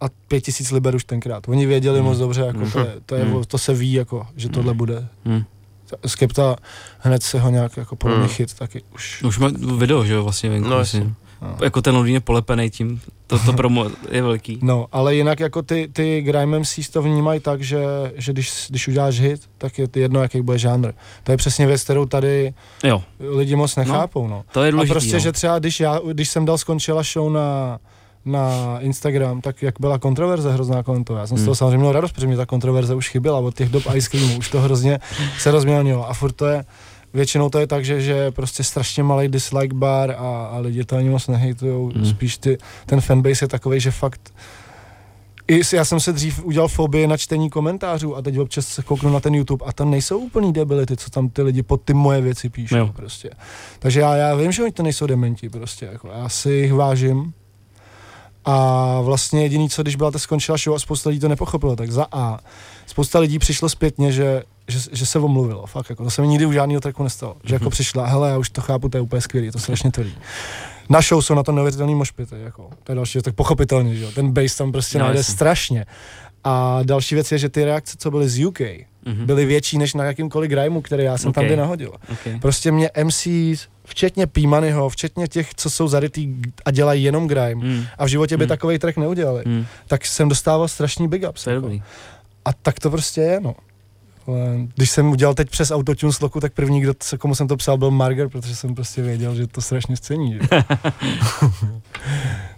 a 0.00 0.04
pět 0.28 0.40
tisíc 0.40 0.70
liber 0.70 0.94
už 0.94 1.04
tenkrát. 1.04 1.48
Oni 1.48 1.66
věděli 1.66 1.98
Hmm. 1.98 2.08
moc 2.08 2.18
dobře, 2.18 2.40
jako 2.40 2.58
Hmm. 2.58 2.70
to, 2.70 2.78
je, 2.80 2.94
to, 3.06 3.14
je, 3.14 3.24
Hmm. 3.24 3.44
to 3.44 3.58
se 3.58 3.74
ví, 3.74 3.92
jako, 3.92 4.26
že 4.36 4.48
tohle 4.48 4.70
Hmm. 4.70 4.78
bude. 4.78 5.08
Hmm. 5.24 5.44
Skepta 6.06 6.56
hned 6.98 7.22
se 7.22 7.40
ho 7.40 7.50
nějak 7.50 7.76
jako 7.76 7.96
podobně 7.96 8.24
Hmm. 8.24 8.34
chyt, 8.34 8.54
taky 8.54 8.82
už. 8.94 9.22
Už 9.22 9.38
má 9.38 9.48
video, 9.76 10.04
že 10.04 10.12
jo, 10.14 10.22
vlastně 10.22 10.50
venku, 10.50 10.68
No, 10.68 10.78
myslím. 10.78 11.14
No. 11.42 11.56
Jako 11.64 11.82
ten 11.82 11.94
Londýn 11.94 12.14
je 12.14 12.20
polepený 12.20 12.70
tím, 12.70 13.00
to, 13.26 13.38
to 13.38 13.52
promo 13.52 13.86
je 14.10 14.22
velký. 14.22 14.58
No, 14.62 14.86
ale 14.92 15.14
jinak 15.14 15.40
jako 15.40 15.62
ty, 15.62 15.88
ty 15.92 16.20
grime 16.22 16.58
MCs 16.58 16.88
to 16.90 17.02
vnímají 17.02 17.40
tak, 17.40 17.62
že, 17.62 17.82
že 18.16 18.32
když, 18.32 18.66
když 18.70 18.88
uděláš 18.88 19.20
hit, 19.20 19.40
tak 19.58 19.78
je 19.78 19.88
to 19.88 19.98
jedno, 19.98 20.22
jaký 20.22 20.40
bude 20.40 20.58
žánr. 20.58 20.92
To 21.22 21.32
je 21.32 21.36
přesně 21.36 21.66
věc, 21.66 21.84
kterou 21.84 22.06
tady 22.06 22.54
Jo, 22.84 23.02
lidi 23.20 23.56
moc 23.56 23.76
nechápou, 23.76 24.28
no. 24.28 24.44
to 24.52 24.62
je 24.62 24.68
A 24.68 24.70
důležitý, 24.70 24.92
prostě, 24.92 25.12
no. 25.12 25.18
že 25.20 25.32
třeba 25.32 25.58
když 25.58 25.80
já, 25.80 26.00
když 26.12 26.28
jsem 26.28 26.44
dal 26.44 26.58
skončila 26.58 27.02
show 27.02 27.32
na, 27.32 27.78
na 28.24 28.76
Instagram, 28.80 29.40
tak 29.40 29.62
jak 29.62 29.74
byla 29.80 29.98
kontroverze 29.98 30.52
hrozná 30.52 30.82
kolem 30.82 31.04
toho. 31.04 31.18
Já 31.18 31.26
jsem 31.26 31.36
z 31.36 31.40
Hmm. 31.40 31.46
toho 31.46 31.54
samozřejmě 31.54 31.78
měl 31.78 31.92
radost, 31.92 32.12
protože 32.12 32.26
mě 32.26 32.36
ta 32.36 32.46
kontroverze 32.46 32.94
už 32.94 33.08
chyběla 33.08 33.38
od 33.38 33.54
těch 33.56 33.68
dob 33.68 33.82
Ice 33.94 34.10
Creamu, 34.10 34.38
už 34.38 34.50
to 34.50 34.60
hrozně 34.60 34.98
se 35.38 35.50
rozmělnilo. 35.50 36.10
A 36.10 36.14
furt 36.14 36.32
to 36.32 36.46
je, 36.46 36.64
většinou 37.16 37.48
to 37.48 37.58
je 37.58 37.66
tak, 37.66 37.84
že, 37.84 38.00
že 38.00 38.12
je 38.12 38.30
prostě 38.30 38.64
strašně 38.64 39.02
malý 39.02 39.28
dislike 39.28 39.74
bar 39.76 40.10
a, 40.10 40.46
a 40.52 40.58
lidi 40.58 40.84
to 40.84 40.96
ani 40.96 41.10
moc 41.10 41.28
nehejtujou. 41.28 41.90
Hmm. 41.94 42.06
Spíš 42.06 42.38
ty, 42.38 42.58
ten 42.86 43.00
fanbase 43.00 43.44
je 43.44 43.48
takový, 43.48 43.80
že 43.80 43.90
fakt 43.90 44.32
i 45.48 45.60
já 45.72 45.84
jsem 45.84 46.00
se 46.00 46.12
dřív 46.12 46.44
udělal 46.44 46.68
fobii 46.68 47.06
na 47.06 47.16
čtení 47.16 47.50
komentářů 47.50 48.16
a 48.16 48.22
teď 48.22 48.38
občas 48.38 48.66
se 48.66 48.82
kouknu 48.82 49.10
na 49.12 49.20
ten 49.20 49.34
YouTube 49.34 49.64
a 49.68 49.72
tam 49.72 49.90
nejsou 49.90 50.18
úplný 50.18 50.52
debility, 50.52 50.96
co 50.96 51.10
tam 51.10 51.28
ty 51.28 51.42
lidi 51.42 51.62
pod 51.62 51.82
ty 51.82 51.94
moje 51.94 52.20
věci 52.20 52.48
píšou 52.48 52.76
Jo. 52.76 52.90
prostě. 52.96 53.30
Takže 53.78 54.00
já, 54.00 54.16
já 54.16 54.34
vím, 54.34 54.52
že 54.52 54.62
oni 54.62 54.72
to 54.72 54.82
nejsou 54.82 55.06
dementi 55.06 55.48
prostě, 55.48 55.88
jako 55.92 56.08
já 56.08 56.28
si 56.28 56.52
jich 56.52 56.72
vážím 56.72 57.32
a 58.46 59.00
vlastně 59.00 59.42
jediný, 59.42 59.70
co 59.70 59.82
když 59.82 59.96
byla 59.96 60.10
ta 60.10 60.18
skončila 60.18 60.58
show 60.58 60.76
a 60.76 60.78
spousta 60.78 61.10
lidí 61.10 61.20
to 61.20 61.28
nepochopilo, 61.28 61.76
tak 61.76 61.90
za 61.92 62.06
A, 62.12 62.38
spousta 62.86 63.18
lidí 63.18 63.38
přišlo 63.38 63.68
zpětně, 63.68 64.12
že, 64.12 64.42
že, 64.68 64.78
že 64.92 65.06
se 65.06 65.18
omluvilo, 65.18 65.66
fakt 65.66 65.90
jako, 65.90 66.04
to 66.04 66.10
se 66.10 66.22
mi 66.22 66.28
nikdy 66.28 66.46
u 66.46 66.52
žádného 66.52 66.80
tracku 66.80 67.02
nestalo, 67.02 67.36
že 67.44 67.54
jako 67.54 67.64
Mhm. 67.64 67.70
přišla, 67.70 68.06
hele, 68.06 68.30
já 68.30 68.38
už 68.38 68.50
to 68.50 68.60
chápu, 68.60 68.88
to 68.88 68.96
je 68.96 69.00
úplně 69.02 69.20
skvělý, 69.22 69.46
je 69.46 69.52
to 69.52 69.58
strašně 69.58 69.90
tvrdý. 69.90 70.14
Na 70.90 71.00
show 71.00 71.22
jsou 71.22 71.34
na 71.34 71.42
to 71.42 71.52
neuvěřitelný 71.52 71.94
mošpity, 71.94 72.34
jako, 72.44 72.70
to 72.84 72.92
je 72.92 72.96
další, 72.96 73.18
tak 73.22 73.34
pochopitelně, 73.34 73.94
že 73.96 74.04
jo, 74.04 74.10
ten 74.14 74.32
bass 74.32 74.56
tam 74.56 74.72
prostě 74.72 74.98
No, 74.98 75.04
najde 75.04 75.22
strašně. 75.24 75.86
A 76.44 76.78
další 76.82 77.14
věc 77.14 77.32
je, 77.32 77.38
že 77.38 77.48
ty 77.48 77.64
reakce, 77.64 77.96
co 77.98 78.10
byly 78.10 78.28
z 78.28 78.44
UK, 78.46 78.60
Mhm. 79.06 79.26
byly 79.26 79.44
větší 79.44 79.78
než 79.78 79.94
na 79.94 80.04
jakýmkoliv 80.04 80.50
grimeu, 80.50 80.80
který 80.80 81.04
já 81.04 81.18
jsem 81.18 81.28
Ok. 81.28 81.34
tam 81.34 81.44
kdy 81.44 81.56
nahodil. 81.56 81.92
Okay. 82.12 82.38
Prostě 82.40 82.72
mě 82.72 82.90
MCs, 83.04 83.66
včetně 83.86 84.26
P-Moneyho, 84.26 84.88
včetně 84.88 85.28
těch, 85.28 85.54
co 85.54 85.70
jsou 85.70 85.88
zarytý 85.88 86.34
a 86.64 86.70
dělají 86.70 87.02
jenom 87.04 87.28
grime, 87.28 87.54
Mm. 87.54 87.84
a 87.98 88.04
v 88.04 88.08
životě 88.08 88.36
by 88.36 88.44
Hmm. 88.44 88.48
takový 88.48 88.78
track 88.78 88.96
neudělali, 88.96 89.42
Mm. 89.46 89.66
tak 89.86 90.06
jsem 90.06 90.28
dostával 90.28 90.68
strašný 90.68 91.08
big 91.08 91.24
ups. 91.28 91.46
Jako. 91.46 91.60
dobrý. 91.60 91.82
A 92.44 92.52
tak 92.52 92.80
to 92.80 92.90
prostě 92.90 93.20
je, 93.20 93.40
no. 93.40 93.54
Ale 94.26 94.36
Když 94.74 94.90
jsem 94.90 95.06
udělal 95.10 95.34
teď 95.34 95.50
přes 95.50 95.70
Autotune 95.70 96.12
sloku, 96.12 96.40
tak 96.40 96.52
první, 96.52 96.80
kdo, 96.80 96.92
komu 97.18 97.34
jsem 97.34 97.48
to 97.48 97.56
psal, 97.56 97.78
byl 97.78 97.90
Marger, 97.90 98.28
protože 98.28 98.56
jsem 98.56 98.74
prostě 98.74 99.02
věděl, 99.02 99.34
že 99.34 99.46
to 99.46 99.60
strašně 99.60 99.96
scení. 99.96 100.32
Že? 100.32 100.38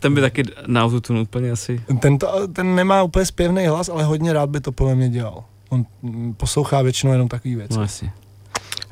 Ten 0.01 0.15
by 0.15 0.21
taky 0.21 0.43
na 0.67 0.85
autotune 0.85 1.21
úplně 1.21 1.51
asi... 1.51 1.83
ten, 2.01 2.19
to, 2.19 2.49
ten 2.49 2.75
nemá 2.75 3.03
úplně 3.03 3.27
zpěvný 3.27 3.67
hlas, 3.67 3.89
ale 3.89 4.05
hodně 4.05 4.33
rád 4.33 4.51
by 4.51 4.61
to 4.61 4.73
podle 4.73 4.95
mě 4.95 5.09
dělal. 5.09 5.45
On 5.69 5.87
mm, 6.03 6.35
poslouchá 6.35 6.83
většinou 6.83 7.13
jenom 7.13 7.29
takový 7.29 7.55
věci. 7.55 7.75
No 7.75 7.83
asi. 7.83 8.11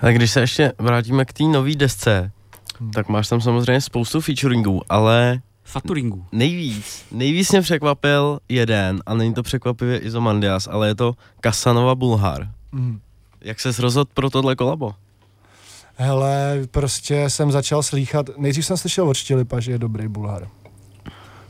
Ale 0.00 0.12
když 0.12 0.30
se 0.30 0.40
ještě 0.40 0.72
vrátíme 0.78 1.24
k 1.24 1.32
té 1.32 1.44
nové 1.44 1.74
desce, 1.74 2.32
Hmm. 2.78 2.90
tak 2.90 3.08
máš 3.08 3.28
tam 3.28 3.40
samozřejmě 3.40 3.80
spoustu 3.80 4.20
featuringů, 4.20 4.82
ale 4.88 5.40
Faturingu. 5.64 6.24
nejvíc, 6.32 7.04
nejvíc 7.12 7.50
mě 7.52 7.62
překvapil 7.62 8.38
jeden, 8.48 9.02
a 9.06 9.14
není 9.14 9.34
to 9.34 9.42
překvapivě 9.42 9.98
Izomandias, 9.98 10.68
ale 10.70 10.88
je 10.88 10.94
to 10.94 11.14
Kasanova 11.40 11.94
Bulhar. 11.94 12.48
Mm. 12.72 13.00
Jak 13.40 13.60
ses 13.60 13.78
rozhodl 13.78 14.10
pro 14.14 14.30
tohle 14.30 14.56
kolabo? 14.56 14.94
Hele, 15.96 16.58
prostě 16.70 17.30
jsem 17.30 17.52
začal 17.52 17.82
slýchat, 17.82 18.26
nejdřív 18.38 18.66
jsem 18.66 18.76
slyšel 18.76 19.08
od 19.08 19.14
Štilipa, 19.14 19.60
že 19.60 19.72
je 19.72 19.78
dobrý 19.78 20.08
Bulhar. 20.08 20.48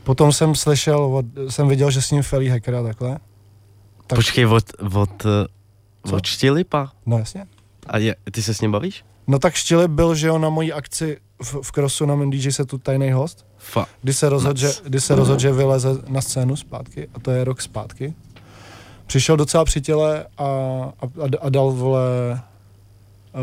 Potom 0.03 0.31
jsem 0.31 0.55
slyšel, 0.55 0.99
od, 1.03 1.25
jsem 1.49 1.67
viděl, 1.67 1.91
že 1.91 2.01
s 2.01 2.11
ním 2.11 2.23
Felí 2.23 2.47
Hacker 2.49 2.75
a 2.75 2.83
takhle. 2.83 3.19
Tak-. 4.07 4.15
Počkej, 4.17 4.45
od, 4.45 4.63
od, 4.93 5.25
eh, 5.25 5.47
Co? 6.09 6.15
od 6.15 6.25
Štilipa? 6.25 6.91
No 7.05 7.17
jasně. 7.17 7.45
A 7.89 7.97
je, 7.97 8.15
ty 8.31 8.43
se 8.43 8.53
s 8.53 8.61
ním 8.61 8.71
bavíš? 8.71 9.03
No 9.27 9.39
tak 9.39 9.53
Štilip 9.53 9.91
byl, 9.91 10.15
že 10.15 10.27
jo, 10.27 10.37
na 10.37 10.49
mojí 10.49 10.73
akci 10.73 11.17
v, 11.41 11.55
v 11.61 11.71
Crossu 11.71 12.05
na 12.05 12.15
mém 12.15 12.29
DJ 12.29 12.51
setu 12.51 12.77
tajný 12.77 13.11
host, 13.11 13.45
Fa. 13.57 13.85
kdy 14.01 14.13
se 14.13 14.29
rozhodl, 14.29 14.59
že, 14.59 14.71
kdy 14.83 15.01
se 15.01 15.15
rozhodl, 15.15 15.39
že 15.39 15.51
vyleze 15.51 15.89
na 16.07 16.21
scénu 16.21 16.55
zpátky 16.55 17.07
a 17.13 17.19
to 17.19 17.31
je 17.31 17.43
rok 17.43 17.61
zpátky. 17.61 18.13
Přišel 19.07 19.37
docela 19.37 19.65
při 19.65 19.81
těle 19.81 20.25
a, 20.37 20.43
a, 20.43 21.05
a, 21.05 21.27
a 21.41 21.49
dal, 21.49 21.71
vole, 21.71 22.01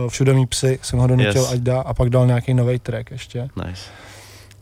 uh, 0.04 0.08
Všude 0.08 0.32
mý 0.34 0.46
psy, 0.46 0.78
jsem 0.82 0.98
ho 0.98 1.06
donutil, 1.06 1.42
Yes. 1.42 1.52
ať 1.52 1.60
dá, 1.60 1.80
a 1.80 1.94
pak 1.94 2.10
dal 2.10 2.26
nějaký 2.26 2.54
nový 2.54 2.78
track 2.78 3.10
ještě. 3.10 3.48
Nice. 3.66 3.82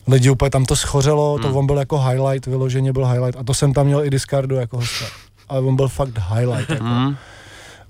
Lidi 0.07 0.29
úplně 0.29 0.49
tam 0.51 0.65
to 0.65 0.75
schořelo, 0.75 1.39
to 1.39 1.47
Hmm. 1.47 1.57
on 1.57 1.65
byl 1.65 1.77
jako 1.77 1.99
highlight, 1.99 2.45
vyloženě 2.45 2.93
byl 2.93 3.05
highlight 3.07 3.39
a 3.39 3.43
to 3.43 3.53
jsem 3.53 3.73
tam 3.73 3.85
měl 3.85 4.05
i 4.05 4.09
Discardu 4.09 4.55
jako 4.55 4.77
hosta. 4.77 5.05
Ale 5.49 5.61
on 5.61 5.75
byl 5.75 5.87
fakt 5.87 6.17
highlight. 6.35 6.69
Jako. 6.69 6.83
Mm. 6.83 7.15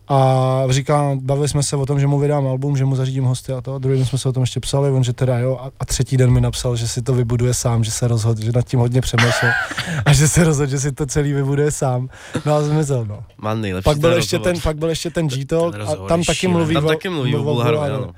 A 0.07 0.63
říkám, 0.69 1.19
bavili 1.19 1.49
jsme 1.49 1.63
se 1.63 1.75
o 1.75 1.85
tom, 1.85 1.99
že 1.99 2.07
mu 2.07 2.19
vydám 2.19 2.47
album, 2.47 2.77
že 2.77 2.85
mu 2.85 2.95
zařídím 2.95 3.23
hosty 3.23 3.53
a 3.53 3.61
to. 3.61 3.79
Druhý 3.79 3.97
den 3.97 4.05
jsme 4.05 4.17
se 4.17 4.29
o 4.29 4.31
tom 4.31 4.43
ještě 4.43 4.59
psali, 4.59 4.91
on 4.91 5.03
že 5.03 5.13
teda 5.13 5.39
jo. 5.39 5.59
A, 5.61 5.71
a 5.79 5.85
třetí 5.85 6.17
den 6.17 6.31
mi 6.31 6.41
napsal, 6.41 6.75
že 6.75 6.87
si 6.87 7.01
to 7.01 7.13
vybuduje 7.13 7.53
sám, 7.53 7.83
že 7.83 7.91
se 7.91 8.07
rozhodl, 8.07 8.41
že 8.45 8.51
nad 8.51 8.67
tím 8.67 8.79
hodně 8.79 9.01
přemýšlel 9.01 9.51
a 10.05 10.13
že 10.13 10.27
se 10.27 10.43
rozhodl, 10.43 10.71
že 10.71 10.79
si 10.79 10.91
to 10.91 11.05
celý 11.05 11.33
vybuduje 11.33 11.71
sám. 11.71 12.09
No 12.45 12.53
a 12.53 12.61
zmizel, 12.61 13.05
no. 13.05 13.23
Nejlepší 13.53 13.83
Pak 13.83 13.97
byl, 13.97 14.09
ten 14.09 14.17
ještě 14.17 14.37
rozhovor. 14.37 14.53
ten, 14.53 14.61
pak 14.61 14.77
byl 14.77 14.89
ještě 14.89 15.09
ten 15.09 15.27
G-Talk 15.27 15.73
Ten 15.73 15.81
a 15.81 15.95
tam 15.95 16.23
taky 16.23 16.47
mluví 16.47 16.73
Tam 16.73 16.87
taky 16.87 17.09
mluví 17.09 17.35
o 17.35 17.43
Bulharovi. 17.43 18.13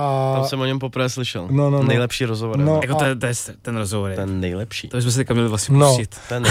A 0.00 0.34
Tam 0.34 0.44
jsem 0.48 0.60
o 0.60 0.64
něm 0.64 0.78
poprvé 0.78 1.08
slyšel. 1.08 1.46
No, 1.50 1.70
no, 1.70 1.78
no. 1.78 1.82
Nejlepší 1.82 2.24
rozhovor. 2.24 2.58
No. 2.58 2.64
No. 2.64 2.80
Jako 2.82 2.94
to, 2.94 3.04
je- 3.04 3.16
to 3.16 3.26
je 3.26 3.32
ten 3.62 3.76
rozhovor. 3.76 4.10
je- 4.10 4.16
Ten 4.16 4.40
nejlepší. 4.40 4.88
To 4.88 4.96
bychom 4.96 5.12
si 5.12 5.16
teďka 5.18 5.34
měli 5.34 5.48
vlastně 5.48 5.78
No. 5.78 5.88
pustit. 5.88 6.16
Ten 6.28 6.44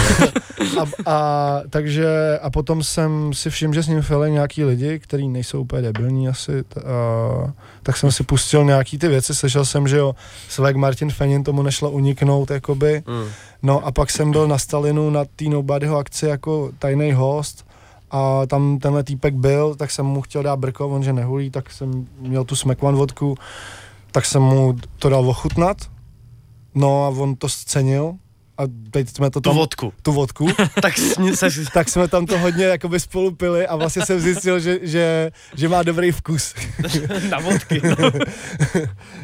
a, 0.80 1.10
a, 1.12 1.60
takže, 1.70 2.38
a 2.42 2.50
potom 2.50 2.82
jsem 2.82 3.34
si 3.34 3.50
všiml, 3.50 3.74
že 3.74 3.82
s 3.82 3.86
ním 3.88 4.02
fili 4.02 4.30
nějaký 4.30 4.64
lidi, 4.64 4.98
kteří 4.98 5.28
nejsou 5.28 5.60
úplně 5.60 5.82
debilní 5.82 6.28
asi, 6.28 6.62
t- 6.64 6.80
a, 6.80 7.52
tak 7.82 7.96
jsem 7.96 8.12
si 8.12 8.24
pustil 8.24 8.64
nějaký 8.64 8.98
ty 8.98 9.08
věci, 9.08 9.34
slyšel 9.34 9.64
jsem, 9.64 9.88
že 9.88 9.96
jo, 9.96 10.14
Svek 10.48 10.76
Martin 10.76 11.10
Fenin 11.10 11.44
tomu 11.44 11.62
nešlo 11.62 11.90
uniknout, 11.90 12.50
jakoby, 12.50 13.02
Mm. 13.06 13.28
no 13.62 13.86
a 13.86 13.92
pak 13.92 14.10
jsem 14.10 14.30
byl 14.30 14.48
na 14.48 14.58
Stalinu 14.58 15.10
na 15.10 15.24
té 15.36 15.44
Nobodyho 15.44 15.96
akci 15.98 16.26
jako 16.26 16.70
tajný 16.78 17.12
host 17.12 17.66
a 18.10 18.46
tam 18.46 18.78
tenhle 18.78 19.04
týpek 19.04 19.34
byl, 19.34 19.74
tak 19.74 19.90
jsem 19.90 20.06
mu 20.06 20.20
chtěl 20.22 20.42
dát 20.42 20.56
brko, 20.56 20.88
on 20.88 21.02
že 21.02 21.12
nehulí, 21.12 21.50
tak 21.50 21.70
jsem 21.70 22.06
měl 22.20 22.44
tu 22.44 22.56
Smekman 22.56 22.94
vodku, 22.96 23.34
tak 24.12 24.24
jsem 24.26 24.42
mu 24.42 24.76
to 24.98 25.08
dal 25.08 25.28
ochutnat, 25.28 25.76
no 26.74 27.04
a 27.04 27.08
on 27.08 27.36
to 27.36 27.48
scenil 27.48 28.14
a 28.58 28.62
teď 28.90 29.08
jsme 29.16 29.30
to 29.30 29.40
Tu 29.40 29.50
tam, 29.50 29.56
vodku. 29.56 29.92
tu 30.02 30.12
vodku 30.12 30.46
Tak 30.82 30.94
sni- 30.98 31.32
se, 31.34 31.48
tak 31.74 31.88
jsme 31.88 32.08
tam 32.08 32.26
to 32.26 32.38
hodně 32.38 32.64
jakoby 32.64 33.00
spolu 33.00 33.34
pili 33.34 33.66
a 33.66 33.76
vlastně 33.76 34.06
jsem 34.06 34.20
zjistil, 34.20 34.60
že, 34.60 34.78
že, 34.82 35.30
že 35.56 35.68
má 35.68 35.82
dobrý 35.82 36.10
vkus. 36.12 36.54
na 37.30 37.38
vodky. 37.38 37.80
No. 37.84 38.10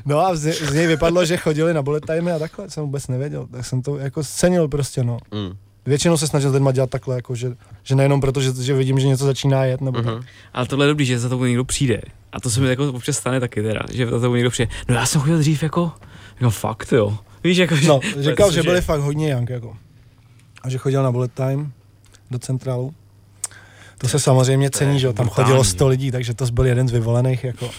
No 0.04 0.20
a 0.26 0.34
z, 0.36 0.52
z 0.70 0.74
něj 0.74 0.86
vypadlo, 0.86 1.24
že 1.24 1.36
chodili 1.36 1.74
na 1.74 1.82
bullet 1.82 2.06
time 2.06 2.28
a 2.28 2.38
takhle, 2.38 2.70
jsem 2.70 2.84
vůbec 2.84 3.08
nevěděl, 3.08 3.46
tak 3.46 3.66
jsem 3.66 3.82
to 3.82 3.96
jako 3.98 4.24
scenil 4.24 4.68
prostě, 4.68 5.04
no. 5.04 5.18
Mm. 5.34 5.56
Většinou 5.86 6.16
se 6.16 6.26
snažil 6.26 6.50
s 6.50 6.54
lidma 6.54 6.72
dělat 6.72 6.90
takhle, 6.90 7.16
jako 7.16 7.34
že, 7.34 7.52
že 7.82 7.94
nejenom 7.94 8.20
proto, 8.20 8.40
že, 8.40 8.52
že 8.62 8.74
vidím, 8.74 9.00
že 9.00 9.06
něco 9.06 9.24
začíná 9.24 9.64
jet, 9.64 9.80
nebo 9.80 9.98
Mhm. 9.98 10.14
tak. 10.14 10.24
Ale 10.54 10.66
tohle 10.66 10.84
je 10.84 10.88
dobrý, 10.88 11.06
že 11.06 11.18
za 11.18 11.28
tebou 11.28 11.44
někdo 11.44 11.64
přijde. 11.64 12.00
A 12.32 12.40
to 12.40 12.50
se 12.50 12.60
mi 12.60 12.68
jako 12.68 12.88
občas 12.92 13.16
stane 13.16 13.40
taky 13.40 13.62
teda, 13.62 13.80
že 13.92 14.06
za 14.06 14.20
tebou 14.20 14.34
někdo 14.34 14.50
přijde. 14.50 14.72
No 14.88 14.94
já 14.94 15.06
jsem 15.06 15.20
chodil 15.20 15.38
dřív 15.38 15.62
jako, 15.62 15.92
jako 16.40 16.50
fakt 16.50 16.92
jo. 16.92 17.18
Víš, 17.44 17.56
jako, 17.58 17.76
že, 17.76 17.88
No, 17.88 18.00
říkal, 18.20 18.52
že 18.52 18.62
byli 18.62 18.80
fakt 18.80 19.00
hodně 19.00 19.30
jank, 19.30 19.50
jako. 19.50 19.76
A 20.62 20.68
že 20.70 20.78
chodil 20.78 21.02
na 21.02 21.12
bullet 21.12 21.32
time 21.32 21.72
do 22.30 22.38
centrálu. 22.38 22.94
To 23.98 24.08
se 24.08 24.20
samozřejmě 24.20 24.70
to 24.70 24.78
cení, 24.78 25.00
že 25.00 25.06
jo, 25.06 25.12
tam 25.12 25.28
chodilo 25.28 25.64
100 25.64 25.88
lidí, 25.88 26.10
takže 26.10 26.34
to 26.34 26.46
byl 26.46 26.66
jeden 26.66 26.88
z 26.88 26.92
vyvolených, 26.92 27.44
jako. 27.44 27.70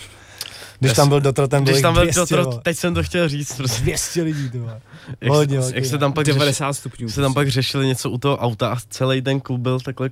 Když 0.79 0.93
tam 0.93 1.09
byl 1.09 1.21
Dotro, 1.21 1.47
ten 1.47 1.63
byl 1.63 1.73
Když 1.73 1.81
tam 1.81 1.93
byl 1.93 2.03
200, 2.03 2.19
Piotr, 2.19 2.43
vole. 2.43 2.59
teď 2.63 2.77
jsem 2.77 2.93
to 2.93 3.03
chtěl 3.03 3.29
říct, 3.29 3.55
prostě. 3.57 3.81
200 3.81 4.21
lidí, 4.21 4.49
vole. 4.53 4.81
Jak, 5.21 5.31
Hodně 5.31 5.59
jak, 5.73 5.85
se 5.85 5.97
tam 5.97 6.13
pak 6.13 6.25
řešili, 6.25 6.39
90 6.39 6.73
stupňů. 6.73 7.09
se 7.09 7.21
tam 7.21 7.33
pak 7.33 7.49
řešili 7.49 7.87
něco 7.87 8.09
u 8.09 8.17
toho 8.17 8.37
auta 8.37 8.69
a 8.73 8.77
celý 8.89 9.21
ten 9.21 9.39
klub 9.39 9.61
byl 9.61 9.79
takhle 9.79 10.09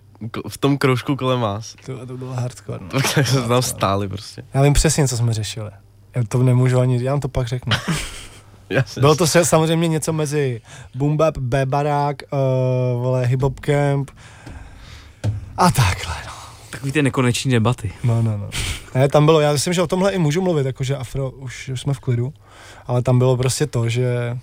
v 0.48 0.58
tom 0.58 0.78
kroužku 0.78 1.16
kolem 1.16 1.40
vás. 1.42 1.76
To, 1.86 2.06
to 2.06 2.18
bylo 2.18 2.34
hardcore. 2.34 2.80
No. 2.94 3.02
Tak 3.02 3.28
se 3.28 3.42
tam 3.42 3.62
stáli 3.62 4.08
prostě. 4.08 4.44
Já 4.54 4.62
vím 4.62 4.74
přesně, 4.74 5.08
co 5.08 5.18
jsme 5.18 5.34
řešili. 5.34 5.72
Já 6.16 6.24
to 6.28 6.44
nemůžu 6.44 6.80
ani, 6.80 7.04
já 7.04 7.12
vám 7.12 7.20
to 7.22 7.30
pak 7.30 7.48
řeknu. 7.48 7.74
Jsem, 8.86 9.02
Bylo 9.02 9.16
to 9.16 9.28
se, 9.28 9.46
samozřejmě 9.46 9.88
něco 9.88 10.14
mezi 10.14 10.62
Boom 10.96 11.18
Bap, 11.18 11.38
B 11.38 11.66
Barák, 11.66 12.18
uh, 12.34 13.02
vole, 13.02 13.26
Hip 13.26 13.42
Hop 13.42 13.60
Camp 13.60 14.12
a 15.58 15.72
takhle, 15.72 16.16
no. 16.28 16.35
Takový 16.76 16.92
ty 16.92 17.02
nekoneční 17.02 17.52
debaty. 17.52 17.92
No, 18.04 18.22
no, 18.22 18.38
no. 18.38 18.50
Ne, 18.96 19.08
tam 19.10 19.26
bylo, 19.26 19.40
já 19.42 19.52
myslím, 19.54 19.74
že 19.74 19.82
o 19.82 19.88
tomhle 19.88 20.12
i 20.12 20.18
můžu 20.18 20.42
mluvit, 20.42 20.66
jakože 20.66 20.98
Afro, 20.98 21.32
už, 21.32 21.70
už 21.70 21.82
jsme 21.82 21.94
v 21.94 22.00
klidu, 22.00 22.34
ale 22.88 23.02
tam 23.02 23.18
bylo 23.18 23.38
prostě 23.38 23.68
to, 23.68 23.90
že, 23.90 24.38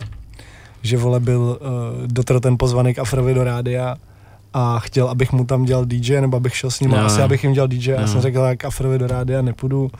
že 0.82 0.96
vole 0.96 1.20
byl 1.20 1.40
uh, 1.60 2.06
Dotro 2.06 2.40
ten 2.40 2.58
pozvaný 2.58 2.94
k 2.94 2.98
Afrovi 2.98 3.34
do 3.34 3.44
rádia 3.44 3.96
a 4.54 4.78
chtěl, 4.78 5.08
abych 5.08 5.32
mu 5.32 5.44
tam 5.44 5.64
dělal 5.64 5.84
DJ, 5.84 6.20
nebo 6.20 6.36
abych 6.36 6.56
šel 6.56 6.70
s 6.70 6.80
ním, 6.80 6.90
No. 6.90 6.96
no. 6.96 7.04
asi 7.04 7.22
abych 7.22 7.44
jim 7.44 7.52
dělal 7.52 7.68
DJ, 7.68 7.92
a 7.92 7.94
já 7.94 8.00
No. 8.00 8.08
jsem 8.08 8.20
řekl, 8.20 8.38
jak 8.38 8.64
Afrovi 8.64 8.98
do 8.98 9.06
rádia 9.06 9.42
nepůjdu. 9.42 9.90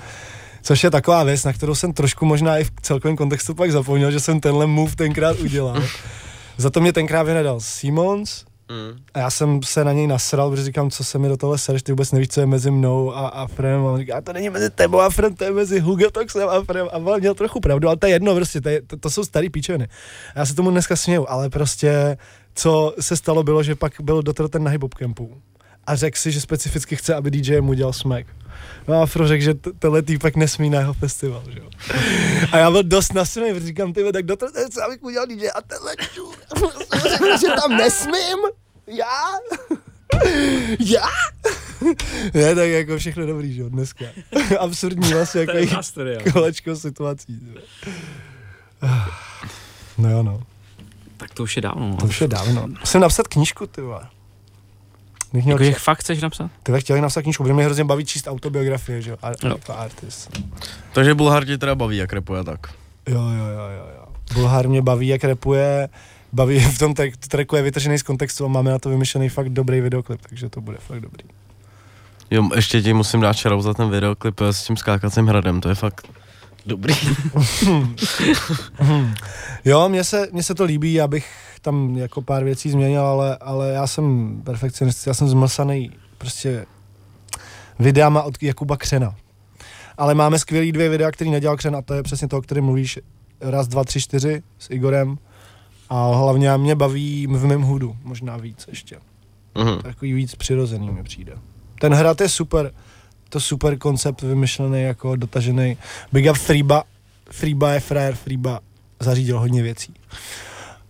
Což 0.63 0.85
je 0.85 0.91
taková 0.91 1.25
věc, 1.25 1.45
na 1.45 1.53
kterou 1.53 1.75
jsem 1.75 1.93
trošku 1.93 2.27
možná 2.27 2.59
i 2.59 2.65
v 2.65 2.71
celkovém 2.83 3.17
kontextu 3.17 3.55
pak 3.55 3.73
zapomněl, 3.73 4.11
že 4.11 4.21
jsem 4.21 4.41
tenhle 4.41 4.67
move 4.67 4.97
tenkrát 4.97 5.39
udělal. 5.41 5.83
Za 6.57 6.71
to 6.71 6.81
mě 6.81 6.93
tenkrát 6.93 7.23
vynedal 7.23 7.61
Simons, 7.61 8.45
mm. 8.73 8.99
a 9.15 9.19
já 9.19 9.31
jsem 9.31 9.63
se 9.63 9.85
na 9.85 9.93
něj 9.93 10.07
nasral, 10.07 10.51
protože 10.51 10.65
říkám, 10.65 10.91
co 10.91 11.05
se 11.05 11.19
mi 11.19 11.29
do 11.29 11.37
tohle 11.37 11.59
sereš, 11.59 11.83
ty 11.83 11.93
vůbec 11.93 12.13
nevíš, 12.13 12.29
co 12.29 12.41
je 12.41 12.47
mezi 12.47 12.71
mnou 12.71 13.15
a 13.15 13.29
Afrem. 13.29 13.81
A 13.81 13.91
on 13.93 13.99
říká, 13.99 14.21
to 14.21 14.33
není 14.33 14.51
mezi 14.51 14.71
tebou 14.71 15.01
a 15.01 15.07
Afrem, 15.07 15.35
to 15.35 15.45
je 15.45 15.51
mezi 15.51 15.81
Hugatoxem 15.81 16.49
a 16.49 16.53
Afrem. 16.53 16.89
A 16.93 16.97
on 16.97 17.21
měl 17.21 17.35
trochu 17.35 17.61
pravdu, 17.61 17.89
ale 17.89 17.97
to 17.97 18.07
je 18.07 18.13
jedno, 18.13 18.35
prostě, 18.35 18.61
to, 18.61 18.69
je, 18.69 18.83
to, 18.83 18.97
to 18.97 19.11
jsou 19.11 19.25
starý 19.25 19.51
píčoviny. 19.51 19.89
Já 20.37 20.47
se 20.47 20.55
tomu 20.55 20.71
dneska 20.71 20.97
směju, 20.97 21.27
ale 21.29 21.51
prostě, 21.51 22.17
co 22.55 22.95
se 23.01 23.17
stalo, 23.17 23.43
bylo, 23.43 23.63
že 23.63 23.75
pak 23.75 23.93
byl 24.01 24.23
ten 24.49 24.65
na 24.65 24.71
hip 24.71 24.95
campu 24.95 25.43
a 25.87 25.97
řekl 25.97 26.19
si, 26.19 26.33
že 26.33 26.41
specificky 26.41 26.97
chce, 26.97 27.15
aby 27.15 27.31
DJ 27.31 27.61
mu 27.61 27.75
dělal 27.75 27.93
smack. 27.93 28.27
No 28.89 28.95
a 28.95 29.03
Afro 29.03 29.29
řekl, 29.29 29.45
že 29.45 29.55
tenhle 29.55 30.03
týpek 30.03 30.37
nesmí 30.37 30.71
na 30.71 30.79
jeho 30.79 30.95
festival, 30.95 31.43
že 31.51 31.59
jo. 31.59 31.71
A 32.53 32.59
já 32.59 32.71
byl 32.71 32.83
dost 32.83 33.13
protože 33.55 33.67
říkám, 33.67 33.93
ty 33.93 34.13
tak 34.13 34.27
ten 34.37 34.49
chce, 34.71 34.83
abych 34.83 35.03
mu 35.03 35.11
dělal 35.11 35.27
DJ 35.27 35.49
a 35.55 35.63
tenhle 35.63 35.97
čur, 36.15 36.35
že 37.41 37.47
tam 37.63 37.77
nesmím. 37.77 38.39
Já? 38.87 39.23
Já? 40.81 41.07
ne, 42.35 42.55
tak 42.55 42.69
jako 42.69 42.99
všechno 42.99 43.27
dobrý, 43.27 43.55
že 43.55 43.61
jo, 43.63 43.69
dneska. 43.69 44.05
Absurdní 44.59 45.13
vlastně, 45.13 45.41
jako 45.41 45.75
master, 45.77 46.33
kolečko 46.33 46.77
situací. 46.77 47.41
No 49.99 50.11
jo, 50.11 50.23
no. 50.23 50.43
Tak 51.17 51.35
to 51.35 51.43
už 51.43 51.57
je 51.57 51.63
dávno. 51.63 51.89
No. 51.89 51.97
To 51.97 52.07
už 52.07 52.21
je 52.21 52.29
dávno. 52.29 52.67
Musím 52.81 53.01
napsat 53.01 53.29
knížku, 53.29 53.67
ty 53.67 53.81
vole. 53.81 54.07
Bych 55.33 55.45
měl 55.45 55.61
Jako, 55.63 55.75
čas. 55.75 55.83
fakt 55.83 55.99
chceš 56.01 56.21
napsat? 56.23 56.51
Ty 56.63 56.73
vole, 56.73 56.81
chtěl 56.81 56.97
bych 56.97 57.03
napsat 57.03 57.23
knížku, 57.23 57.43
protože 57.43 57.53
mě 57.55 57.65
hrozně 57.65 57.85
baví 57.85 58.05
číst 58.05 58.27
autobiografie, 58.29 59.03
že 59.03 59.11
jo, 59.11 59.17
a, 59.23 59.29
Jo. 59.31 59.35
jako 59.49 59.73
artist. 59.79 60.39
Takže 60.93 61.15
Bulhar 61.15 61.45
tě 61.45 61.59
teda 61.59 61.75
baví, 61.75 61.97
jak 61.97 62.13
repuje 62.13 62.45
tak. 62.45 62.67
Jo, 63.09 63.21
jo, 63.21 63.45
jo, 63.47 63.69
jo, 63.79 63.87
jo. 63.97 64.07
Bulhár 64.35 64.69
mě 64.69 64.83
baví, 64.83 65.09
jak 65.09 65.25
repuje, 65.25 65.89
baví 66.33 66.61
v 66.61 66.79
tom 66.79 66.95
track, 66.95 67.17
tracku 67.17 67.57
je 67.57 67.63
vytržený 67.63 67.99
z 67.99 68.03
kontextu 68.03 68.45
a 68.45 68.49
máme 68.49 68.71
na 68.71 68.79
to 68.79 68.89
vymyšlený 68.89 69.29
fakt 69.29 69.49
dobrý 69.49 69.81
videoklip, 69.81 70.21
takže 70.29 70.49
to 70.49 70.61
bude 70.61 70.79
fakt 70.79 71.01
dobrý. 71.01 71.25
Jo, 72.31 72.49
ještě 72.55 72.83
ti 72.83 72.93
musím 72.93 73.21
dát 73.21 73.33
šarou 73.33 73.63
za 73.63 73.75
ten 73.75 73.91
videoklip 73.91 74.41
s 74.41 74.65
tím 74.65 74.77
skákacím 74.77 75.27
hradem, 75.27 75.61
to 75.61 75.69
je 75.69 75.75
fakt 75.75 76.09
dobrý. 76.67 76.95
Jo, 79.65 79.89
mně 79.89 80.05
se, 80.05 80.29
mně 80.33 80.43
se 80.43 80.55
to 80.55 80.65
líbí, 80.65 80.95
já 80.95 81.07
bych 81.09 81.35
tam 81.61 81.97
jako 81.97 82.23
pár 82.23 82.45
věcí 82.45 82.71
změnil, 82.71 83.03
ale, 83.03 83.37
ale 83.37 83.73
já 83.73 83.87
jsem 83.87 84.37
perfekcionist, 84.45 85.07
já 85.07 85.15
jsem 85.15 85.29
zmlsaný 85.29 85.91
prostě 86.19 86.67
videama 87.79 88.23
od 88.23 88.43
Jakuba 88.43 88.77
Křena. 88.77 89.15
Ale 89.99 90.15
máme 90.15 90.39
skvělý 90.39 90.73
dvě 90.73 90.89
videa, 90.89 91.11
který 91.11 91.31
nedělal 91.31 91.57
Křen 91.57 91.77
a 91.77 91.83
to 91.83 91.95
je 91.95 92.03
přesně 92.03 92.29
to, 92.29 92.39
o 92.39 92.43
kterém 92.43 92.65
mluvíš. 92.65 92.99
Raz, 93.41 93.69
dva, 93.69 93.85
tři, 93.85 94.01
čtyři 94.01 94.43
s 94.59 94.71
Igorem. 94.71 95.19
A 95.95 96.15
hlavně 96.15 96.57
mě 96.57 96.75
baví 96.75 97.27
v 97.27 97.45
mém 97.45 97.63
hudu, 97.63 97.97
možná 98.05 98.37
víc 98.37 98.65
ještě. 98.69 98.97
Mhm. 99.55 99.79
Takový 99.83 100.13
víc 100.13 100.35
přirozený 100.35 100.91
mi 100.91 101.03
přijde. 101.03 101.33
Ten 101.81 101.95
hrad 101.95 102.21
je 102.21 102.29
super, 102.29 102.73
to 103.29 103.41
super 103.41 103.79
koncept 103.79 104.23
vymyšlený, 104.23 104.83
jako 104.83 105.17
dotažený. 105.17 105.77
Big 106.13 106.31
up 106.31 106.37
Freeba, 106.37 106.85
Freeba 107.31 107.73
je 107.73 107.81
frajer, 107.81 108.15
Freeba 108.15 108.61
zařídil 109.01 109.39
hodně 109.39 109.63
věcí. 109.63 109.95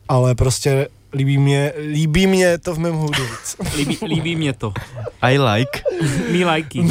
Ale 0.08 0.34
prostě 0.34 0.88
líbí 1.14 1.38
mě, 1.38 1.72
líbí 1.92 2.27
mě 2.27 2.59
to 2.59 2.75
v 2.75 2.79
mém 2.79 2.94
hudu 2.94 3.22
víc. 3.22 3.57
Líbí, 3.77 3.98
líbí 4.07 4.37
mě 4.37 4.53
to. 4.53 4.72
I 5.22 5.38
like. 5.38 5.83
Mí 6.31 6.44
lajky. 6.44 6.83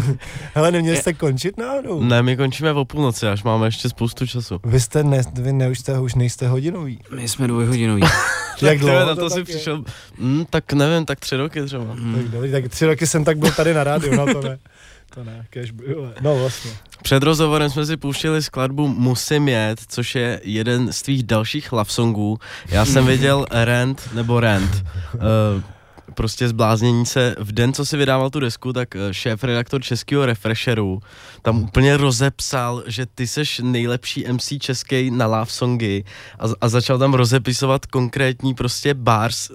Hele, 0.54 0.70
neměli 0.70 0.96
jste 0.96 1.12
končit 1.12 1.58
náhodou? 1.58 2.02
Ne, 2.02 2.22
my 2.22 2.36
končíme 2.36 2.72
o 2.72 2.84
půlnoci, 2.84 3.26
až 3.26 3.42
máme 3.42 3.66
ještě 3.66 3.88
spoustu 3.88 4.26
času. 4.26 4.60
Vy 4.64 4.80
jste, 4.80 5.04
ne, 5.04 5.22
vy 5.32 5.52
ne, 5.52 5.68
už, 5.68 5.78
jste, 5.78 5.98
už 5.98 6.14
nejste 6.14 6.48
hodinový. 6.48 7.00
My 7.16 7.28
jsme 7.28 7.46
dvojhodinový. 7.46 8.02
Jak 8.62 8.70
Tak 8.70 8.78
dlouho 8.78 9.06
na 9.06 9.14
to, 9.14 9.28
tak 9.28 9.32
si 9.38 9.44
přišel, 9.44 9.84
mm, 10.18 10.44
tak 10.50 10.72
nevím, 10.72 11.06
tak 11.06 11.20
tři 11.20 11.36
roky 11.36 11.62
třeba. 11.62 11.84
Tak, 11.84 12.24
dobrý, 12.28 12.52
tak 12.52 12.68
tři 12.68 12.86
roky 12.86 13.06
jsem 13.06 13.24
tak 13.24 13.38
byl 13.38 13.50
tady 13.52 13.74
na 13.74 13.84
rádiu, 13.84 14.14
no 14.16 14.26
to 14.34 14.42
ne. 14.42 14.58
To 15.14 15.24
ne, 15.24 15.46
kež 15.50 15.70
by, 15.70 15.84
no 16.20 16.38
vlastně. 16.38 16.70
Před 17.02 17.22
rozhovorem 17.22 17.70
jsme 17.70 17.86
si 17.86 17.96
pouštili 17.96 18.42
skladbu 18.42 18.88
Musím 18.88 19.48
jet, 19.48 19.80
což 19.88 20.14
je 20.14 20.40
jeden 20.44 20.92
z 20.92 21.02
tvých 21.02 21.22
dalších 21.22 21.72
love 21.72 21.90
songů. 21.90 22.38
Já 22.68 22.84
jsem 22.84 23.06
viděl 23.06 23.46
Rent, 23.50 24.08
nebo 24.14 24.40
Rent, 24.40 24.84
uh, 25.14 25.20
prostě 26.14 26.48
zbláznění 26.48 27.06
se, 27.06 27.34
v 27.38 27.52
den, 27.52 27.72
co 27.72 27.86
si 27.86 27.96
vydával 27.96 28.30
tu 28.30 28.40
desku, 28.40 28.72
tak 28.72 28.96
eh, 28.96 29.14
šéf-redaktor 29.14 29.82
českého 29.82 30.26
Refresheru 30.26 31.00
tam 31.42 31.62
úplně 31.62 31.96
rozepsal, 31.96 32.82
že 32.86 33.06
ty 33.06 33.26
seš 33.26 33.60
nejlepší 33.64 34.24
MC 34.32 34.52
český 34.60 35.10
na 35.10 35.26
love 35.26 35.50
songy 35.50 36.04
a, 36.38 36.44
a 36.60 36.68
začal 36.68 36.98
tam 36.98 37.14
rozepisovat 37.14 37.86
konkrétní 37.86 38.54
prostě 38.54 38.94
bars 38.94 39.50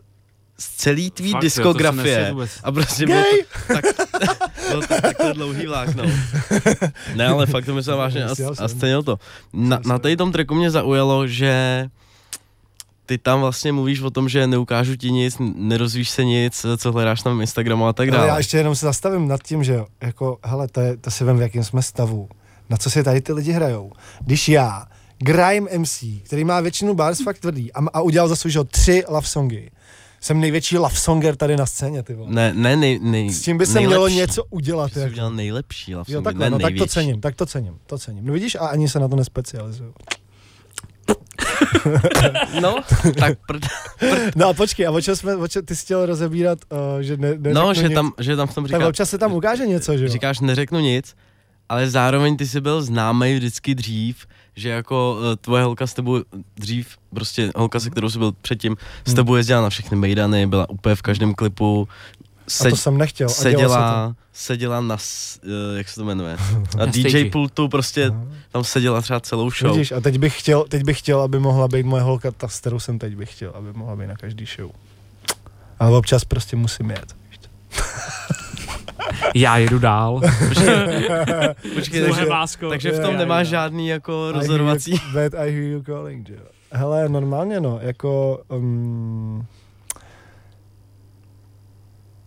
z 0.60 0.76
celý 0.76 1.12
tvý 1.12 1.32
Fakt, 1.32 1.42
diskografie. 1.42 2.28
Jo, 2.30 2.36
to 2.36 2.48
a 2.64 2.72
prostě 2.72 3.06
bylo 3.06 3.22
to, 3.22 3.74
tak, 3.74 3.86
bylo 4.70 4.82
to 4.82 5.02
takhle 5.02 5.34
dlouhý 5.34 5.66
vlákno. 5.66 6.04
Ne, 7.16 7.28
ale 7.28 7.46
fakt 7.46 7.66
to 7.66 7.74
myslel 7.74 7.98
vážně 7.98 8.26
a, 8.26 8.34
a 8.60 8.68
stejně 8.68 9.04
to. 9.04 9.20
Na, 9.54 9.80
na 9.86 10.00
tady 10.00 10.18
tom 10.18 10.32
tracku 10.32 10.56
mě 10.56 10.72
zaujalo, 10.72 11.28
že 11.28 11.86
ty 13.06 13.18
tam 13.18 13.42
vlastně 13.42 13.72
mluvíš 13.72 14.02
o 14.02 14.10
tom, 14.10 14.30
že 14.30 14.48
neukážu 14.48 14.96
ti 14.96 15.12
nic, 15.12 15.36
nerozvíš 15.56 16.10
se 16.10 16.24
nic, 16.24 16.66
co 16.78 16.92
hledáš 16.92 17.24
na 17.24 17.32
Instagramu 17.32 17.88
a 17.88 17.94
tak 17.94 18.12
dále. 18.12 18.22
Ale 18.22 18.30
já 18.30 18.38
ještě 18.38 18.58
jenom 18.58 18.76
se 18.76 18.86
zastavím 18.86 19.28
nad 19.28 19.44
tím, 19.44 19.64
že 19.64 19.74
jo, 19.74 19.88
jako, 20.02 20.38
hele, 20.44 20.68
to, 20.68 20.82
je, 20.82 20.98
to 20.98 21.12
si 21.12 21.24
vím, 21.24 21.38
v 21.38 21.42
jakém 21.42 21.64
jsme 21.64 21.82
stavu. 21.82 22.30
Na 22.70 22.78
co 22.78 22.90
si 22.90 23.04
tady 23.04 23.22
ty 23.22 23.34
lidi 23.34 23.52
hrajou? 23.52 23.92
Když 24.22 24.50
já, 24.50 24.86
Grime 25.18 25.78
MC, 25.78 26.04
který 26.24 26.44
má 26.44 26.60
většinu 26.60 26.94
bars 26.94 27.24
fakt 27.24 27.40
tvrdý 27.40 27.74
a, 27.74 27.80
a 27.94 28.02
udělal 28.02 28.30
za 28.30 28.36
svůj 28.36 28.52
život 28.52 28.70
tři 28.70 29.04
love 29.08 29.28
songy, 29.28 29.72
jsem 30.22 30.40
největší 30.40 30.78
love 30.78 30.96
songer 30.96 31.36
tady 31.36 31.58
na 31.58 31.66
scéně, 31.66 32.04
ty 32.04 32.14
vole. 32.14 32.32
Ne, 32.32 32.54
ne, 32.54 32.76
nej, 32.76 33.00
nej, 33.02 33.30
S 33.34 33.42
tím 33.42 33.58
by 33.58 33.66
se 33.66 33.80
mělo 33.80 34.08
něco 34.08 34.44
udělat. 34.50 34.94
Jsi 34.94 35.00
Jako. 35.00 35.12
udělal 35.12 35.32
nejlepší 35.32 35.96
love 35.96 36.14
Jo, 36.14 36.22
takhle, 36.22 36.46
ne 36.46 36.50
no, 36.50 36.58
tak 36.58 36.64
to 36.64 36.70
největší. 36.70 36.90
cením, 36.94 37.22
tak 37.22 37.36
to 37.36 37.46
cením, 37.46 37.74
to 37.86 37.98
cením. 37.98 38.26
No 38.26 38.34
vidíš, 38.34 38.56
a 38.56 38.60
ani 38.68 38.90
se 38.90 39.00
na 39.00 39.08
to 39.08 39.16
nespecializuju. 39.16 39.94
No, 42.62 42.76
tak 43.20 43.38
prd, 43.48 43.62
No 44.36 44.48
a 44.48 44.54
počkej, 44.54 44.88
a 44.88 44.92
o 44.92 45.02
čem 45.02 45.16
jsme, 45.16 45.36
o 45.36 45.48
čem, 45.48 45.66
ty 45.66 45.76
jsi 45.76 45.84
chtěl 45.86 46.06
rozebírat, 46.06 46.60
uh, 46.72 47.00
že 47.02 47.18
ne, 47.18 47.36
ne 47.38 47.54
No, 47.54 47.74
že 47.74 47.90
tam, 47.90 48.12
že 48.20 48.36
tam 48.36 48.48
v 48.48 48.56
tom 48.56 48.64
tak 48.64 48.80
říká, 48.82 48.88
občas 48.88 49.10
se 49.10 49.18
tam 49.18 49.34
ukáže 49.34 49.68
něco, 49.68 49.98
že 49.98 50.04
jo? 50.04 50.10
říkáš 50.10 50.40
neřeknu 50.40 50.80
nic, 50.80 51.16
ale 51.70 51.90
zároveň 51.90 52.38
ty 52.38 52.48
jsi 52.48 52.62
byl 52.62 52.82
známý 52.82 53.36
vždycky 53.36 53.76
dřív, 53.76 54.26
že 54.56 54.70
jako 54.70 55.18
uh, 55.20 55.36
tvoje 55.42 55.64
holka 55.64 55.88
s 55.88 55.94
tebou 55.94 56.24
dřív, 56.56 56.98
prostě 57.14 57.52
holka, 57.56 57.80
se 57.80 57.90
kterou 57.90 58.10
jsi 58.10 58.18
byl 58.20 58.32
předtím, 58.42 58.78
s 59.06 59.14
tebou 59.14 59.36
jezdila 59.36 59.62
na 59.62 59.70
všechny 59.70 59.98
mejdany, 59.98 60.48
byla 60.48 60.70
úplně 60.70 60.96
v 60.96 61.02
každém 61.02 61.34
klipu, 61.34 61.88
a 62.66 62.70
to 62.70 62.76
jsem 62.76 62.98
nechtěl. 62.98 63.28
a 63.28 63.30
dělo 63.30 63.36
se 63.36 63.42
seděla, 63.44 64.16
seděla 64.34 64.82
na, 64.82 64.98
eh, 65.44 65.78
jak 65.78 65.90
se 65.90 65.96
to 65.96 66.06
jmenuje, 66.06 66.38
na 66.78 66.86
Na 66.86 66.92
DJ 66.92 67.00
stage. 67.10 67.30
pultu, 67.30 67.68
prostě 67.68 68.06
Aha. 68.06 68.26
tam 68.52 68.64
seděla 68.64 69.02
třeba 69.02 69.20
celou 69.20 69.50
show. 69.52 69.72
Vidíš, 69.72 69.92
a 69.92 70.02
teď 70.02 70.18
bych 70.18 70.40
chtěl, 70.40 70.64
teď 70.70 70.84
bych 70.84 71.00
chtěl, 71.00 71.22
aby 71.22 71.40
mohla 71.40 71.68
být 71.68 71.86
moje 71.86 72.04
holka, 72.04 72.32
ta, 72.32 72.48
s 72.48 72.60
kterou 72.60 72.80
jsem 72.80 73.00
teď 73.00 73.16
bych 73.16 73.32
chtěl, 73.36 73.52
aby 73.56 73.74
mohla 73.74 73.96
být 73.96 74.08
na 74.08 74.16
každý 74.16 74.46
show. 74.58 74.72
Ale 75.80 75.98
občas 75.98 76.26
prostě 76.26 76.56
musím 76.56 76.90
jet. 76.90 77.16
Já 79.36 79.58
jedu 79.58 79.80
dál. 79.80 80.22
Počkej, 81.76 82.02
takže, 82.04 82.26
láskou. 82.30 82.70
takže 82.70 82.92
v 82.92 83.00
tom 83.00 83.12
jo, 83.14 83.18
nemáš 83.20 83.48
žádný 83.48 83.88
jako 83.88 84.28
I 84.30 84.34
rozhodovací... 84.34 84.92
hear 84.92 85.04
you- 85.04 85.30
But 85.30 85.40
I 85.40 85.52
hear 85.52 85.64
you 85.64 85.82
calling, 85.84 86.28
že 86.28 86.34
jo. 86.34 86.40
Hele, 86.72 87.10
normálně 87.10 87.60
no, 87.60 87.80
jako... 87.82 88.42
Um, 88.50 89.46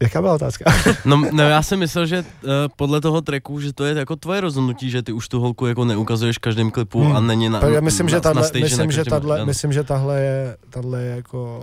jaká 0.03 0.21
byla 0.21 0.35
otázka? 0.35 0.65
No, 1.05 1.23
no 1.33 1.43
já 1.43 1.63
jsem 1.63 1.79
myslel, 1.79 2.07
že 2.07 2.19
uh, 2.19 2.51
podle 2.77 3.01
toho 3.01 3.21
tracku, 3.21 3.61
že 3.61 3.73
to 3.73 3.85
je 3.85 3.95
jako 3.99 4.17
tvoje 4.17 4.41
rozhodnutí, 4.41 4.91
že 4.91 5.03
ty 5.03 5.13
už 5.13 5.29
tu 5.29 5.41
holku 5.41 5.67
jako 5.67 5.85
neukazuješ 5.85 6.37
v 6.37 6.41
každém 6.41 6.71
klipu 6.71 7.01
Hmm. 7.05 7.17
a 7.17 7.21
není 7.21 7.49
na, 7.49 7.61
Tak 7.61 7.73
já 7.73 7.81
myslím, 7.81 8.07
na, 8.07 8.11
že 8.11 8.17
na 8.17 8.21
tahle, 8.21 8.45
stage 8.45 8.65
myslím, 8.65 8.87
na 8.87 8.93
že 8.93 8.97
každém- 9.01 9.21
tahle, 9.21 9.45
myslím, 9.47 9.73
že 9.73 9.85
tahle 9.85 10.21
je, 10.21 10.57
tahle 10.71 11.03
je 11.03 11.17
jako, 11.17 11.61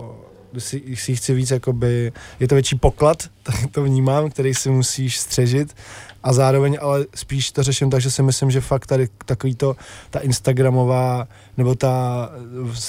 si, 0.58 0.96
si 0.96 1.16
chci 1.16 1.34
víc, 1.34 1.50
jakoby, 1.50 2.12
je 2.40 2.48
to 2.48 2.54
větší 2.54 2.76
poklad, 2.78 3.22
tak 3.42 3.54
to 3.70 3.82
vnímám, 3.82 4.30
který 4.30 4.54
si 4.54 4.70
musíš 4.70 5.18
střežit 5.18 5.76
a 6.22 6.32
zároveň 6.32 6.78
ale 6.80 7.06
spíš 7.14 7.52
to 7.52 7.62
řeším 7.62 7.90
tak, 7.90 8.00
že 8.00 8.10
si 8.10 8.22
myslím, 8.22 8.50
že 8.50 8.60
fakt 8.60 8.86
tady 8.86 9.08
takový 9.24 9.54
to, 9.54 9.76
ta 10.10 10.18
Instagramová 10.18 11.28
nebo 11.56 11.74
ta 11.74 12.28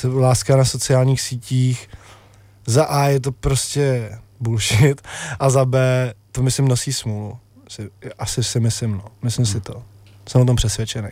eh, 0.04 0.08
láska 0.08 0.56
na 0.58 0.66
sociálních 0.66 1.22
sítích, 1.22 1.90
za 2.66 2.84
A 2.86 3.06
je 3.08 3.20
to 3.20 3.32
prostě 3.32 4.18
bullshit 4.40 5.02
a 5.40 5.50
za 5.50 5.66
B 5.66 6.14
to 6.32 6.44
myslím 6.44 6.68
nosí 6.68 6.94
smůlu. 6.94 7.38
Si, 7.70 7.90
asi 8.20 8.44
si 8.44 8.60
myslím, 8.60 8.92
no. 8.92 9.04
Myslím 9.22 9.46
si 9.46 9.62
to. 9.62 9.84
Jsem 10.30 10.42
o 10.42 10.46
tom 10.46 10.56
přesvědčený. 10.56 11.10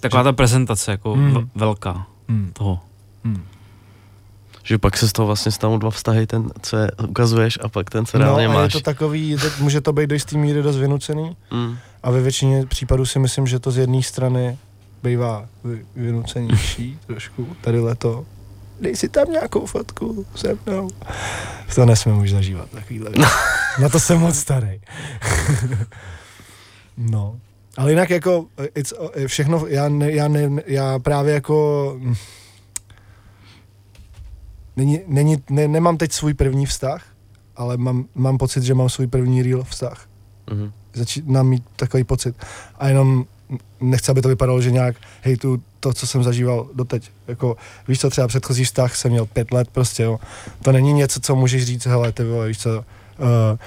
Taková 0.00 0.22
ta 0.22 0.32
prezentace, 0.32 0.90
jako 0.90 1.12
Hmm. 1.12 1.50
velká 1.54 2.06
Hmm. 2.28 2.50
toho. 2.52 2.80
Hmm. 3.24 3.42
Že 4.70 4.78
pak 4.78 4.96
se 4.96 5.08
z 5.08 5.12
toho 5.12 5.26
vlastně 5.26 5.52
stanou 5.52 5.78
dva 5.78 5.90
vztahy, 5.90 6.26
ten, 6.26 6.50
co 6.62 6.76
je 6.76 6.90
ukazuješ 7.08 7.58
a 7.62 7.68
pak 7.68 7.90
ten, 7.90 8.06
co 8.06 8.18
reálně 8.18 8.48
no, 8.48 8.50
a 8.50 8.54
máš. 8.54 8.74
je 8.74 8.80
to 8.80 8.84
takový, 8.84 9.36
to, 9.36 9.46
může 9.62 9.80
to 9.80 9.92
být 9.92 10.06
do 10.06 10.14
jistý 10.14 10.38
míry 10.38 10.62
dost 10.62 10.76
vynucený 10.76 11.36
Mm. 11.50 11.76
a 12.02 12.10
ve 12.10 12.20
většině 12.20 12.66
případů 12.66 13.06
si 13.06 13.18
myslím, 13.18 13.46
že 13.46 13.58
to 13.58 13.70
z 13.70 13.76
jedné 13.78 14.02
strany 14.02 14.58
bývá 15.02 15.46
vy- 15.64 15.84
vynucenější 15.96 16.98
trošku, 17.06 17.56
tady 17.60 17.80
leto. 17.80 18.24
Dej 18.80 18.96
si 18.96 19.08
tam 19.08 19.32
nějakou 19.32 19.66
fotku 19.66 20.26
se 20.34 20.58
mnou. 20.66 20.88
To 21.74 21.86
nesmím 21.86 22.18
už 22.18 22.30
zažívat, 22.30 22.70
takovýhle 22.70 23.10
věc. 23.10 23.28
Na 23.82 23.88
to 23.88 24.00
jsem 24.00 24.18
moc 24.18 24.36
starý. 24.38 24.80
no. 26.96 27.36
Ale 27.76 27.90
jinak 27.92 28.10
jako, 28.10 28.46
it's, 28.74 28.92
všechno, 29.26 29.66
já, 29.66 29.88
ne, 29.88 30.12
já, 30.12 30.28
ne, 30.28 30.62
já 30.66 30.98
právě 30.98 31.34
jako, 31.34 31.96
není, 34.80 35.00
není, 35.06 35.42
ne, 35.50 35.68
nemám 35.68 35.96
teď 35.96 36.12
svůj 36.12 36.34
první 36.34 36.66
vztah, 36.66 37.04
ale 37.56 37.76
mám, 37.76 38.04
mám 38.14 38.38
pocit, 38.38 38.62
že 38.62 38.74
mám 38.74 38.88
svůj 38.88 39.06
první 39.06 39.42
real 39.42 39.62
vztah. 39.62 40.08
Mm. 40.52 40.72
Začínám 40.94 41.46
mít 41.48 41.64
takový 41.76 42.04
pocit. 42.04 42.36
A 42.78 42.88
jenom 42.88 43.24
nechci, 43.80 44.10
aby 44.10 44.22
to 44.22 44.28
vypadalo, 44.28 44.62
že 44.62 44.70
nějak 44.70 44.96
hejtu 45.22 45.62
to, 45.80 45.92
co 45.92 46.06
jsem 46.06 46.22
zažíval 46.22 46.68
doteď. 46.74 47.10
Jako, 47.28 47.56
víš 47.88 48.00
co, 48.00 48.10
třeba 48.10 48.28
předchozí 48.28 48.64
vztah 48.64 48.96
jsem 48.96 49.10
měl 49.10 49.26
pět 49.26 49.52
let 49.52 49.68
prostě, 49.72 50.02
jo. 50.02 50.18
To 50.62 50.72
není 50.72 50.92
něco, 50.92 51.20
co 51.20 51.36
můžeš 51.36 51.64
říct, 51.64 51.86
hele, 51.86 52.12
ty 52.12 52.24
vole, 52.24 52.48
víš 52.48 52.58
co, 52.58 52.70
uh, 52.78 53.58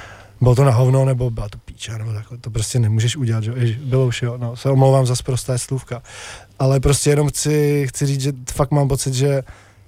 bylo 0.42 0.56
to 0.56 0.64
na 0.64 0.72
hovno, 0.72 1.06
nebo 1.06 1.30
byla 1.30 1.50
to 1.50 1.58
píča, 1.58 1.98
nebo 1.98 2.14
takhle, 2.14 2.38
to 2.38 2.50
prostě 2.50 2.80
nemůžeš 2.80 3.16
udělat, 3.16 3.44
že 3.44 3.52
jo. 3.52 3.58
Ježi, 3.58 3.80
bylo 3.84 4.08
už, 4.08 4.22
jo, 4.22 4.38
no, 4.38 4.56
se 4.56 4.70
omlouvám 4.70 5.06
za 5.06 5.16
prosté 5.26 5.58
slůvka. 5.58 6.02
Ale 6.60 6.80
prostě 6.80 7.10
jenom 7.10 7.30
chci, 7.30 7.86
chci 7.90 8.06
říct, 8.06 8.22
že 8.22 8.34
fakt 8.52 8.72
mám 8.72 8.88
pocit, 8.88 9.14
že 9.14 9.44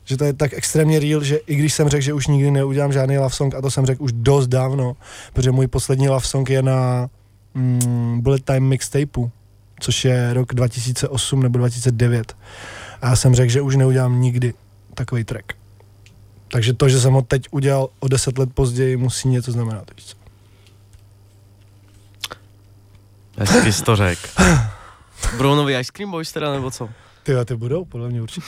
že 0.05 0.17
to 0.17 0.23
je 0.23 0.33
tak 0.33 0.53
extrémně 0.53 0.99
real, 0.99 1.23
že 1.23 1.35
i 1.35 1.55
když 1.55 1.73
jsem 1.73 1.89
řekl, 1.89 2.01
že 2.01 2.13
už 2.13 2.27
nikdy 2.27 2.51
neudělám 2.51 2.93
žádný 2.93 3.17
love 3.17 3.35
song, 3.35 3.55
a 3.55 3.61
to 3.61 3.71
jsem 3.71 3.85
řekl 3.85 4.03
už 4.03 4.11
dost 4.11 4.47
dávno, 4.47 4.95
protože 5.33 5.51
můj 5.51 5.67
poslední 5.67 6.09
love 6.09 6.25
song 6.25 6.49
je 6.49 6.61
na 6.61 7.09
mm, 7.53 8.21
Bullet 8.21 8.45
Time 8.45 8.63
mixtapeu, 8.63 9.31
což 9.79 10.05
je 10.05 10.33
rok 10.33 10.53
2008 10.53 11.43
nebo 11.43 11.57
2009. 11.57 12.35
A 13.01 13.09
já 13.09 13.15
jsem 13.15 13.35
řekl, 13.35 13.51
že 13.51 13.61
už 13.61 13.75
neudělám 13.75 14.21
nikdy 14.21 14.53
takový 14.93 15.23
track. 15.23 15.53
Takže 16.47 16.73
to, 16.73 16.89
že 16.89 16.99
jsem 16.99 17.13
ho 17.13 17.21
teď 17.21 17.47
udělal 17.51 17.89
o 17.99 18.07
deset 18.07 18.37
let 18.37 18.49
později, 18.53 18.97
musí 18.97 19.27
něco 19.27 19.51
znamenat. 19.51 19.91
Víš 19.95 20.05
co? 20.05 20.15
Hezky 23.37 23.73
jsi 23.73 23.83
to 23.83 23.95
řek. 23.95 24.19
Budou 25.37 25.55
nový 25.55 25.73
Ice 25.73 25.91
Cream 25.91 26.11
Boys 26.11 26.31
teda, 26.31 26.53
nebo 26.53 26.71
co? 26.71 26.89
Ty, 27.23 27.33
ty 27.45 27.55
budou, 27.55 27.85
podle 27.85 28.09
mě 28.09 28.21
určitě. 28.21 28.47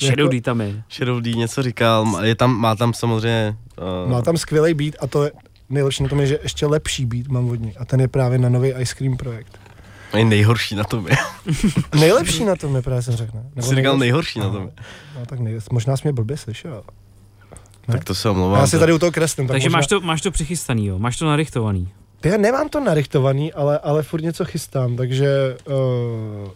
Shadow 0.00 0.18
Jako- 0.24 0.30
D 0.32 0.40
tam 0.40 0.60
je. 0.60 0.82
Shadow 0.90 1.20
D 1.20 1.34
něco 1.34 1.62
říkal, 1.62 2.04
má- 2.04 2.24
je 2.24 2.34
tam, 2.34 2.56
má 2.60 2.74
tam 2.74 2.94
samozřejmě... 2.94 3.56
Uh, 4.04 4.10
Má 4.12 4.22
tam 4.22 4.36
skvělý 4.36 4.74
beat 4.74 4.94
a 5.00 5.06
to 5.06 5.24
je 5.24 5.32
nejlepší 5.70 6.02
na 6.02 6.08
tom 6.08 6.20
je, 6.20 6.26
že 6.26 6.38
ještě 6.42 6.66
lepší 6.66 7.06
beat 7.06 7.28
mám 7.28 7.48
od 7.50 7.54
ní. 7.60 7.76
A 7.76 7.84
ten 7.84 8.00
je 8.00 8.08
právě 8.08 8.38
na 8.38 8.48
nový 8.48 8.68
Ice 8.78 8.94
Cream 8.94 9.16
projekt. 9.16 9.58
je 10.16 10.24
nejhorší 10.24 10.74
na 10.74 10.84
tom 10.84 11.08
je. 11.08 11.16
Nejlepší 12.00 12.44
na 12.44 12.56
tom 12.56 12.76
je 12.76 12.82
právě 12.82 13.02
jsem 13.02 13.14
řekl, 13.16 13.32
ne? 13.36 13.42
Nebo 13.54 13.68
Jsi 13.68 13.74
říkal 13.74 13.82
nejlepší? 13.82 14.00
nejhorší 14.00 14.38
na 14.40 14.50
tom 14.50 14.62
je. 14.62 14.72
No 15.18 15.26
tak 15.26 15.38
nej, 15.40 15.58
možná 15.72 15.96
jsi 15.96 16.02
mě 16.04 16.12
blbě 16.12 16.36
slyšel. 16.36 16.82
Ne? 17.88 17.92
Tak 17.94 18.04
to 18.04 18.14
se 18.14 18.28
A 18.28 18.30
omlouvám. 18.30 18.60
já 18.60 18.66
si 18.66 18.78
tady 18.78 18.92
u 18.92 18.98
toho 18.98 19.12
kreslím. 19.12 19.46
Tak 19.46 19.54
Takže 19.54 19.68
možná... 19.68 19.76
máš 19.78 19.86
to, 19.86 20.00
máš 20.00 20.20
to 20.20 20.30
přichystaný, 20.30 20.86
jo? 20.86 20.98
Máš 20.98 21.16
to 21.16 21.26
narychtovaný. 21.26 21.88
Já 22.24 22.36
nemám 22.36 22.68
to 22.68 22.80
narychtovaný, 22.80 23.52
ale, 23.52 23.78
ale 23.78 24.02
furt 24.02 24.22
něco 24.22 24.44
chystám, 24.44 24.96
takže 24.96 25.56
uh, 25.66 26.48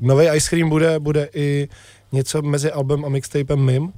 nový 0.00 0.26
Ice 0.34 0.50
Cream 0.50 0.68
bude, 0.68 0.98
bude 0.98 1.28
i 1.34 1.68
něco 2.12 2.42
mezi 2.42 2.72
albem 2.72 3.04
a 3.04 3.08
mixtapem 3.08 3.64
MIM, 3.64 3.92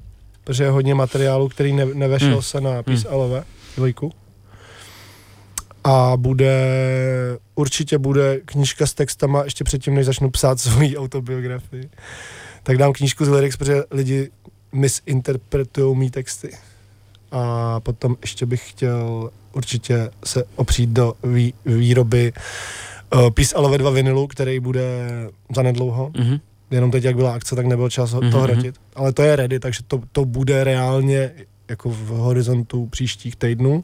protože 0.44 0.64
je 0.64 0.70
hodně 0.70 0.94
materiálu, 0.94 1.48
který 1.48 1.72
ne, 1.72 1.84
nevešel 1.84 2.28
Hmm. 2.28 2.34
hmm. 2.34 2.42
se 2.42 2.60
na 2.60 2.82
Peace 2.82 3.08
hmm. 3.08 3.18
LV, 3.18 3.44
dvojku. 3.76 4.12
A 5.84 6.12
bude, 6.16 6.58
určitě 7.54 7.98
bude 7.98 8.40
knížka 8.44 8.86
s 8.86 8.94
textama, 8.94 9.44
ještě 9.44 9.64
předtím, 9.64 9.94
než 9.94 10.06
začnu 10.06 10.30
psát 10.30 10.60
svoji 10.60 10.96
autobiografii. 10.96 11.90
Tak 12.62 12.78
dám 12.78 12.92
knížku 12.92 13.24
z 13.24 13.28
lyrics, 13.28 13.56
protože 13.56 13.82
lidi 13.90 14.30
misinterpretují 14.72 15.96
mý 15.96 16.10
texty. 16.10 16.50
A 17.32 17.80
potom 17.80 18.16
ještě 18.20 18.46
bych 18.46 18.70
chtěl 18.70 19.30
určitě 19.52 20.10
se 20.24 20.44
opřít 20.56 20.90
do 20.90 21.14
vý, 21.22 21.54
výroby 21.66 22.32
uh, 23.14 23.30
Peace 23.30 23.54
Alove 23.54 23.78
2 23.78 23.90
vinilu, 23.90 24.26
který 24.26 24.60
bude 24.60 25.08
zanedlouho. 25.56 26.10
Mhm. 26.16 26.38
Jenom 26.72 26.90
teď, 26.90 27.04
jak 27.04 27.16
byla 27.16 27.34
akce, 27.34 27.56
tak 27.56 27.66
nebyl 27.66 27.90
čas 27.90 28.10
to 28.10 28.20
mhm. 28.20 28.32
hrotit. 28.32 28.74
Ale 28.94 29.12
to 29.12 29.22
je 29.22 29.36
ready, 29.36 29.60
takže 29.60 29.80
to, 29.86 30.00
to 30.12 30.24
bude 30.24 30.64
reálně 30.64 31.30
jako 31.68 31.90
v 31.90 32.06
horizontu 32.08 32.86
příštích 32.86 33.36
týdnů. 33.36 33.82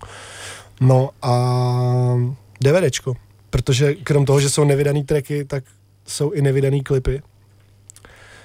No 0.80 1.10
a 1.22 1.34
DVDčko, 2.60 3.14
protože 3.50 3.94
krom 3.94 4.24
toho, 4.24 4.40
že 4.40 4.50
jsou 4.50 4.64
nevydaný 4.64 5.04
tracky, 5.04 5.44
tak 5.44 5.64
jsou 6.06 6.30
i 6.30 6.42
nevydaný 6.42 6.82
klipy, 6.82 7.22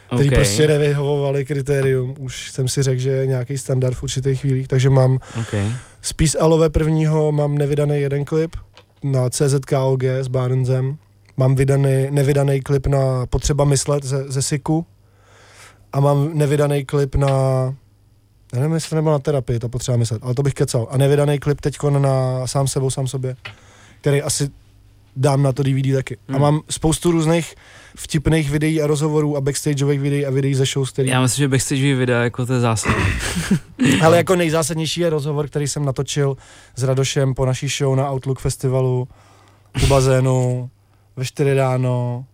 který 0.08 0.30
Okay. 0.30 0.38
prostě 0.38 0.68
nevyhovovaly 0.68 1.46
kritérium. 1.46 2.16
Už 2.20 2.52
jsem 2.52 2.68
si 2.68 2.84
řekl, 2.84 3.02
že 3.02 3.10
je 3.10 3.28
nějaký 3.28 3.58
standard 3.58 3.96
v 3.96 4.04
určitých 4.04 4.41
chvílích, 4.41 4.68
takže 4.68 4.89
mám 4.89 5.20
Okay. 5.39 5.72
z 6.02 6.14
Peace 6.14 6.39
Alove 6.39 6.70
prvního 6.70 7.32
mám 7.32 7.58
nevydaný 7.58 8.02
jeden 8.02 8.26
klip 8.26 8.56
na 9.04 9.30
CZKOG 9.30 10.04
s 10.04 10.28
Barnzem. 10.28 10.98
Mám 11.38 11.56
vydaný, 11.56 12.08
nevydaný 12.12 12.62
klip 12.62 12.88
na 12.88 13.26
Potřeba 13.30 13.66
myslet 13.66 14.04
ze, 14.04 14.32
ze 14.32 14.42
Siku. 14.42 14.86
A 15.94 16.00
mám 16.00 16.38
nevydaný 16.38 16.86
klip 16.86 17.16
na 17.16 17.28
já 18.54 18.60
nevím, 18.60 18.74
jestli 18.74 18.90
to 18.90 18.96
nebylo 18.96 19.12
na 19.14 19.20
terapii, 19.20 19.60
to 19.60 19.70
potřeba 19.70 19.98
myslet, 19.98 20.24
ale 20.24 20.34
to 20.34 20.44
bych 20.44 20.54
kecal. 20.54 20.88
A 20.92 20.98
nevydaný 20.98 21.40
klip 21.40 21.62
teď 21.62 21.78
na 21.90 22.48
Sám 22.48 22.68
sebou, 22.68 22.90
sám 22.90 23.08
sobě, 23.08 23.36
který 24.02 24.22
asi 24.22 24.50
dám 25.16 25.44
na 25.44 25.54
to 25.54 25.64
DVD 25.64 25.94
taky. 25.94 26.18
A 26.18 26.32
Hmm. 26.32 26.42
mám 26.42 26.62
spoustu 26.70 27.12
různých 27.12 27.56
vtipných 27.98 28.50
videí 28.50 28.82
a 28.82 28.88
rozhovorů 28.88 29.38
a 29.38 29.42
backstageových 29.42 30.00
videí 30.00 30.26
a 30.26 30.30
videí 30.30 30.56
ze 30.56 30.66
show, 30.66 30.90
který 30.90 31.10
Já 31.10 31.22
myslím, 31.22 31.44
že 31.44 31.48
backstage 31.48 31.96
videa 31.96 32.24
jako 32.24 32.46
to 32.46 32.54
je 32.54 32.60
zásadní. 32.60 33.04
ale 34.02 34.18
jako 34.18 34.36
nejzásadnější 34.36 35.02
je 35.02 35.10
rozhovor, 35.10 35.48
který 35.48 35.68
jsem 35.68 35.86
natočil 35.86 36.38
s 36.76 36.84
Radošem 36.84 37.34
po 37.34 37.46
naší 37.46 37.68
show 37.68 37.96
na 37.96 38.12
Outlook 38.12 38.40
festivalu 38.40 39.08
u 39.84 39.88
bazénu 39.88 40.70
ve 41.16 41.26
4 41.26 41.53
ráno. 41.53 42.26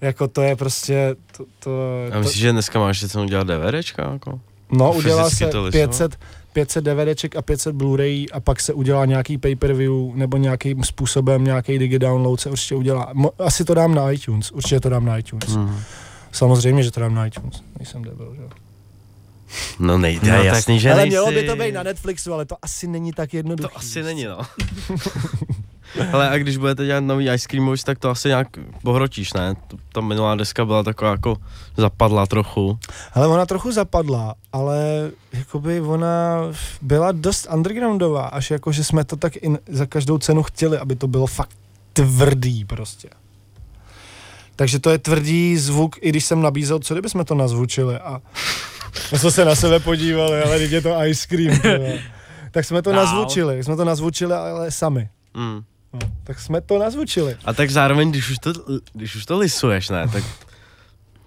Jako 0.00 0.28
to 0.28 0.42
je 0.42 0.56
prostě, 0.56 1.16
to, 1.36 1.44
to, 1.58 1.70
A 2.08 2.12
to 2.12 2.18
myslíš, 2.18 2.40
že 2.40 2.52
dneska 2.52 2.78
máš 2.78 2.96
ještě 3.02 3.08
cenu 3.12 3.24
dělat 3.24 3.46
DVDčka? 3.46 4.10
Jako? 4.12 4.40
no 4.72 4.92
udělá 4.92 5.24
fyzicky 5.24 5.44
se 5.44 5.50
to 5.50 5.62
lisovat? 5.62 5.88
500, 5.90 6.16
500 6.52 6.84
DVDček 6.84 7.36
a 7.36 7.42
500 7.42 7.76
Blu-ray 7.76 8.26
a 8.32 8.40
pak 8.40 8.60
se 8.60 8.72
udělá 8.72 9.04
nějaký 9.04 9.38
pay-per-view 9.38 10.14
nebo 10.14 10.36
nějakým 10.36 10.84
způsobem 10.84 11.44
nějaký 11.44 11.78
digi 11.78 11.98
download 11.98 12.40
se 12.40 12.50
určitě 12.50 12.74
udělá. 12.74 13.10
Mo, 13.12 13.30
asi 13.38 13.64
to 13.64 13.74
dám 13.74 13.94
na 13.94 14.10
iTunes, 14.10 14.50
určitě 14.52 14.80
to 14.80 14.88
dám 14.88 15.04
na 15.04 15.18
iTunes. 15.18 15.56
Mm. 15.56 15.76
Samozřejmě, 16.32 16.82
že 16.82 16.90
to 16.90 17.00
dám 17.00 17.14
na 17.14 17.26
iTunes, 17.26 17.62
nejsem 17.78 18.02
debil, 18.02 18.34
že 18.36 18.42
jo. 18.42 18.48
No 19.78 19.98
nejde, 19.98 20.26
No 20.30 20.32
no, 20.36 20.36
tak- 20.44 20.46
jasný, 20.46 20.80
že 20.80 20.90
ale 20.92 20.96
nejsi. 21.02 21.08
mělo 21.10 21.32
by 21.32 21.42
to 21.46 21.56
být 21.56 21.72
na 21.72 21.82
Netflixu, 21.82 22.32
ale 22.34 22.44
to 22.44 22.56
asi 22.62 22.86
není 22.88 23.12
tak 23.12 23.34
jednoduché. 23.34 23.68
To 23.72 23.76
asi 23.78 24.02
není, 24.02 24.24
no. 24.24 24.38
Ale 26.12 26.30
a 26.30 26.38
když 26.38 26.56
budete 26.56 26.86
dělat 26.86 27.00
nový 27.00 27.30
Ice 27.30 27.48
Cream 27.48 27.66
Boys, 27.66 27.84
tak 27.84 27.98
to 27.98 28.10
asi 28.10 28.28
nějak 28.28 28.48
pohrotíš, 28.82 29.32
ne? 29.32 29.54
Ta 29.92 30.00
minulá 30.00 30.34
deska 30.34 30.64
byla 30.64 30.82
taková 30.82 31.10
jako 31.10 31.36
zapadla 31.76 32.26
trochu. 32.26 32.78
Ale 33.14 33.26
ona 33.26 33.46
trochu 33.46 33.72
zapadla, 33.72 34.34
ale 34.52 35.10
jakoby 35.32 35.80
ona 35.80 36.38
byla 36.82 37.12
dost 37.12 37.46
undergroundová, 37.54 38.26
až 38.26 38.50
jako, 38.50 38.72
že 38.72 38.84
jsme 38.84 39.04
to 39.04 39.16
tak 39.16 39.36
i 39.36 39.56
za 39.68 39.86
každou 39.86 40.18
cenu 40.18 40.42
chtěli, 40.42 40.78
aby 40.78 40.96
to 40.96 41.06
bylo 41.06 41.26
fakt 41.26 41.56
tvrdý 41.92 42.64
prostě. 42.64 43.08
Takže 44.56 44.78
to 44.78 44.90
je 44.90 44.98
tvrdý 44.98 45.56
zvuk, 45.56 45.96
i 46.00 46.08
když 46.08 46.24
jsem 46.24 46.42
nabízel, 46.42 46.78
co 46.78 46.94
kdyby 46.94 47.08
jsme 47.08 47.24
to 47.24 47.34
nazvučili 47.34 47.96
a 47.98 48.20
my 49.12 49.18
jsme 49.18 49.30
se 49.30 49.44
na 49.44 49.54
sebe 49.54 49.80
podívali, 49.80 50.42
ale 50.42 50.58
teď 50.58 50.70
je 50.70 50.80
to 50.82 51.04
ice 51.04 51.26
cream. 51.26 51.60
tak 52.50 52.64
jsme 52.64 52.82
to 52.82 52.92
Dál. 52.92 53.04
nazvučili, 53.04 53.64
jsme 53.64 53.76
to 53.76 53.84
nazvučili, 53.84 54.32
ale 54.34 54.70
sami. 54.70 55.08
Mm. 55.34 55.62
No, 55.94 56.00
tak 56.24 56.40
jsme 56.40 56.60
to 56.60 56.78
nazvučili. 56.78 57.36
A 57.44 57.52
tak 57.52 57.70
zároveň, 57.70 58.10
když 58.10 58.30
už 58.30 58.38
to, 58.38 58.52
když 58.92 59.14
už 59.16 59.26
to 59.26 59.38
lisuješ, 59.38 59.88
ne, 59.88 60.08
tak 60.08 60.24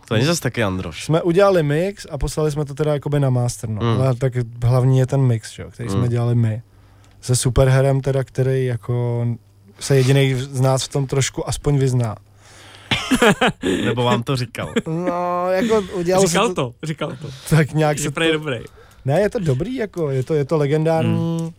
to 0.08 0.14
není 0.14 0.26
zase 0.26 0.42
taky 0.42 0.64
Androš. 0.64 1.04
Jsme 1.06 1.22
udělali 1.22 1.64
mix 1.64 2.06
a 2.12 2.18
poslali 2.18 2.52
jsme 2.52 2.66
to 2.66 2.74
teda 2.74 2.94
jakoby 2.94 3.20
na 3.20 3.30
master, 3.30 3.70
no. 3.70 3.82
Mm. 3.96 4.02
Ale 4.02 4.16
tak 4.16 4.34
hlavní 4.64 5.00
je 5.00 5.06
ten 5.08 5.22
mix, 5.22 5.52
že? 5.52 5.64
jo, 5.64 5.72
který 5.72 5.90
jsme 5.90 6.02
Mm. 6.02 6.10
dělali 6.10 6.36
my. 6.36 6.62
Se 7.22 7.36
superherem 7.36 8.02
teda, 8.02 8.24
který 8.24 8.66
jako 8.66 9.26
se 9.80 9.96
jediný 9.96 10.34
z 10.36 10.62
nás 10.62 10.84
v 10.84 10.88
tom 10.88 11.08
trošku 11.08 11.50
aspoň 11.50 11.78
vyzná. 11.78 12.16
Nebo 13.86 14.04
vám 14.04 14.24
to 14.24 14.36
říkal. 14.36 14.74
No, 14.88 15.48
jako 15.52 15.82
udělal 15.94 16.28
Říkal 16.28 16.48
se 16.48 16.54
to, 16.56 16.74
říkal 16.84 17.18
to. 17.22 17.28
tak 17.50 17.74
nějak 17.74 17.98
Že 17.98 18.04
se 18.04 18.12
to, 18.12 18.32
dobrý. 18.34 18.58
Ne, 19.06 19.20
je 19.22 19.30
to 19.30 19.40
dobrý, 19.40 19.76
jako, 19.76 20.10
je 20.12 20.24
to, 20.24 20.34
je 20.34 20.46
to 20.46 20.58
legendární 20.58 21.54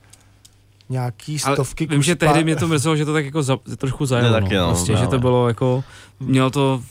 nějaký 0.89 1.39
Ale 1.45 1.57
stovky 1.57 1.87
vím, 1.87 2.03
že 2.03 2.17
tehdy 2.17 2.45
mě 2.45 2.57
to 2.57 2.69
mrzelo, 2.69 2.97
že 2.97 3.05
to 3.05 3.13
tak 3.13 3.25
jako 3.25 3.43
za, 3.43 3.59
trošku 3.77 4.07
zajelo. 4.07 4.33
Ne, 4.35 4.41
taky 4.41 4.55
no, 4.55 4.61
no, 4.61 4.69
prostě, 4.69 4.97
že 4.97 5.07
to 5.07 5.19
bylo 5.19 5.49
jako, 5.49 5.85
mělo 6.21 6.51
to 6.51 6.83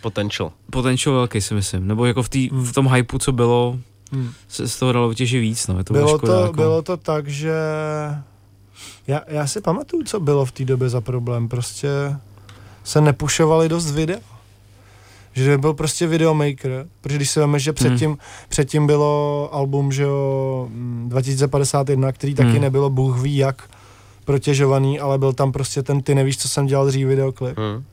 Potential. 0.00 0.52
potential 0.70 1.14
velký, 1.14 1.40
si 1.40 1.54
myslím. 1.54 1.86
Nebo 1.88 2.06
jako 2.06 2.22
v, 2.22 2.28
tý, 2.28 2.48
v 2.52 2.72
tom 2.72 2.88
hypeu, 2.88 3.18
co 3.18 3.32
bylo, 3.32 3.78
Hmm. 4.12 4.32
se 4.48 4.68
z 4.68 4.78
toho 4.78 4.92
dalo 4.92 5.08
vytěžit 5.08 5.40
víc. 5.40 5.66
No. 5.66 5.78
Je 5.78 5.84
to 5.84 5.92
bylo, 5.92 6.18
škoda, 6.18 6.32
to, 6.36 6.40
jako. 6.42 6.52
bylo 6.52 6.82
to 6.82 6.96
tak, 6.96 7.28
že 7.28 7.52
já, 9.06 9.20
já 9.26 9.46
si 9.46 9.60
pamatuju, 9.60 10.04
co 10.04 10.20
bylo 10.20 10.44
v 10.44 10.52
té 10.52 10.64
době 10.64 10.88
za 10.88 11.00
problém. 11.00 11.48
Prostě 11.48 11.88
se 12.84 13.00
nepušovali 13.00 13.68
dost 13.68 13.90
videa. 13.90 14.18
Že 15.36 15.58
byl 15.58 15.74
prostě 15.74 16.06
videomaker, 16.06 16.86
protože 17.00 17.16
když 17.16 17.30
si 17.30 17.40
veme, 17.40 17.58
že 17.58 17.72
předtím, 17.72 18.10
hmm. 18.10 18.18
předtím 18.48 18.86
bylo 18.86 19.48
album, 19.52 19.92
že 19.92 20.02
jo, 20.02 20.66
mm, 20.70 21.06
2051, 21.08 22.12
který 22.12 22.34
taky 22.34 22.48
Hmm. 22.50 22.60
nebylo 22.60 22.90
bůh 22.90 23.18
ví 23.20 23.36
jak 23.36 23.70
protěžovaný, 24.24 25.00
ale 25.00 25.18
byl 25.18 25.32
tam 25.32 25.52
prostě 25.52 25.82
ten 25.82 26.02
ty 26.02 26.14
nevíš, 26.14 26.38
co 26.38 26.48
jsem 26.48 26.66
dělal 26.66 26.86
dřív 26.86 27.06
videoklip. 27.06 27.56
Mm. 27.58 27.84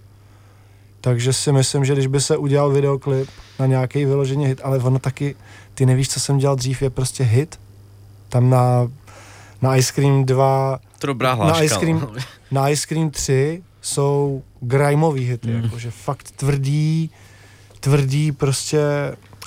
Takže 1.02 1.34
si 1.34 1.52
myslím, 1.52 1.86
že 1.86 1.94
když 1.94 2.08
by 2.08 2.22
se 2.22 2.38
udělal 2.38 2.70
videoklip 2.72 3.30
na 3.60 3.66
nějaký 3.66 4.06
vyloženě 4.06 4.48
hit, 4.48 4.62
ale 4.64 4.80
ono 4.80 5.00
taky, 5.00 5.36
ty 5.74 5.86
nevíš, 5.86 6.10
co 6.10 6.20
jsem 6.20 6.38
dělal 6.38 6.56
dřív, 6.56 6.82
je 6.82 6.90
prostě 6.90 7.24
hit. 7.24 7.60
Tam 8.30 8.50
na, 8.50 8.92
na 9.62 9.76
Ice 9.76 9.94
Cream 9.94 10.26
2, 10.26 10.80
To 11.00 11.08
dobrá 11.08 11.30
Na 11.30 11.36
hláška. 11.36 11.64
Ice 11.64 11.76
Cream- 11.76 12.00
no. 12.02 12.14
na 12.52 12.70
Ice 12.70 12.88
Cream 12.88 13.10
3 13.10 13.64
jsou 13.82 14.44
grimeový 14.62 15.24
hity, 15.26 15.48
Mm. 15.50 15.58
mm. 15.58 15.64
jakože 15.64 15.92
fakt 15.92 16.32
tvrdý, 16.32 17.10
tvrdý 17.84 18.32
prostě 18.32 18.82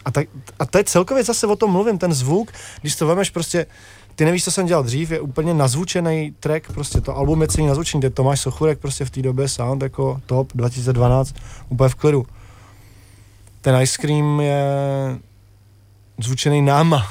a, 0.04 0.10
tak, 0.10 0.28
a 0.58 0.66
to 0.66 0.78
je 0.78 0.84
celkově 0.84 1.24
zase 1.24 1.46
o 1.46 1.56
tom 1.56 1.70
mluvím, 1.70 1.98
ten 1.98 2.12
zvuk, 2.12 2.52
když 2.80 2.96
to 2.96 3.06
vemeš 3.06 3.30
prostě, 3.30 3.66
ty 4.14 4.24
nevíš, 4.24 4.44
co 4.44 4.50
jsem 4.50 4.66
dělal 4.66 4.82
dřív, 4.82 5.10
je 5.10 5.20
úplně 5.20 5.54
nazvučený 5.54 6.34
track, 6.40 6.72
prostě 6.72 7.00
to 7.00 7.16
album 7.16 7.42
je 7.42 7.48
celý 7.48 7.66
nazvučený, 7.66 8.00
kde 8.00 8.10
Tomáš 8.10 8.40
Sochurek 8.40 8.78
prostě 8.78 9.04
v 9.04 9.10
té 9.10 9.22
době 9.22 9.48
sound 9.48 9.82
jako 9.82 10.20
top 10.26 10.52
2012, 10.54 11.34
úplně 11.68 11.88
v 11.88 11.94
klidu. 11.94 12.26
Ten 13.60 13.82
Ice 13.82 13.98
Cream 14.00 14.40
je 14.40 14.64
zvučený 16.18 16.62
náma. 16.62 17.06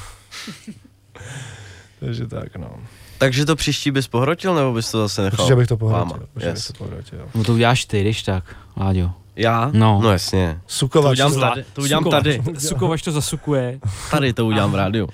Takže 2.00 2.26
tak, 2.26 2.56
no. 2.56 2.70
Takže 3.18 3.44
to 3.44 3.56
příští 3.56 3.90
bys 3.90 4.08
pohrotil, 4.08 4.54
nebo 4.54 4.72
bys 4.72 4.90
to 4.90 4.98
zase 4.98 5.22
nechal? 5.22 5.44
Určitě 5.44 5.56
bych 5.56 5.68
to 5.68 5.76
pohrotil. 5.76 6.28
Yes. 6.40 6.54
bych 6.54 6.66
to 6.66 6.84
pohrotil. 6.84 7.28
No 7.34 7.44
to 7.44 7.52
uděláš 7.52 7.84
ty, 7.84 8.00
když 8.00 8.22
tak, 8.22 8.56
Láďo. 8.76 9.25
Já? 9.36 9.70
No. 9.72 10.00
No 10.02 10.10
jasně. 10.12 10.54
To 10.54 10.60
Sukovač. 10.66 11.12
udělám 11.12 11.32
to- 11.34 11.40
tady. 11.40 11.64
To 11.72 11.82
udělám 11.82 12.04
Sukova- 12.04 12.10
tady. 12.10 12.42
Sukovač 12.58 13.02
to 13.02 13.12
zasukuje. 13.12 13.78
Tady 14.10 14.32
to 14.32 14.46
udělám 14.46 14.72
v 14.72 14.74
rádiu. 14.74 15.08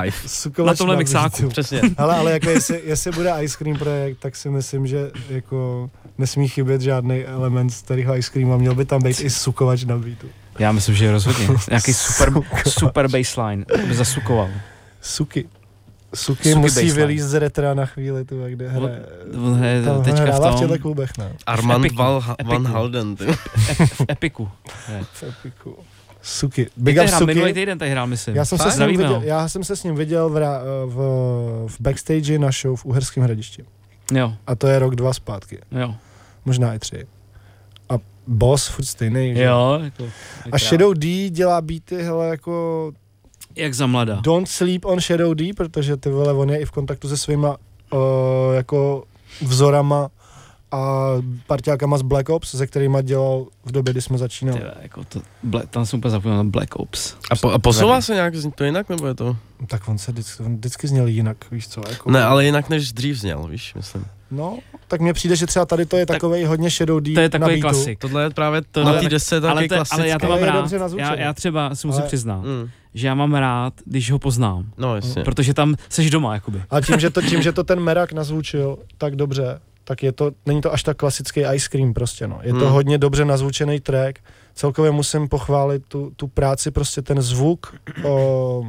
Live. 0.00 0.16
Sukovač 0.26 0.74
Na 0.74 0.78
tomhle 0.78 0.96
mixáku. 0.96 1.48
Přesně. 1.48 1.80
Ale, 1.96 2.16
ale 2.16 2.32
jako 2.32 2.50
jestli, 2.50 2.80
jestli 2.84 3.10
bude 3.12 3.34
Ice 3.40 3.56
Cream 3.58 3.78
projekt, 3.78 4.16
tak 4.18 4.36
si 4.36 4.50
myslím, 4.50 4.86
že 4.86 5.10
jako 5.28 5.90
nesmí 6.18 6.48
chybět 6.48 6.80
žádný 6.80 7.24
element 7.24 7.70
starého 7.72 8.16
Ice 8.16 8.30
Creamu 8.32 8.54
a 8.54 8.56
měl 8.56 8.74
by 8.74 8.84
tam 8.84 9.02
být 9.02 9.20
i 9.20 9.30
sukovač 9.30 9.84
na 9.84 9.98
beatu. 9.98 10.26
Já 10.58 10.72
myslím, 10.72 10.94
že 10.94 11.12
rozhodně. 11.12 11.48
Nějaký 11.70 11.94
super, 11.94 12.32
super 12.68 13.08
baseline, 13.08 13.64
by 13.88 13.94
zasukoval. 13.94 14.48
Suky. 15.00 15.48
Suky, 16.14 16.42
Suky 16.48 16.54
musí 16.54 16.74
baseline. 16.74 16.94
vylízt 16.94 17.26
z 17.28 17.34
retra 17.34 17.74
na 17.74 17.86
chvíli, 17.86 18.24
tu, 18.24 18.42
kde 18.48 18.68
hraje. 18.68 19.02
On 19.46 19.54
hraje 19.54 19.82
Tam 19.82 20.02
teďka 20.02 20.20
v 20.20 20.22
hrává 20.24 20.50
v 20.50 20.54
těchto 20.58 20.68
tom 20.74 20.82
klubech, 20.82 21.10
ne? 21.18 21.32
Armand 21.46 21.84
Epiku. 21.84 21.96
Val, 22.02 22.24
Epiku. 22.40 22.50
Van 22.50 22.66
Halden. 22.66 23.16
Ty. 23.16 23.24
v 23.84 24.00
Epiku. 24.10 24.48
Ne. 24.88 25.04
V 25.12 25.22
Epiku. 25.22 25.76
Suky. 26.22 26.66
Big 26.76 26.98
up 26.98 27.06
hrál 27.08 27.26
minulý 27.26 27.50
Suky. 27.50 27.60
týden, 27.60 27.78
tady 27.78 27.90
hrál, 27.90 28.06
myslím. 28.06 28.36
Já 28.36 28.44
jsem, 28.44 28.58
se 28.58 28.64
Fakt? 28.64 28.72
s 28.72 28.74
ním 28.74 28.76
Zdravíme 28.76 29.02
viděl, 29.02 29.16
ho. 29.20 29.22
já 29.26 29.48
jsem 29.48 29.64
se 29.64 29.76
s 29.76 29.82
ním 29.84 29.94
viděl 29.94 30.28
v, 30.30 30.36
ra- 30.36 30.60
v, 30.86 30.94
v 31.68 31.80
backstage 31.80 32.38
na 32.38 32.50
show 32.62 32.76
v 32.80 32.84
Uherském 32.84 33.22
hradišti. 33.24 33.64
Jo, 34.12 34.32
A 34.46 34.54
to 34.54 34.66
je 34.66 34.78
rok, 34.78 34.94
dva 34.96 35.12
zpátky. 35.12 35.58
jo. 35.72 35.94
Možná 36.44 36.74
i 36.74 36.78
tři. 36.78 37.06
A 37.88 37.94
boss 38.26 38.66
furt 38.68 38.84
stejný. 38.84 39.34
že? 39.34 39.42
Jo, 39.42 39.80
jako, 39.84 40.04
A 40.52 40.58
Shadow 40.58 40.94
D 40.94 41.30
dělá 41.30 41.60
beaty, 41.60 42.02
hele, 42.02 42.28
jako 42.28 42.92
Jak 43.60 43.74
za 43.74 43.86
mladá. 43.86 44.18
Don't 44.22 44.48
sleep 44.48 44.84
on 44.84 45.00
Shadow 45.00 45.34
D, 45.34 45.52
protože 45.52 45.96
ty 45.96 46.10
vole, 46.10 46.32
on 46.32 46.50
je 46.50 46.60
i 46.60 46.64
v 46.64 46.70
kontaktu 46.70 47.08
se 47.08 47.16
svýma 47.16 47.56
uh, 47.92 47.98
jako 48.54 49.04
vzorama 49.42 50.08
a 50.72 51.08
partiákama 51.46 51.98
z 51.98 52.02
Black 52.02 52.28
Ops, 52.28 52.50
se 52.50 52.66
kterýma 52.66 53.02
dělal 53.02 53.46
v 53.64 53.72
době, 53.72 53.92
kdy 53.92 54.02
jsme 54.02 54.18
začínali. 54.18 54.58
Tyhle, 54.58 54.74
jako 54.82 55.04
to, 55.04 55.20
ble, 55.42 55.62
tam 55.70 55.86
jsem 55.86 55.98
úplně 55.98 56.10
zapomněl 56.10 56.36
na 56.36 56.44
Black 56.44 56.76
Ops. 56.76 57.14
A, 57.30 57.36
po, 57.36 57.50
a 57.50 57.58
posouvá 57.58 58.00
se 58.00 58.14
nějak 58.14 58.36
zní 58.36 58.52
to 58.52 58.64
jinak, 58.64 58.88
nebo 58.88 59.06
je 59.06 59.14
to? 59.14 59.36
Tak 59.66 59.88
on 59.88 59.98
se 59.98 60.12
vždycky, 60.12 60.42
on 60.42 60.56
vždycky 60.56 60.88
zněl 60.88 61.06
jinak, 61.06 61.36
víš 61.50 61.68
co? 61.68 61.82
Jako, 61.90 62.10
Ne, 62.10 62.24
ale 62.24 62.44
jinak 62.44 62.68
než 62.68 62.92
dřív 62.92 63.16
zněl, 63.18 63.46
víš, 63.50 63.74
myslím. 63.74 64.04
No, 64.30 64.58
tak 64.88 65.00
mně 65.00 65.12
přijde, 65.12 65.36
že 65.36 65.46
třeba 65.46 65.66
tady 65.66 65.86
to 65.86 65.96
je 65.96 66.06
Tak- 66.06 66.16
takový 66.16 66.44
hodně 66.44 66.70
Shadow 66.70 67.00
D 67.00 67.14
To 67.14 67.20
je 67.20 67.28
takový 67.28 67.60
klasik. 67.60 67.98
Tohle 67.98 68.22
je 68.22 68.30
právě, 68.30 68.62
to 68.72 68.80
Ale- 68.80 68.92
na 68.94 69.00
té 69.02 69.08
desce 69.08 69.34
je 69.36 69.40
ale, 69.40 69.54
taky 69.54 69.68
to, 69.68 69.74
klasický. 69.74 70.00
ale 70.00 70.08
já 70.08 70.18
to 70.18 70.28
mám 70.28 70.38
rád. 70.42 70.72
Já, 70.96 71.14
já 71.14 71.32
třeba 71.32 71.74
si 71.74 71.86
musím 71.86 72.00
Ale- 72.00 72.08
přiznat, 72.08 72.36
Mm. 72.44 72.68
Že 72.94 73.06
já 73.06 73.14
mám 73.14 73.34
rád, 73.34 73.74
když 73.84 74.10
ho 74.10 74.18
poznám. 74.18 74.66
No, 74.78 74.94
jasně. 74.96 75.22
Protože 75.24 75.54
tam 75.54 75.74
seš 75.88 76.10
doma, 76.10 76.34
jakoby. 76.34 76.62
A 76.70 76.80
tím, 76.80 77.00
že 77.00 77.10
to, 77.10 77.22
tím, 77.22 77.42
že 77.42 77.52
to 77.52 77.64
ten 77.64 77.80
Merak 77.80 78.12
nazvučil 78.12 78.78
tak 78.98 79.16
dobře, 79.16 79.60
tak 79.84 80.02
je 80.02 80.12
to, 80.12 80.30
není 80.46 80.60
to 80.60 80.72
až 80.72 80.82
tak 80.82 80.96
klasický 80.96 81.40
ice 81.54 81.68
cream 81.68 81.94
prostě, 81.94 82.28
no. 82.28 82.38
Je 82.42 82.52
to 82.52 82.58
Hmm. 82.58 82.68
hodně 82.72 82.98
dobře 82.98 83.24
nazvučený 83.24 83.80
track. 83.80 84.18
Celkově 84.54 84.90
musím 84.90 85.28
pochválit 85.28 85.82
tu, 85.88 86.12
tu 86.16 86.28
práci, 86.28 86.70
prostě 86.70 87.02
ten 87.02 87.22
zvuk. 87.22 87.74
O, 88.04 88.64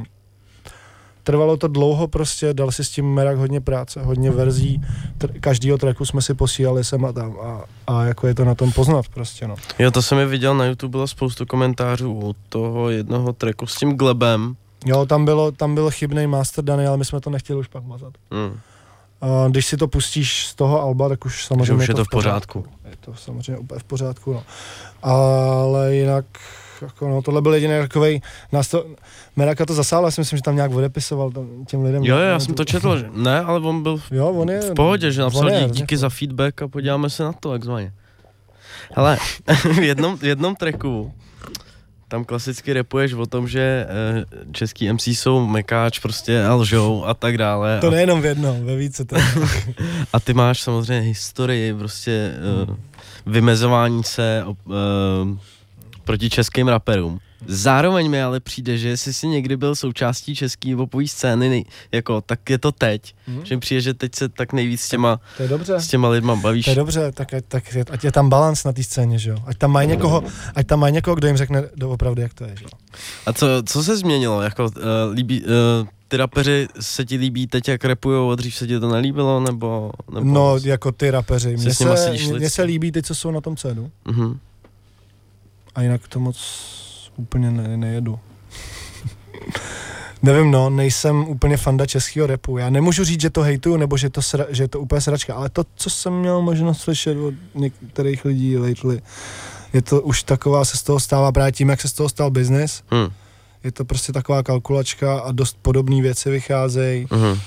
trvalo 1.22 1.56
to 1.56 1.68
dlouho 1.68 2.08
prostě, 2.08 2.54
dal 2.54 2.70
si 2.70 2.84
s 2.84 2.90
tím 2.90 3.14
Merak 3.14 3.36
hodně 3.36 3.60
práce, 3.60 4.02
hodně 4.02 4.30
verzí. 4.30 4.80
Tr- 5.18 5.40
každýho 5.40 5.78
tracku 5.78 6.04
jsme 6.04 6.22
si 6.22 6.34
posílali 6.34 6.84
sem 6.84 7.04
a 7.04 7.12
tam 7.12 7.36
a, 7.40 7.64
a 7.86 8.04
jako 8.04 8.26
je 8.26 8.34
to 8.34 8.44
na 8.44 8.54
tom 8.54 8.72
poznat 8.72 9.08
prostě, 9.08 9.48
no. 9.48 9.54
Jo, 9.78 9.90
to 9.90 10.02
jsem 10.02 10.18
je 10.18 10.26
viděl 10.26 10.54
na 10.54 10.64
YouTube, 10.64 10.90
bylo 10.90 11.06
spoustu 11.06 11.46
komentářů 11.46 12.12
u 12.12 12.34
toho 12.48 12.90
jednoho 12.90 13.32
tracku 13.32 13.66
s 13.66 13.76
tím 13.76 13.96
Glebem. 13.96 14.56
Jo, 14.86 15.06
tam, 15.06 15.24
bylo, 15.24 15.52
tam 15.52 15.74
byl 15.74 15.90
chybný 15.90 16.26
master 16.26 16.64
daný, 16.64 16.86
ale 16.86 16.96
my 16.96 17.04
jsme 17.04 17.20
to 17.20 17.30
nechtěli 17.30 17.58
už 17.58 17.68
pak 17.68 17.84
mazat. 17.84 18.12
Mm. 18.30 18.58
A 19.20 19.48
když 19.48 19.66
si 19.66 19.76
to 19.76 19.88
pustíš 19.88 20.46
z 20.46 20.54
toho 20.54 20.82
alba, 20.82 21.08
tak 21.08 21.24
už 21.24 21.46
samozřejmě 21.46 21.66
Že 21.66 21.74
už 21.74 21.88
je 21.88 21.94
to 21.94 22.04
v 22.04 22.08
pořádku. 22.10 22.64
Je 22.90 22.96
to 23.00 23.14
samozřejmě 23.14 23.58
úplně 23.58 23.80
v 23.80 23.84
pořádku, 23.84 24.32
no. 24.32 24.42
Ale 25.02 25.94
jinak, 25.94 26.24
jako 26.82 27.08
no, 27.08 27.22
tohle 27.22 27.42
byl 27.42 27.54
jediný 27.54 27.74
takový, 27.80 28.22
nás 28.52 28.68
to, 28.68 28.86
Meraka 29.36 29.66
to 29.66 29.74
zasáhlo, 29.74 30.06
já 30.06 30.10
si 30.10 30.20
myslím, 30.20 30.36
že 30.36 30.42
tam 30.42 30.56
nějak 30.56 30.70
odepisoval 30.70 31.30
tam, 31.30 31.64
těm 31.64 31.82
lidem. 31.82 32.04
Jo, 32.04 32.16
jo, 32.16 32.22
já 32.22 32.40
jsem 32.40 32.54
to 32.54 32.64
četl, 32.64 32.98
že 32.98 33.10
ne, 33.12 33.40
ale 33.40 33.60
on 33.60 33.82
byl 33.82 34.00
Jo, 34.10 34.28
on 34.28 34.50
je... 34.50 34.60
v 34.60 34.74
pohodě, 34.74 35.12
že 35.12 35.22
napsal 35.22 35.48
je 35.48 35.68
díky 35.70 35.96
v 35.96 35.98
za 35.98 36.08
feedback 36.08 36.62
a 36.62 36.68
podíváme 36.68 37.10
se 37.10 37.22
na 37.22 37.32
to, 37.32 37.50
takzvaně. 37.50 37.92
Hele, 38.94 39.18
v 39.74 39.82
jednom, 39.82 40.16
v 40.16 40.24
jednom 40.24 40.56
tracku 40.56 41.12
tam 42.12 42.24
klasicky 42.24 42.72
repuješ 42.72 43.12
o 43.12 43.26
tom, 43.26 43.48
že 43.48 43.86
eh, 43.88 44.24
český 44.52 44.92
MC 44.92 45.06
jsou 45.06 45.46
mekáč 45.46 45.98
prostě 45.98 46.44
a 46.44 46.54
lžou 46.54 47.04
a 47.04 47.14
tak 47.14 47.38
dále. 47.38 47.78
To 47.80 47.88
a, 47.88 47.90
nejenom 47.90 48.20
v 48.20 48.24
jednom, 48.24 48.64
ve 48.66 48.76
více 48.76 49.04
to. 49.04 49.16
a 50.12 50.20
ty 50.20 50.34
máš 50.34 50.60
samozřejmě 50.60 51.00
historii 51.00 51.74
prostě 51.74 52.32
eh, 52.34 52.76
vymezování 53.26 54.04
se 54.04 54.44
eh, 54.46 54.72
proti 56.04 56.30
českým 56.30 56.68
raperům. 56.68 57.18
Zároveň 57.46 58.10
mi 58.10 58.22
ale 58.22 58.40
přijde, 58.40 58.78
že 58.78 58.88
jestli 58.88 59.12
jsi 59.12 59.26
někdy 59.28 59.56
byl 59.56 59.74
součástí 59.74 60.34
české 60.36 60.76
popové 60.76 61.06
scény, 61.08 61.48
nej- 61.48 61.64
jako, 61.92 62.20
tak 62.20 62.50
je 62.50 62.58
to 62.58 62.72
teď. 62.72 63.14
Mhm. 63.28 63.44
Že 63.46 63.54
mi 63.56 63.60
přijde, 63.60 63.80
že 63.80 63.94
teď 63.94 64.14
se 64.14 64.28
tak 64.28 64.52
nejvíc 64.52 64.80
s 64.80 64.88
těma, 64.88 65.20
To 65.36 65.42
je 65.42 65.48
dobře. 65.48 65.80
s 65.80 65.88
těma 65.88 66.08
lidma 66.08 66.36
bavíš. 66.36 66.64
To 66.64 66.70
je 66.70 66.76
dobře, 66.76 67.12
tak, 67.12 67.34
ať- 67.34 67.44
tak 67.48 67.74
je- 67.74 67.84
ať 67.90 68.04
je 68.04 68.12
tam 68.12 68.28
balans 68.28 68.64
na 68.64 68.72
té 68.72 68.82
scéně, 68.82 69.18
že 69.18 69.30
jo. 69.30 69.36
Ať 69.46 69.58
tam 69.58 69.70
mají 69.70 69.88
někoho, 69.88 70.22
ať 70.54 70.66
tam 70.66 70.80
mají 70.80 70.94
někoho, 70.94 71.14
kdo 71.16 71.26
jim 71.26 71.36
řekne 71.36 71.62
doopravdy, 71.76 72.22
jak 72.22 72.34
to 72.34 72.44
je, 72.44 72.54
že 72.58 72.64
jo. 72.64 72.68
A 73.26 73.32
co, 73.32 73.46
co 73.66 73.82
se 73.84 73.96
změnilo? 73.96 74.42
Jako, 74.42 74.64
uh, 74.64 74.70
líbí, 75.12 75.42
uh, 75.42 75.48
ty 76.08 76.16
rapeři 76.16 76.68
se 76.80 77.04
ti 77.04 77.16
líbí 77.16 77.46
teď, 77.46 77.68
jak 77.68 77.84
rapujou, 77.84 78.30
a 78.30 78.34
dřív 78.34 78.54
se 78.54 78.66
ti 78.66 78.80
to 78.80 78.88
nelíbilo, 78.88 79.40
nebo? 79.40 79.90
nebo 80.14 80.26
No, 80.26 80.56
jako 80.64 80.92
ty 80.92 81.10
rapeři. 81.10 81.56
Mně 81.56 81.74
se, 81.74 82.12
mně, 82.38 82.50
se 82.50 82.62
líbí 82.62 82.92
ty, 82.92 83.02
co 83.02 83.14
jsou 83.14 83.30
na 83.30 83.40
tom 83.40 83.56
cédu. 83.56 83.90
uh-huh. 84.06 84.36
A 85.74 85.82
jinak 85.82 86.08
to 86.08 86.20
moc 86.20 86.38
úplně 87.16 87.50
ne, 87.50 87.76
nejedu. 87.76 88.18
Nevím, 90.22 90.50
no, 90.50 90.70
nejsem 90.70 91.28
úplně 91.28 91.56
fanda 91.56 91.86
českého 91.86 92.26
repu. 92.26 92.58
Já 92.58 92.70
nemůžu 92.70 93.04
říct, 93.04 93.20
že 93.20 93.30
to 93.30 93.42
hejtuju, 93.42 93.76
nebo 93.76 93.96
že, 93.96 94.10
to 94.10 94.22
sra, 94.22 94.46
že 94.48 94.62
je 94.62 94.68
to 94.68 94.80
úplně 94.80 95.00
sračka, 95.00 95.34
ale 95.34 95.48
to, 95.48 95.64
co 95.74 95.90
jsem 95.90 96.12
měl 96.12 96.42
možnost 96.42 96.80
slyšet 96.80 97.16
od 97.16 97.34
některých 97.54 98.24
lidí 98.24 98.58
lately, 98.58 99.02
je 99.72 99.82
to 99.82 100.00
už 100.00 100.22
taková, 100.22 100.64
se 100.64 100.76
z 100.76 100.82
toho 100.82 101.00
stává 101.00 101.32
právě 101.32 101.52
tím, 101.52 101.68
jak 101.68 101.80
se 101.80 101.88
z 101.88 101.92
toho 101.92 102.08
stal 102.08 102.30
biznis. 102.30 102.82
Hmm. 102.90 103.08
Je 103.64 103.72
to 103.72 103.84
prostě 103.84 104.12
taková 104.12 104.42
kalkulačka 104.42 105.20
a 105.20 105.32
dost 105.32 105.56
podobné 105.62 106.02
věci 106.02 106.30
vycházejí 106.30 107.06
Uh-huh. 107.06 107.38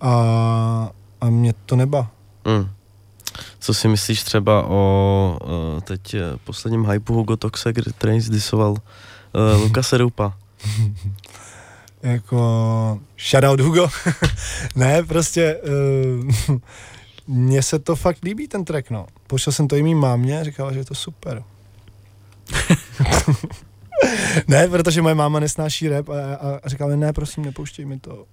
a, 0.00 0.90
a 1.20 1.30
mě 1.30 1.54
to 1.66 1.76
neba. 1.76 2.10
Hmm. 2.46 2.68
Co 3.58 3.74
si 3.74 3.88
myslíš 3.88 4.22
třeba 4.22 4.66
o 4.68 5.38
uh, 5.44 5.80
teď 5.80 6.14
uh, 6.14 6.20
posledním 6.44 6.90
hypeu 6.90 7.14
Hugo 7.14 7.36
Toxe, 7.36 7.72
kdy- 7.72 7.92
který 7.98 8.20
zdisoval 8.20 8.70
uh, 8.70 9.62
Lukase 9.62 9.98
Rupa? 9.98 10.36
Jako 12.02 13.00
shoutout 13.18 13.60
Hugo. 13.60 13.88
ne, 14.76 15.02
prostě 15.02 15.60
uh, 16.48 16.58
mně 17.26 17.62
se 17.62 17.78
to 17.78 17.96
fakt 17.96 18.22
líbí 18.24 18.48
ten 18.48 18.64
track, 18.64 18.90
no. 18.90 19.06
Pošel 19.26 19.52
jsem 19.52 19.68
to 19.68 19.76
i 19.76 19.82
mým 19.82 19.98
mámě, 19.98 20.44
říkala, 20.44 20.72
že 20.72 20.78
je 20.78 20.84
to 20.84 20.94
super. 20.94 21.42
ne, 24.48 24.68
protože 24.68 25.02
moje 25.02 25.14
máma 25.14 25.40
nesnáší 25.40 25.88
rap 25.88 26.08
a, 26.08 26.34
a, 26.34 26.60
a 26.62 26.68
říkala 26.68 26.90
mi, 26.90 26.96
ne, 26.96 27.12
prosím, 27.12 27.44
nepouštěj 27.44 27.84
mi 27.84 27.98
to. 27.98 28.24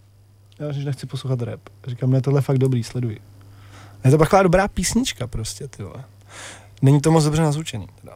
Já 0.60 0.72
že 0.72 0.86
nechci 0.86 1.06
poslouchat 1.06 1.42
rap. 1.42 1.62
Říkám, 1.88 2.12
ne, 2.12 2.22
tohle 2.22 2.38
je 2.38 2.42
fakt 2.42 2.58
dobrý, 2.58 2.84
sleduj. 2.84 3.20
Je 4.06 4.12
to 4.12 4.18
taková 4.18 4.44
dobrá 4.44 4.68
písnička 4.68 5.28
prostě, 5.28 5.68
ty 5.68 5.84
vole. 5.84 6.04
Není 6.82 7.02
to 7.02 7.12
moc 7.12 7.24
dobře 7.24 7.42
nazvučený, 7.42 7.88
teda. 8.02 8.14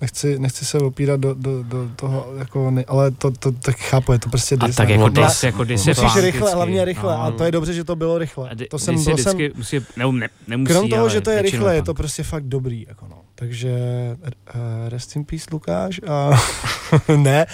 Nechci, 0.00 0.38
nechci 0.38 0.64
se 0.64 0.78
opírat 0.78 1.20
do, 1.20 1.34
do, 1.34 1.62
do 1.62 1.88
toho, 1.96 2.26
jako, 2.38 2.70
ne, 2.70 2.84
ale 2.88 3.10
to, 3.10 3.30
to, 3.30 3.52
tak 3.52 3.76
chápu, 3.76 4.12
je 4.12 4.18
to 4.18 4.28
prostě 4.28 4.56
A 4.60 4.66
dis, 4.66 4.76
tak 4.76 4.88
ne? 4.88 4.94
jako 4.94 5.08
dis, 5.08 5.42
jako 5.44 5.64
dis 5.64 5.86
je 5.86 5.90
Musíš 5.90 6.12
plán 6.12 6.24
rychle, 6.24 6.54
hlavně 6.54 6.84
rychle. 6.84 7.14
No. 7.14 7.22
A 7.22 7.30
to 7.30 7.44
je 7.44 7.52
dobře, 7.52 7.74
že 7.74 7.84
to 7.84 7.96
bylo 7.96 8.18
rychle. 8.18 8.50
A 8.50 8.54
To 8.70 8.78
jsem, 8.78 9.04
to 9.04 9.16
jsem, 9.16 9.38
musí, 9.54 9.80
ne, 9.96 10.12
ne, 10.12 10.28
nemusí, 10.46 10.72
krom 10.74 10.88
toho, 10.88 11.08
že 11.08 11.20
to 11.20 11.30
je 11.30 11.42
rychle, 11.42 11.74
je 11.74 11.80
tak. 11.80 11.86
to 11.86 11.94
prostě 11.94 12.22
fakt 12.22 12.44
dobrý. 12.44 12.84
Jako 12.88 13.06
no. 13.10 13.16
Takže 13.34 13.76
uh, 14.54 14.60
rest 14.88 15.16
in 15.16 15.24
peace 15.24 15.46
Lukáš. 15.52 16.00
A 16.08 16.30
ne. 17.16 17.46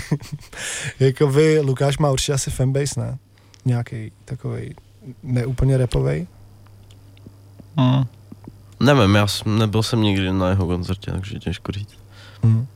jako 1.00 1.26
vy, 1.26 1.60
Lukáš 1.60 1.98
má 1.98 2.10
určitě 2.10 2.32
asi 2.32 2.50
fanbase, 2.50 3.00
ne? 3.00 3.18
Nějaký 3.64 4.12
takový 4.24 4.74
neúplně 5.22 5.76
repovej. 5.76 6.26
Hmm. 7.80 8.04
Nevím, 8.80 9.14
já 9.14 9.26
jsem, 9.26 9.58
nebyl 9.58 9.82
jsem 9.82 10.02
nikdy 10.02 10.32
na 10.32 10.48
jeho 10.48 10.66
koncertě, 10.66 11.10
takže 11.10 11.38
těžko 11.38 11.72
říct. 11.72 11.94
Hmm. 12.42 12.66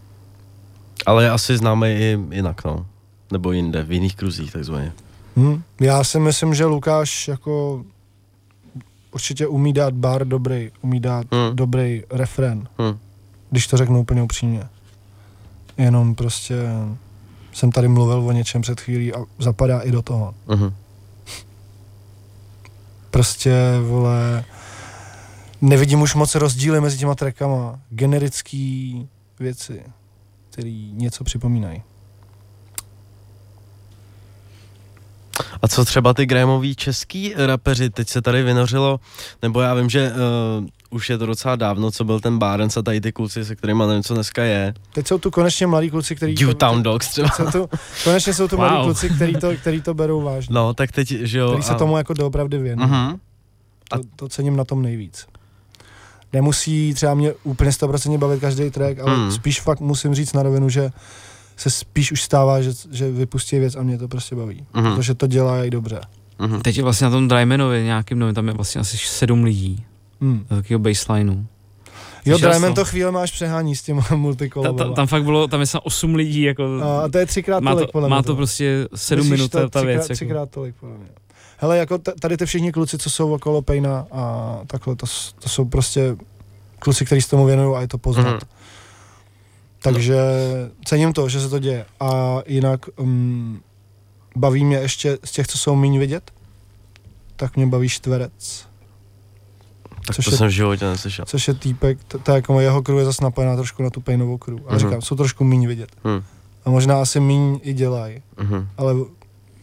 Ale 1.07 1.25
je 1.25 1.31
asi 1.31 1.57
známý 1.57 1.87
i 1.89 2.19
jinak, 2.31 2.65
no. 2.65 2.87
Nebo 3.33 3.53
jinde, 3.53 3.83
v 3.83 3.93
jiných 3.93 4.17
kruzích 4.17 4.53
takzvaně. 4.53 4.93
Hmm. 5.37 5.63
Já 5.81 6.05
si 6.05 6.19
myslím, 6.21 6.55
že 6.55 6.65
Lukáš 6.65 7.29
jako 7.29 7.85
určitě 9.13 9.47
umí 9.47 9.73
dát 9.73 9.95
bar 9.95 10.27
dobrý, 10.27 10.71
umí 10.83 11.01
dát 11.01 11.27
Hmm. 11.33 11.57
dobrý 11.57 12.03
refren, 12.11 12.69
Hmm. 12.79 12.99
když 13.51 13.67
to 13.67 13.77
řeknu 13.77 14.01
úplně 14.01 14.23
upřímně. 14.23 14.67
Jenom 15.79 16.15
prostě 16.15 16.55
jsem 17.53 17.73
tady 17.73 17.89
mluvil 17.89 18.19
o 18.19 18.33
něčem 18.33 18.63
před 18.63 18.81
chvílí 18.81 19.15
a 19.15 19.19
zapadá 19.39 19.81
i 19.81 19.91
do 19.91 20.03
toho. 20.03 20.35
Uh-huh. 20.49 20.73
Prostě, 23.11 23.55
vole, 23.89 24.45
nevidím 25.61 26.01
už 26.03 26.15
moc 26.15 26.35
rozdíly 26.35 26.81
mezi 26.81 26.99
těma 26.99 27.15
trackama. 27.15 27.81
Generický 27.91 29.09
věci, 29.41 29.83
které 30.51 30.71
něco 30.93 31.25
připomínají. 31.25 31.83
A 35.63 35.69
co 35.69 35.85
třeba 35.85 36.15
ty 36.15 36.27
grémoví 36.27 36.75
český 36.75 37.35
rapeři, 37.37 37.91
teď 37.91 38.09
se 38.09 38.23
tady 38.23 38.43
vynořilo, 38.43 39.01
nebo 39.43 39.61
já 39.61 39.75
vím, 39.75 39.91
že 39.91 40.13
uh, 40.61 40.67
už 40.91 41.11
je 41.11 41.19
to 41.19 41.27
docela 41.27 41.57
dávno, 41.57 41.91
co 41.91 42.05
byl 42.05 42.21
ten 42.21 42.39
Barents 42.39 42.77
a 42.77 42.83
tady 42.83 43.01
ty 43.01 43.13
kluci, 43.13 43.45
se 43.45 43.57
kterými 43.57 43.83
nevím, 43.87 44.03
co 44.03 44.15
dneska 44.15 44.43
je. 44.45 44.75
Teď 44.93 45.07
jsou 45.07 45.19
tu 45.19 45.31
konečně 45.31 45.67
mladí 45.67 45.91
kluci, 45.91 46.17
který 46.17 46.35
Dewtown 46.35 46.83
Dogs 46.83 47.09
třeba. 47.09 47.29
Jsou 47.29 47.51
tu, 47.51 47.69
konečně 48.05 48.35
jsou 48.35 48.49
tu 48.49 48.57
Wow. 48.57 48.65
mladí 48.71 48.85
kluci, 48.85 49.11
který 49.11 49.33
to, 49.37 49.57
který 49.57 49.83
to 49.83 49.95
berou 49.95 50.23
vážně. 50.23 50.55
No, 50.55 50.75
tak 50.75 50.93
teď, 50.93 51.09
že 51.09 51.39
jo. 51.39 51.49
který 51.51 51.63
se 51.63 51.73
a- 51.75 51.79
tomu 51.79 51.97
jako 51.97 52.15
doopravdy 52.15 52.59
věnují. 52.59 52.89
Mhm. 52.91 53.19
To, 53.89 54.01
to 54.17 54.29
cením 54.29 54.57
na 54.57 54.65
tom 54.65 54.83
nejvíc. 54.83 55.27
Nemusí 56.35 56.95
třeba 56.95 57.14
mě 57.14 57.32
úplně 57.45 57.70
100% 57.70 58.18
bavit 58.18 58.41
každý 58.41 58.70
track, 58.70 58.99
ale 58.99 59.16
Hmm. 59.16 59.30
spíš 59.32 59.61
fakt 59.61 59.80
musím 59.80 60.14
říct 60.14 60.32
na 60.32 60.43
rovinu, 60.43 60.68
že 60.68 60.91
se 61.57 61.70
spíš 61.70 62.12
už 62.12 62.22
stává, 62.22 62.62
že, 62.62 62.72
že 62.93 63.11
vypustí 63.11 63.59
věc 63.59 63.76
a 63.76 63.82
mě 63.82 63.99
to 63.99 64.09
prostě 64.09 64.37
baví. 64.37 64.66
Mhm. 64.74 64.95
Protože 64.95 65.14
to 65.14 65.26
dělají 65.26 65.70
dobře. 65.70 66.01
Mhm. 66.39 66.61
Teď 66.61 66.76
je 66.76 66.82
vlastně 66.82 67.05
na 67.05 67.11
tom 67.11 67.28
Drymanovi 67.28 67.85
nějakým 67.85 68.18
novým, 68.18 68.35
tam 68.35 68.49
je 68.49 68.55
vlastně 68.55 68.80
asi 68.80 68.97
sedm 68.99 69.45
lidí, 69.45 69.85
Hmm. 70.20 70.45
do 70.51 70.57
takového 70.57 70.78
baselineu. 70.78 71.45
Jo, 72.26 72.39
Dryman 72.39 72.70
jsi 72.70 72.74
to 72.74 72.85
chvíle 72.85 73.11
máš 73.12 73.30
přehání 73.30 73.76
s 73.76 73.82
těma 73.82 74.03
Ta, 74.09 74.16
multikolobama. 74.16 74.91
ta, 74.91 74.95
tam 74.95 75.07
fakt 75.07 75.24
bylo, 75.24 75.49
tam 75.49 75.61
je 75.61 75.66
snad 75.66 75.80
osm 75.87 76.14
lidí, 76.14 76.43
jako, 76.43 76.64
A 77.05 77.09
to 77.09 77.18
je 77.18 77.26
třikrát 77.26 77.61
má 77.62 77.72
tolik, 77.72 77.87
to, 77.89 77.93
podle 77.93 78.09
má 78.09 78.22
to 78.22 78.37
prostě 78.37 78.89
sedm 78.95 79.24
Myslíš 79.24 79.39
minut 79.39 79.51
to 79.51 79.59
ta 79.59 79.68
třikrát, 79.68 79.85
věc. 79.85 80.03
Jako. 80.03 80.14
Třikrát 80.14 80.51
tolik, 80.51 80.74
podle 80.80 80.97
mě. 80.97 81.07
Hele, 81.59 81.79
jako 81.79 81.99
tady 81.99 82.37
ty 82.37 82.47
všichni 82.47 82.73
kluci, 82.73 82.99
co 82.99 83.11
jsou 83.11 83.35
okolo 83.35 83.63
Pejna 83.63 84.07
a 84.13 84.59
takhle, 84.67 84.97
to, 84.97 85.07
to 85.43 85.49
jsou 85.49 85.65
prostě 85.65 86.17
kluci, 86.79 87.05
kteří 87.05 87.23
se 87.23 87.31
tomu 87.31 87.45
věnují 87.47 87.77
a 87.77 87.81
je 87.81 87.89
to 87.89 87.99
poznat. 87.99 88.31
Mhm. 88.31 88.41
Takže 89.83 90.17
cením 90.85 91.13
to, 91.13 91.29
že 91.29 91.41
se 91.41 91.49
to 91.49 91.59
děje. 91.59 91.87
A 92.01 92.37
jinak 92.47 92.81
um, 92.97 93.61
baví 94.37 94.65
mě 94.65 94.77
ještě 94.77 95.19
z 95.25 95.31
těch, 95.33 95.47
co 95.47 95.59
jsou 95.59 95.75
méně 95.77 95.99
vidět, 95.99 96.31
tak 97.37 97.57
mě 97.57 97.67
baví 97.67 97.89
Štverec, 97.89 98.67
Tak 100.07 100.17
což 100.17 100.25
to 100.25 100.31
je- 100.31 100.37
jsem 100.39 100.47
v 100.47 100.51
životě 100.51 100.85
neslyšel. 100.85 101.25
což 101.25 101.49
je 101.49 101.55
týpek, 101.55 102.05
t- 102.05 102.19
to 102.19 102.31
je 102.31 102.35
jako 102.35 102.61
jeho 102.61 102.83
crew 102.83 102.99
je 102.99 103.05
zase 103.05 103.25
napojená 103.25 103.57
trošku 103.57 103.83
na 103.83 103.91
tu 103.91 104.01
Pejnovou 104.01 104.39
crew. 104.39 104.59
A 104.67 104.71
Mhm. 104.71 104.79
říkám, 104.79 105.03
jsou 105.03 105.17
trošku 105.17 105.45
méně 105.45 105.69
vidět. 105.69 105.89
Hmm. 106.05 106.23
A 106.65 106.71
možná 106.71 107.01
asi 107.03 107.21
míň 107.21 107.61
i 107.63 107.73
dělají. 107.73 108.23
Mhm. 108.39 108.69
Ale 108.77 108.95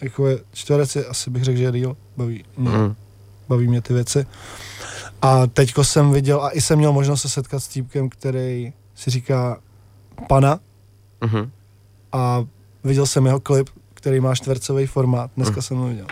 jako 0.02 0.28
je, 0.28 0.39
čtverec 0.54 0.95
je, 0.95 1.06
asi 1.06 1.30
bych 1.30 1.43
řekl, 1.43 1.58
že 1.58 1.64
je 1.64 1.72
real. 1.72 1.97
Baví 2.18 2.43
mě, 2.58 2.70
Mhm. 2.70 2.95
baví 3.49 3.68
mě 3.68 3.82
ty 3.82 3.93
věci. 3.93 4.26
A 5.22 5.47
teďko 5.47 5.84
jsem 5.84 6.12
viděl, 6.12 6.41
a 6.43 6.49
i 6.52 6.62
jsem 6.62 6.78
měl 6.78 6.93
možnost 6.93 7.22
se 7.22 7.30
setkat 7.30 7.60
s 7.60 7.68
týpkem, 7.68 8.10
který 8.10 8.74
si 8.95 9.10
říká 9.12 9.58
Pana 10.28 10.60
Mhm. 11.22 11.52
a 12.12 12.45
viděl 12.84 13.06
jsem 13.06 13.26
jeho 13.26 13.39
klip, 13.39 13.70
který 13.93 14.20
má 14.20 14.36
čtvercový 14.36 14.86
formát. 14.86 15.32
Dneska 15.38 15.54
Mhm. 15.54 15.62
jsem 15.62 15.78
ho 15.78 15.88
viděl. 15.88 16.08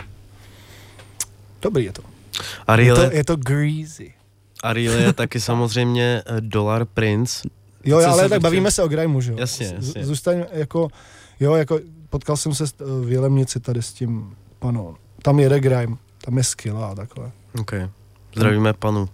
Dobrý 1.62 1.84
je 1.84 1.92
to. 1.92 2.02
A 2.66 2.76
Je 2.76 2.94
to, 2.94 3.02
je, 3.02 3.24
to 3.24 3.36
greasy. 3.36 4.14
a 4.62 4.72
Real 4.72 4.94
je 4.94 5.12
taky 5.12 5.40
samozřejmě 5.40 6.22
eh, 6.26 6.40
Dollar 6.40 6.84
Prince. 6.84 7.48
Jo, 7.84 7.98
ale 8.08 8.28
tak 8.28 8.40
bavíme 8.40 8.70
se 8.70 8.82
o 8.82 8.88
Grimeu, 8.88 9.20
že 9.20 9.32
jo? 9.32 9.36
Jasně, 9.40 9.72
jasně. 9.76 10.06
Zůstaň 10.06 10.44
jako, 10.52 10.88
jo, 11.40 11.54
jako 11.54 11.78
potkal 12.10 12.36
jsem 12.36 12.54
se 12.54 12.66
s- 12.66 12.74
v 13.06 13.12
Jelemnici 13.12 13.60
tady 13.60 13.82
s 13.82 13.92
tím 13.92 14.36
panou. 14.58 14.96
Tam 15.22 15.40
jede 15.40 15.60
Grime, 15.60 15.96
tam 16.24 16.38
je 16.38 16.44
skill 16.44 16.84
a 16.84 16.94
takhle. 16.94 17.30
OK. 17.60 17.72
Zdravíme 18.36 18.72
panu. 18.72 19.08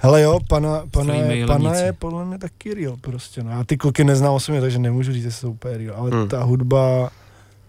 Hele 0.00 0.22
jo, 0.22 0.38
pana, 0.48 0.82
pana, 0.90 1.14
je, 1.14 1.46
pana 1.46 1.74
je 1.74 1.92
podle 1.92 2.24
mě 2.24 2.38
taky 2.38 2.74
real 2.74 2.96
prostě, 3.00 3.42
no. 3.42 3.50
Já 3.50 3.64
ty 3.64 3.76
kluky 3.76 4.04
neznám 4.04 4.34
osobně, 4.34 4.60
takže 4.60 4.78
nemůžu 4.78 5.12
říct, 5.12 5.22
že 5.22 5.32
jsou 5.32 5.50
úplně 5.50 5.78
real, 5.78 5.96
ale 5.96 6.10
Hmm. 6.10 6.28
ta 6.28 6.42
hudba 6.42 7.10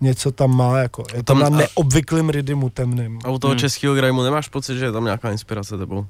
něco 0.02 0.32
tam 0.32 0.56
má, 0.58 0.78
jako, 0.78 1.04
je 1.16 1.24
tam, 1.24 1.40
Tam 1.40 1.52
na 1.52 1.58
a- 1.58 1.62
neobvyklým 1.62 2.30
rytmu 2.30 2.70
temným. 2.70 3.20
A 3.24 3.30
u 3.30 3.40
toho 3.40 3.52
Hmm. 3.52 3.60
českého 3.60 3.96
grimeu 3.96 4.24
nemáš 4.24 4.48
pocit, 4.48 4.78
že 4.78 4.86
je 4.86 4.92
tam 4.92 5.04
nějaká 5.04 5.32
inspirace 5.32 5.78
tebou? 5.78 6.06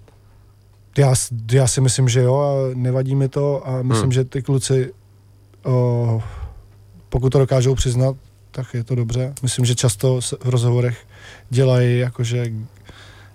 Já, 0.98 1.14
já 1.52 1.68
si 1.68 1.82
myslím, 1.82 2.10
že 2.10 2.22
jo 2.22 2.36
a 2.38 2.76
nevadí 2.76 3.16
mi 3.16 3.30
to 3.30 3.68
a 3.68 3.82
myslím, 3.82 4.04
Hmm. 4.04 4.12
že 4.12 4.24
ty 4.26 4.42
kluci, 4.42 4.94
o, 5.66 6.24
pokud 7.10 7.30
to 7.30 7.40
dokážou 7.40 7.76
přiznat, 7.76 8.16
tak 8.52 8.74
je 8.74 8.84
to 8.84 8.96
dobře. 8.96 9.34
Myslím, 9.44 9.66
že 9.66 9.76
často 9.76 10.22
v 10.22 10.50
rozhovorech 10.50 11.08
dělají 11.50 12.00
jakože 12.00 12.46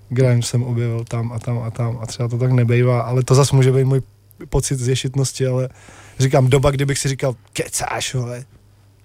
grime 0.08 0.42
jsem 0.42 0.62
objevil 0.62 1.04
tam 1.04 1.32
a 1.32 1.38
tam 1.38 1.58
a 1.58 1.70
tam 1.70 1.98
a 2.02 2.06
třeba 2.06 2.28
to 2.28 2.38
tak 2.38 2.52
nebejvá, 2.52 3.00
ale 3.00 3.22
to 3.22 3.34
zase 3.34 3.56
může 3.56 3.72
být 3.72 3.84
můj 3.84 4.00
pocit 4.48 4.78
z 4.78 4.88
ješitnosti, 4.88 5.46
ale 5.46 5.68
říkám, 6.18 6.50
doba, 6.50 6.70
kdybych 6.70 6.98
si 6.98 7.08
říkal, 7.08 7.36
kecáš, 7.52 8.14
vole, 8.14 8.44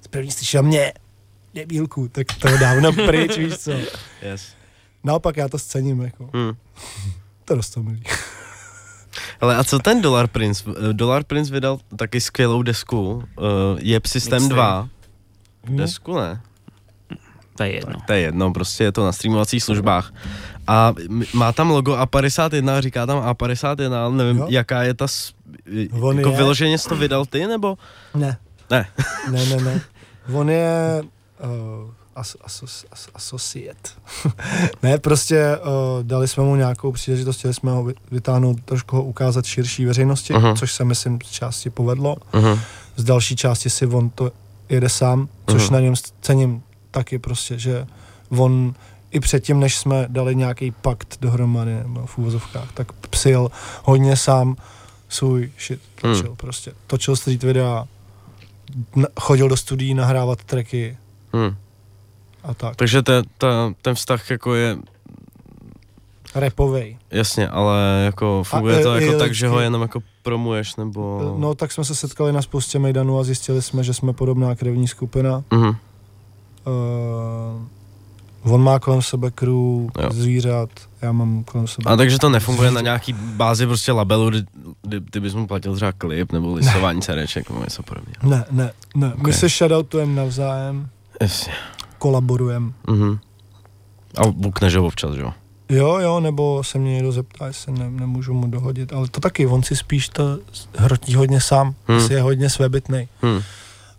první 0.09 0.31
slyšel 0.31 0.63
mě, 0.63 0.93
debílku, 1.53 2.07
tak 2.07 2.27
to 2.39 2.47
je 2.47 2.57
dávno 2.57 2.93
pryč, 3.05 3.37
víš 3.37 3.57
co. 3.57 3.71
Yes. 4.21 4.47
Naopak 5.03 5.37
já 5.37 5.47
to 5.47 5.59
scením, 5.59 6.01
jako, 6.01 6.29
Hmm. 6.33 6.51
to 7.45 7.55
rostomilý. 7.55 8.03
Ale 9.41 9.55
a 9.57 9.63
co 9.63 9.79
ten 9.79 10.01
Dollar 10.01 10.27
Prince? 10.27 10.63
Eh, 10.89 10.93
Dollar 10.93 11.23
Prince 11.23 11.53
vydal 11.53 11.79
taky 11.95 12.21
skvělou 12.21 12.61
desku. 12.63 13.11
Uh, 13.13 13.23
je 13.79 14.01
System 14.07 14.41
Mixtape. 14.41 14.53
2. 14.55 14.89
Hm? 15.67 15.77
Desku 15.77 16.17
ne? 16.17 16.41
To 17.57 17.63
je 17.63 17.73
jedno. 17.75 17.95
To 18.07 18.13
je 18.13 18.19
jedno, 18.19 18.53
prostě 18.53 18.83
je 18.83 18.91
to 18.91 19.05
na 19.05 19.11
streamovacích 19.11 19.63
službách. 19.63 20.13
A 20.67 20.93
má 21.33 21.51
tam 21.51 21.69
logo 21.71 21.91
A51, 21.95 22.81
říká 22.81 23.05
tam 23.05 23.17
A51, 23.19 23.93
ale 23.93 24.15
nevím, 24.15 24.37
Jo. 24.37 24.45
jaká 24.49 24.83
je 24.83 24.93
ta... 24.93 25.07
s- 25.07 25.33
On 26.01 26.17
jako 26.17 26.29
je- 26.29 26.35
vyloženě 26.37 26.77
jsi 26.77 26.89
to 26.89 26.95
vydal 26.95 27.25
ty, 27.25 27.47
nebo? 27.47 27.77
Ne. 28.15 28.37
Ne. 28.71 28.87
ne, 29.31 29.45
ne, 29.45 29.57
ne. 29.63 29.81
On 30.33 30.49
je 30.49 31.03
uh, 31.83 31.91
as, 32.15 32.35
asos, 32.43 32.85
as, 32.91 33.07
associate. 33.15 33.89
ne, 34.83 34.97
prostě 34.97 35.57
uh, 35.57 36.03
dali 36.03 36.27
jsme 36.27 36.43
mu 36.43 36.55
nějakou 36.55 36.91
příležitost, 36.91 37.37
chtěli 37.37 37.53
jsme 37.53 37.71
ho 37.71 37.83
vy- 37.83 37.93
vytáhnout, 38.11 38.57
trošku 38.65 38.95
ho 38.95 39.03
ukázat 39.03 39.45
širší 39.45 39.85
veřejnosti, 39.85 40.33
Aha. 40.33 40.55
což 40.55 40.73
se 40.73 40.85
myslím 40.85 41.19
z 41.25 41.29
části 41.31 41.69
povedlo. 41.69 42.15
Uh-huh. 42.33 42.59
Z 42.95 43.03
další 43.03 43.35
části 43.35 43.69
si 43.69 43.85
on 43.87 44.09
to 44.09 44.31
jede 44.69 44.89
sám, 44.89 45.27
což 45.49 45.61
Aha. 45.61 45.71
na 45.71 45.79
něm 45.79 45.93
cením 46.21 46.63
taky 46.91 47.19
prostě, 47.19 47.59
že 47.59 47.87
on 48.29 48.73
i 49.11 49.19
předtím, 49.19 49.59
než 49.59 49.77
jsme 49.77 50.05
dali 50.09 50.35
nějaký 50.35 50.71
pakt 50.71 51.17
dohromady, 51.21 51.71
nebo 51.75 52.05
v 52.05 52.17
úvozovkách, 52.17 52.71
tak 52.73 52.91
psil 52.93 53.51
hodně 53.83 54.15
sám 54.17 54.55
svůj 55.09 55.51
shit, 55.59 55.79
točil 56.01 56.27
Hmm. 56.27 56.35
prostě. 56.35 56.71
Točil 56.87 57.15
street 57.15 57.43
videa, 57.43 57.85
chodil 59.19 59.49
do 59.49 59.57
studií 59.57 59.93
nahrávat 59.93 60.43
tracky 60.43 60.97
Hmm. 61.33 61.55
a 62.43 62.53
tak. 62.53 62.75
Takže 62.75 63.01
te, 63.01 63.23
ta, 63.37 63.73
ten 63.81 63.95
vztah 63.95 64.29
jako 64.29 64.55
je, 64.55 64.77
Rapovej. 66.35 66.97
jasně, 67.11 67.47
ale 67.49 68.01
jako 68.05 68.43
funguje 68.43 68.79
A, 68.79 68.83
to 68.83 68.93
e, 68.93 69.01
jako 69.01 69.15
e, 69.15 69.17
tak, 69.19 69.33
že 69.33 69.47
ho 69.47 69.59
jenom 69.59 69.81
jako 69.81 69.99
promuješ, 70.29 70.75
nebo... 70.75 71.35
No 71.39 71.55
tak 71.55 71.71
jsme 71.71 71.85
se 71.85 71.95
setkali 71.95 72.33
na 72.33 72.41
spoustě 72.41 72.79
mejdanů 72.79 73.19
a 73.19 73.23
zjistili 73.23 73.61
jsme, 73.61 73.83
že 73.83 73.93
jsme 73.93 74.13
podobná 74.13 74.55
krevní 74.55 74.87
skupina. 74.87 75.43
Mhm. 75.51 75.67
Uh, 75.67 75.75
on 78.53 78.63
má 78.63 78.79
kolem 78.79 79.01
sebe 79.01 79.31
crew, 79.31 79.53
Jo. 79.53 79.89
zvířat, 80.09 80.69
já 81.01 81.11
mám 81.11 81.43
kolem 81.43 81.67
sebe 81.67 81.91
A 81.91 81.95
takže 81.95 82.19
to 82.19 82.29
nefunguje 82.29 82.71
na 82.71 82.81
nějaký 82.81 83.13
bázi 83.13 83.65
prostě 83.67 83.91
labelu, 83.91 84.29
kdy, 84.29 84.43
kdy 84.81 85.01
ty 85.01 85.19
bys 85.19 85.33
mu 85.33 85.47
platil 85.47 85.75
třeba 85.75 85.91
klip 85.91 86.31
nebo 86.31 86.53
listování 86.53 87.01
CDček 87.01 87.49
nebo 87.49 87.63
něco 87.63 87.83
podobného. 87.83 88.15
Ne, 88.23 88.45
ne, 88.51 88.71
ne. 88.95 89.07
Okay. 89.13 89.23
My 89.25 89.33
se 89.33 89.49
shoutoutujeme 89.49 90.15
navzájem, 90.15 90.89
Jasně. 91.21 91.53
kolaborujeme. 91.97 92.71
Mhm. 92.87 93.19
A 94.17 94.27
bukneš 94.31 94.75
ho 94.75 94.85
občas, 94.85 95.15
že 95.15 95.21
jo? 95.21 95.33
Jo, 95.69 95.97
jo, 95.99 96.19
nebo 96.19 96.63
se 96.63 96.79
mě 96.79 96.93
někdo 96.93 97.11
zeptá, 97.11 97.47
jestli 97.47 97.71
ne, 97.71 97.91
nemůžu 97.91 98.33
mu 98.33 98.47
dohodit, 98.47 98.93
ale 98.93 99.07
to 99.07 99.19
taky, 99.19 99.47
on 99.47 99.63
si 99.63 99.75
spíš 99.75 100.09
to 100.09 100.23
hrotí 100.77 101.15
hodně 101.15 101.41
sám, 101.41 101.75
Hmm. 101.87 101.97
hmm. 101.99 102.11
je 102.11 102.21
hodně 102.21 102.49
svébytnej. 102.49 103.07
Hm. 103.25 103.41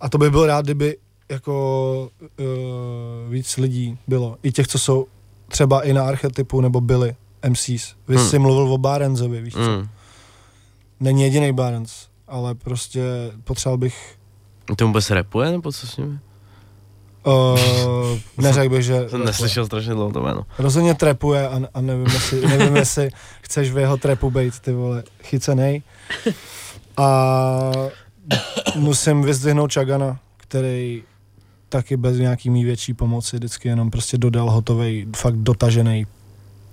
A 0.01 0.09
to 0.09 0.19
by 0.19 0.31
byl 0.31 0.47
rád, 0.47 0.65
kdyby 0.65 0.97
jako 1.29 2.11
uh, 2.39 3.33
víc 3.33 3.57
lidí 3.57 3.99
bylo. 4.07 4.37
I 4.43 4.53
těch, 4.53 4.67
co 4.69 4.79
jsou 4.79 5.07
třeba 5.49 5.83
i 5.83 5.93
na 5.93 6.05
archetypu, 6.05 6.61
nebo 6.61 6.81
byli 6.81 7.15
MCs. 7.49 7.95
Vy 8.09 8.17
Hmm. 8.17 8.29
jsi 8.29 8.39
mluvil 8.39 8.73
o 8.73 8.79
Barenzovi, 8.79 9.43
víš 9.43 9.55
co? 9.55 9.61
Hm. 9.61 9.89
Není 11.01 11.23
jediný 11.23 11.53
Barens, 11.53 11.93
ale 12.29 12.55
prostě 12.55 13.03
potřeboval 13.45 13.79
bych 13.79 14.17
Ty 14.77 14.85
mu 14.85 14.89
vůbec 14.89 15.11
rapuje, 15.11 15.51
nebo 15.51 15.73
co 15.73 15.87
s 15.87 15.97
ním? 15.97 16.21
Uh, 17.27 18.19
neřekl 18.39 18.69
bych, 18.75 18.83
že 18.83 19.09
Jsem 19.09 19.25
neslyšel 19.25 19.67
strašně 19.67 19.95
dlouho 19.95 20.13
to 20.13 20.21
jméno. 20.23 20.43
rozhodně 20.59 20.95
trapuje 20.95 21.49
a, 21.49 21.61
a 21.75 21.81
nevím, 21.81 22.07
jestli, 22.07 22.49
nevím, 22.49 22.77
jestli 22.77 23.11
chceš 23.41 23.71
v 23.71 23.79
jeho 23.79 23.97
trapu 23.97 24.31
být, 24.31 24.59
ty 24.61 24.73
vole, 24.73 25.03
chycenej. 25.23 25.83
A 26.97 27.11
musím 28.77 29.23
vyzdvihnout 29.23 29.73
Chagana, 29.73 30.19
který 30.37 31.03
taky 31.69 31.97
bez 31.97 32.17
nějaký 32.19 32.51
mý 32.51 32.65
větší 32.65 32.95
pomoci 32.95 33.37
vždycky 33.37 33.69
jenom 33.69 33.91
prostě 33.91 34.19
dodal 34.19 34.51
hotový, 34.51 35.07
fakt 35.17 35.37
dotažený 35.37 36.07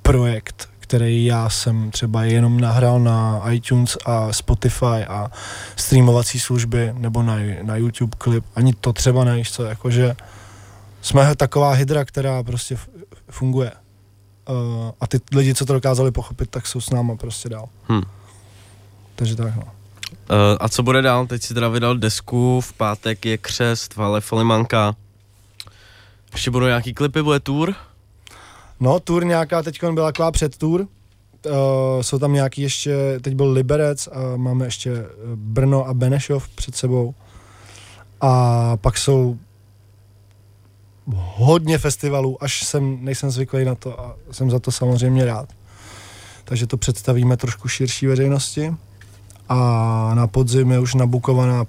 projekt, 0.01 0.69
který 0.79 1.25
já 1.25 1.49
jsem 1.49 1.91
třeba 1.91 2.23
jenom 2.23 2.59
nahrál 2.59 2.99
na 2.99 3.41
iTunes 3.51 3.97
a 4.05 4.33
Spotify 4.33 4.85
a 5.07 5.31
streamovací 5.75 6.39
služby 6.39 6.93
nebo 6.97 7.23
na, 7.23 7.35
na 7.61 7.75
YouTube 7.75 8.15
klip. 8.17 8.45
Ani 8.55 8.73
to 8.73 8.93
třeba 8.93 9.23
nevíš 9.23 9.51
co, 9.51 9.63
jakože 9.63 10.15
jsme 11.07 11.35
taková 11.35 11.71
hydra, 11.71 12.05
která 12.05 12.43
prostě 12.43 12.77
funguje. 13.29 13.71
Uh, 14.49 14.91
a 15.01 15.07
ty 15.07 15.19
lidi, 15.31 15.55
co 15.55 15.65
to 15.65 15.73
dokázali 15.73 16.11
pochopit, 16.11 16.49
tak 16.49 16.67
jsou 16.67 16.81
s 16.81 16.89
náma 16.89 17.15
prostě 17.15 17.49
dál. 17.49 17.69
Hm. 17.89 18.01
Takže 19.15 19.35
tak 19.35 19.55
no. 19.55 19.61
Uh, 19.61 19.69
a 20.59 20.69
co 20.69 20.83
bude 20.83 21.01
dál? 21.01 21.27
Teď 21.27 21.43
si 21.43 21.53
teda 21.53 21.69
vydal 21.69 21.97
desku, 21.97 22.61
v 22.61 22.73
pátek 22.73 23.25
je 23.25 23.37
křest, 23.37 23.99
ale 23.99 24.21
Folimanka. 24.21 24.95
Ještě 26.31 26.51
budou 26.51 26.65
nějaký 26.65 26.93
klipy, 26.93 27.21
bude 27.21 27.39
tour? 27.39 27.75
No, 28.79 28.99
tour 28.99 29.25
nějaká, 29.25 29.63
teď 29.63 29.83
byla 29.83 30.11
taková 30.11 30.31
předtour. 30.31 30.81
Uh, 30.81 30.87
jsou 32.01 32.19
tam 32.19 32.33
nějaký 32.33 32.61
ještě, 32.61 33.19
teď 33.21 33.35
byl 33.35 33.51
Liberec 33.51 34.07
a 34.07 34.37
máme 34.37 34.65
ještě 34.65 34.91
eh, 34.91 35.05
Brno 35.35 35.87
a 35.87 35.93
Benešov 35.93 36.47
před 36.47 36.75
sebou. 36.75 37.13
A 38.21 38.77
pak 38.77 38.97
jsou 38.97 39.37
hodně 41.15 41.77
festivalů, 41.77 42.43
až 42.43 42.63
jsem, 42.63 42.97
nejsem 43.05 43.31
zvyklý 43.31 43.65
na 43.65 43.75
to 43.75 43.99
a 43.99 44.15
jsem 44.31 44.51
za 44.51 44.59
to 44.59 44.71
samozřejmě 44.71 45.25
rád. 45.25 45.49
Takže 46.43 46.67
to 46.67 46.77
představíme 46.77 47.37
trošku 47.37 47.67
širší 47.67 48.07
veřejnosti. 48.07 48.73
A 49.49 50.11
na 50.13 50.27
podzim 50.27 50.71
je 50.71 50.79
už 50.79 50.93
nabukovaná 50.93 51.65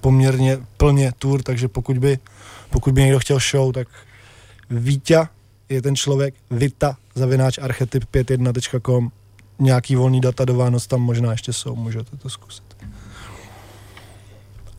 poměrně 0.00 0.58
plně 0.76 1.12
tour, 1.18 1.42
takže 1.42 1.68
pokud 1.68 1.98
by, 1.98 2.18
pokud 2.70 2.94
by 2.94 3.02
někdo 3.02 3.18
chtěl 3.18 3.38
show, 3.50 3.72
tak 3.72 3.88
Vítě 4.70 5.28
je 5.68 5.82
ten 5.82 5.96
člověk, 5.96 6.34
Vita, 6.50 6.96
zavináč 7.14 7.58
archetyp51.com, 7.58 9.10
nějaký 9.58 9.96
volný 9.96 10.20
data 10.20 10.44
do 10.44 10.54
Vánoc 10.54 10.86
tam 10.86 11.00
možná 11.00 11.32
ještě 11.32 11.52
jsou, 11.52 11.76
můžete 11.76 12.16
to 12.16 12.30
zkusit. 12.30 12.76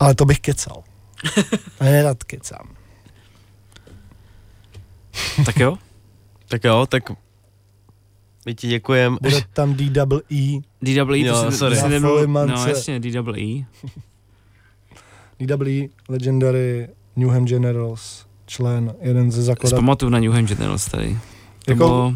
Ale 0.00 0.14
to 0.14 0.24
bych 0.24 0.40
kecal. 0.40 0.82
A 1.80 1.84
nerad 1.90 2.24
kecám. 2.24 2.83
Tak 5.46 5.56
jo? 5.60 5.76
Tak 6.48 6.64
jo, 6.64 6.86
tak 6.88 7.02
my 8.46 8.54
ti 8.54 8.68
děkujem. 8.68 9.18
Bude 9.22 9.40
tam 9.52 9.74
DWE, 9.74 10.60
DWE, 10.82 11.18
Jo, 11.18 11.44
to 11.44 11.50
si, 11.52 11.58
sorry. 11.58 11.74
to 11.74 11.80
si 11.80 11.82
Na 11.82 11.88
nemluv, 11.88 12.26
no 12.26 12.66
jasně, 12.68 13.00
DWE. 13.00 13.64
DWE, 15.40 15.86
Legendary 16.08 16.88
Newham 17.16 17.44
Generals, 17.46 18.26
člen, 18.46 18.94
jeden 19.00 19.30
ze 19.32 19.42
zakladatelů. 19.42 19.82
pamatuju 19.82 20.10
na 20.10 20.18
New 20.18 20.32
Hampshire 20.32 20.58
Generals 20.58 20.86
tady. 20.90 21.18
To 21.64 21.70
Jako- 21.70 21.84
bylo, 21.84 22.14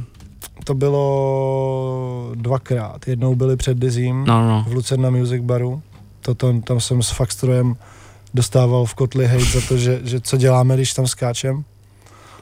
To 0.64 0.74
bylo 0.74 2.32
dvakrát. 2.34 3.08
Jednou 3.08 3.34
byli 3.34 3.56
před 3.56 3.78
Dizím 3.78 4.24
no, 4.24 4.48
no. 4.48 4.64
v 4.68 4.72
Lucerna 4.72 5.10
Music 5.10 5.42
Baru. 5.42 5.82
To, 6.20 6.34
to, 6.34 6.60
tam 6.60 6.80
jsem 6.80 7.02
s 7.02 7.10
Faxtrojem 7.10 7.76
dostával 8.34 8.84
v 8.86 8.94
kotli 8.94 9.26
hate 9.26 9.44
za 9.44 9.60
to, 9.68 9.76
že, 9.76 10.00
že 10.04 10.20
co 10.20 10.36
děláme, 10.36 10.74
když 10.76 10.92
tam 10.94 11.06
skáčem. 11.06 11.64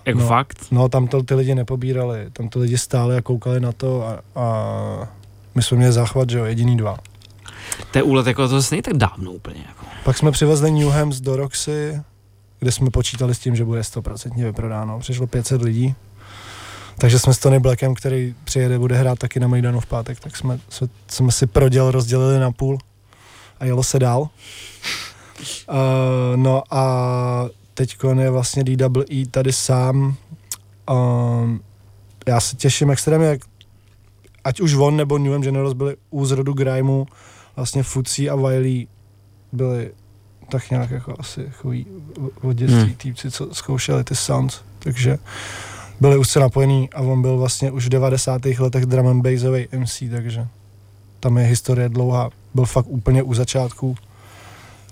Jako 0.06 0.18
No. 0.18 0.26
fakt? 0.26 0.58
No, 0.70 0.88
tam 0.88 1.06
to 1.08 1.22
ty 1.22 1.34
lidi 1.34 1.54
nepobírali. 1.54 2.26
Tam 2.32 2.48
ty 2.48 2.58
lidi 2.58 2.78
stáli 2.78 3.16
a 3.16 3.22
koukali 3.22 3.60
na 3.60 3.72
to 3.72 4.06
a, 4.08 4.20
a 4.40 5.08
my 5.54 5.62
jsme 5.62 5.76
měli 5.76 5.92
záchvat, 5.92 6.30
že 6.30 6.38
jo, 6.38 6.44
jediný 6.44 6.76
dva. 6.76 6.98
To 7.90 7.98
je 7.98 8.02
úlet, 8.02 8.26
jako 8.26 8.42
to 8.42 8.48
zase 8.48 8.74
není 8.74 8.82
tak 8.82 8.94
dávno 8.94 9.32
úplně. 9.32 9.64
Jako. 9.68 9.86
Pak 10.04 10.18
jsme 10.18 10.30
přivezli 10.30 10.70
Newhams 10.70 11.20
do 11.20 11.36
Roxy, 11.36 12.00
kde 12.60 12.72
jsme 12.72 12.90
počítali 12.90 13.34
s 13.34 13.38
tím, 13.38 13.56
že 13.56 13.64
bude 13.64 13.80
100% 13.80 14.44
vyprodáno. 14.44 14.98
Přišlo 14.98 15.26
500 15.26 15.62
lidí. 15.62 15.94
Takže 16.98 17.18
jsme 17.18 17.34
s 17.34 17.38
Tony 17.38 17.58
Blackem, 17.58 17.94
který 17.94 18.34
přijede, 18.44 18.78
bude 18.78 18.96
hrát 18.96 19.18
taky 19.18 19.40
na 19.40 19.48
Mejdanu 19.48 19.80
v 19.80 19.86
pátek, 19.86 20.20
tak 20.20 20.36
jsme, 20.36 20.58
jsme, 20.68 20.88
jsme 21.08 21.32
si 21.32 21.46
proděl 21.46 21.90
rozdělili 21.90 22.40
na 22.40 22.52
půl 22.52 22.78
a 23.60 23.64
jelo 23.64 23.82
se 23.82 23.98
dál. 23.98 24.20
Uh, 24.20 24.28
no 26.36 26.62
a 26.70 26.84
teď 27.76 27.96
je 28.20 28.30
vlastně 28.30 28.64
DWE 28.64 29.26
tady 29.30 29.52
sám. 29.52 30.16
Um, 30.90 31.60
já 32.26 32.40
se 32.40 32.56
těším 32.56 32.90
extrémně, 32.90 33.26
jak 33.26 33.40
ať 34.44 34.60
už 34.60 34.74
on 34.74 34.96
nebo 34.96 35.18
Newham 35.18 35.42
Generals 35.42 35.72
byli 35.74 35.96
u 36.10 36.26
zrodu 36.26 36.52
Grimeu, 36.52 37.04
vlastně 37.56 37.82
Fucí 37.82 38.30
a 38.30 38.36
Wiley 38.36 38.86
byli 39.52 39.92
tak 40.48 40.70
nějak 40.70 40.90
jako 40.90 41.14
asi 41.18 41.50
choví 41.50 41.86
od 42.42 42.52
dětství 42.52 42.80
Hmm. 42.80 42.94
týpci, 42.94 43.30
co 43.30 43.54
zkoušeli 43.54 44.04
ty 44.04 44.14
sounds, 44.16 44.60
takže 44.78 45.18
byli 46.00 46.18
úzce 46.18 46.40
napojení 46.40 46.90
a 46.90 47.00
on 47.00 47.22
byl 47.22 47.38
vlastně 47.38 47.70
už 47.70 47.86
v 47.86 47.88
90. 47.88 48.42
letech 48.58 48.86
drum 48.86 49.06
and 49.06 49.22
bassový 49.22 49.68
MC, 49.78 50.02
takže 50.10 50.46
tam 51.20 51.38
je 51.38 51.44
historie 51.44 51.88
dlouhá, 51.88 52.30
byl 52.54 52.64
fakt 52.64 52.86
úplně 52.88 53.22
u 53.22 53.34
začátku, 53.34 53.96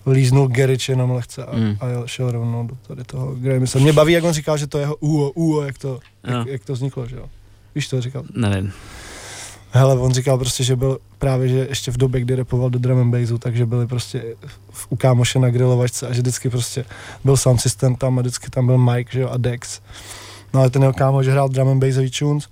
líznul 0.07 0.49
Gerich 0.49 0.89
jenom 0.89 1.11
lehce 1.11 1.45
a, 1.45 1.57
Hmm. 1.57 1.77
a 1.81 1.87
jel, 1.87 2.07
šel 2.07 2.31
rovnou 2.33 2.67
do 2.67 2.77
tady 2.87 3.05
toho 3.05 3.35
Grammy. 3.35 3.67
Mě 3.79 3.93
baví, 3.93 4.13
jak 4.13 4.25
on 4.25 4.33
říkal, 4.33 4.57
že 4.57 4.67
to 4.67 4.79
je 4.79 4.83
jeho 4.83 4.97
UO, 4.97 5.31
UO, 5.31 5.63
jak 5.63 5.79
to, 5.79 5.89
Jo. 5.89 5.99
jak, 6.39 6.47
jak 6.47 6.65
to 6.65 6.73
vzniklo, 6.73 7.07
že 7.07 7.17
jo. 7.17 7.27
Víš, 7.75 7.89
to 7.89 8.01
říkal? 8.01 8.23
Nevím. 8.37 8.73
Hele, 9.71 9.99
on 9.99 10.13
říkal 10.13 10.39
prostě, 10.39 10.65
že 10.65 10.77
byl 10.77 10.99
právě, 11.19 11.49
že 11.49 11.67
ještě 11.69 11.91
v 11.91 11.97
době, 11.97 12.21
kdy 12.21 12.35
repoval 12.35 12.71
do 12.71 12.79
drum 12.79 12.99
and 12.99 13.11
bassu, 13.11 13.39
takže 13.39 13.67
byli 13.67 13.87
prostě 13.87 14.23
v, 14.71 14.87
u 14.91 14.97
kámoše 14.97 15.39
na 15.39 15.51
grilovačce 15.51 16.07
a 16.09 16.13
že 16.13 16.21
vždycky 16.21 16.51
prostě 16.51 16.85
byl 17.25 17.37
sound 17.37 17.61
system 17.61 17.97
tam 17.97 18.19
a 18.19 18.21
vždycky 18.23 18.51
tam 18.51 18.67
byl 18.67 18.79
Mike, 18.79 19.11
že 19.13 19.21
jo, 19.21 19.29
a 19.29 19.37
Dex. 19.37 19.81
No 20.55 20.61
ale 20.61 20.71
ten 20.71 20.83
jeho 20.83 20.93
kámoš 20.95 21.27
hrál 21.29 21.49
drum 21.49 21.69
and 21.69 21.79
bassový 21.81 22.11
tunes 22.11 22.49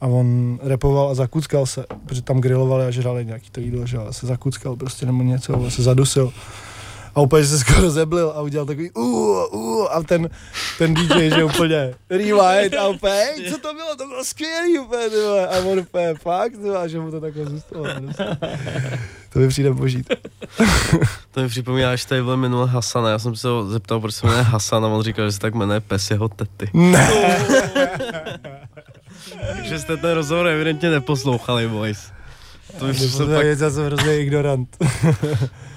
a 0.00 0.06
on 0.06 0.58
repoval 0.62 1.08
a 1.08 1.14
zakuckal 1.14 1.66
se, 1.66 1.84
protože 2.06 2.22
tam 2.22 2.40
grilovali 2.40 2.84
a 2.86 2.90
žrali 2.90 3.24
nějaký 3.24 3.50
to 3.50 3.60
jídlo, 3.60 3.86
že 3.86 3.96
jo, 3.96 4.06
a 4.08 4.12
se 4.12 4.26
zakuckal 4.26 4.76
prostě 4.76 5.06
nebo 5.06 5.22
něco, 5.22 5.64
a 5.66 5.70
se 5.70 5.82
zadusil. 5.82 6.32
A 7.14 7.20
úplně 7.20 7.44
se 7.44 7.58
skoro 7.58 7.90
zeblil 7.90 8.32
a 8.36 8.40
udělal 8.40 8.66
takový 8.66 8.90
uh, 8.90 9.54
uh, 9.54 9.86
a 9.90 10.02
ten, 10.02 10.30
ten 10.78 10.94
DJ, 10.94 11.30
že 11.30 11.44
úplně 11.54 11.94
rewind 12.10 12.74
a 12.78 12.88
úplně, 12.88 13.12
hej, 13.12 13.50
co 13.50 13.58
to 13.58 13.74
bylo, 13.74 13.96
to 13.96 14.06
bylo 14.06 14.24
skvělý 14.24 14.78
úplně, 14.78 15.10
ty 15.10 15.16
vole. 15.16 15.48
a 15.48 15.58
on 15.58 15.78
úplně 15.78 16.14
fakt, 16.14 16.50
ty 16.52 16.58
vole, 16.58 16.78
a 16.78 16.86
že 16.86 17.00
mu 17.00 17.10
to 17.10 17.20
takhle 17.20 17.44
zůstalo. 17.46 17.84
To 19.32 19.38
mi 19.38 19.48
přijde 19.48 19.72
boží. 19.72 20.04
To 21.30 21.40
mi 21.40 21.48
připomíná, 21.48 21.96
že 21.96 22.06
tady 22.06 22.22
byl 22.22 22.36
minule 22.36 22.68
Hasana, 22.68 23.10
já 23.10 23.18
jsem 23.18 23.36
se 23.36 23.48
ho 23.48 23.66
zeptal, 23.66 24.00
proč 24.00 24.14
se 24.14 24.26
jmenuje 24.26 24.42
Hasan 24.42 24.84
a 24.84 24.88
on 24.88 25.02
říkal, 25.02 25.26
že 25.26 25.32
se 25.32 25.40
tak 25.40 25.54
jmenuje 25.54 25.80
pes 25.80 26.10
jeho 26.10 26.28
tety. 26.28 26.70
Ne. 26.74 27.10
Takže 29.56 29.78
jste 29.78 29.96
ten 29.96 30.10
rozhovor 30.10 30.48
evidentně 30.48 30.90
neposlouchali, 30.90 31.68
boys. 31.68 32.12
To, 32.78 32.84
už 32.84 33.16
To 33.16 33.26
fakt, 33.26 33.46
je 33.46 33.56
zase 33.56 33.86
hrozný 33.86 34.12
ignorant. 34.12 34.76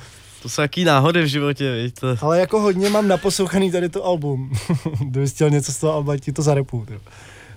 to 0.46 0.50
jsou 0.50 0.62
jaký 0.62 0.84
náhody 0.84 1.22
v 1.22 1.26
životě, 1.26 1.84
víte. 1.84 2.18
Ale 2.22 2.40
jako 2.40 2.60
hodně 2.60 2.90
mám 2.90 3.08
naposlouchaný 3.08 3.72
tady 3.72 3.90
to 3.90 4.06
album. 4.06 4.52
Kdybys 5.00 5.34
chtěl 5.34 5.50
něco 5.50 5.72
z 5.72 5.78
toho 5.78 5.94
alba, 5.94 6.18
ti 6.18 6.32
to 6.32 6.42
zarepu. 6.42 6.86
Tyjo. 6.88 7.00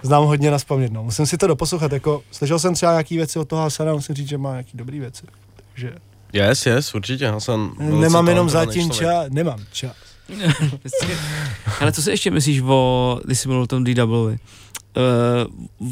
Znám 0.03 0.25
hodně 0.25 0.51
na 0.51 0.59
no. 0.91 1.05
Musím 1.05 1.27
si 1.27 1.39
to 1.39 1.47
doposlouchat, 1.47 1.93
jako 1.93 2.23
slyšel 2.31 2.59
jsem 2.59 2.75
třeba 2.75 2.93
nějaký 2.93 3.17
věci 3.17 3.39
od 3.39 3.49
toho 3.49 3.63
Hasana, 3.63 3.93
musím 3.93 4.15
říct, 4.15 4.29
že 4.29 4.39
má 4.39 4.51
nějaký 4.51 4.71
dobrý 4.75 5.01
věci. 5.01 5.27
Takže 5.73 5.93
Yes, 6.33 6.67
yes, 6.67 6.95
určitě, 6.95 7.29
Hasan. 7.29 7.71
nemám 7.79 8.29
jenom 8.29 8.51
zatím 8.51 8.91
čas, 8.91 9.27
nemám 9.29 9.61
čas. 9.73 9.97
Ale 11.81 11.93
co 11.93 12.03
si 12.03 12.11
ještě 12.11 12.31
myslíš 12.31 12.63
o, 12.67 13.21
když 13.25 13.39
jsi 13.39 13.49
mluvil 13.49 13.63
o 13.63 13.67
tom 13.67 13.85
DW, 13.85 14.13
uh, 14.13 14.35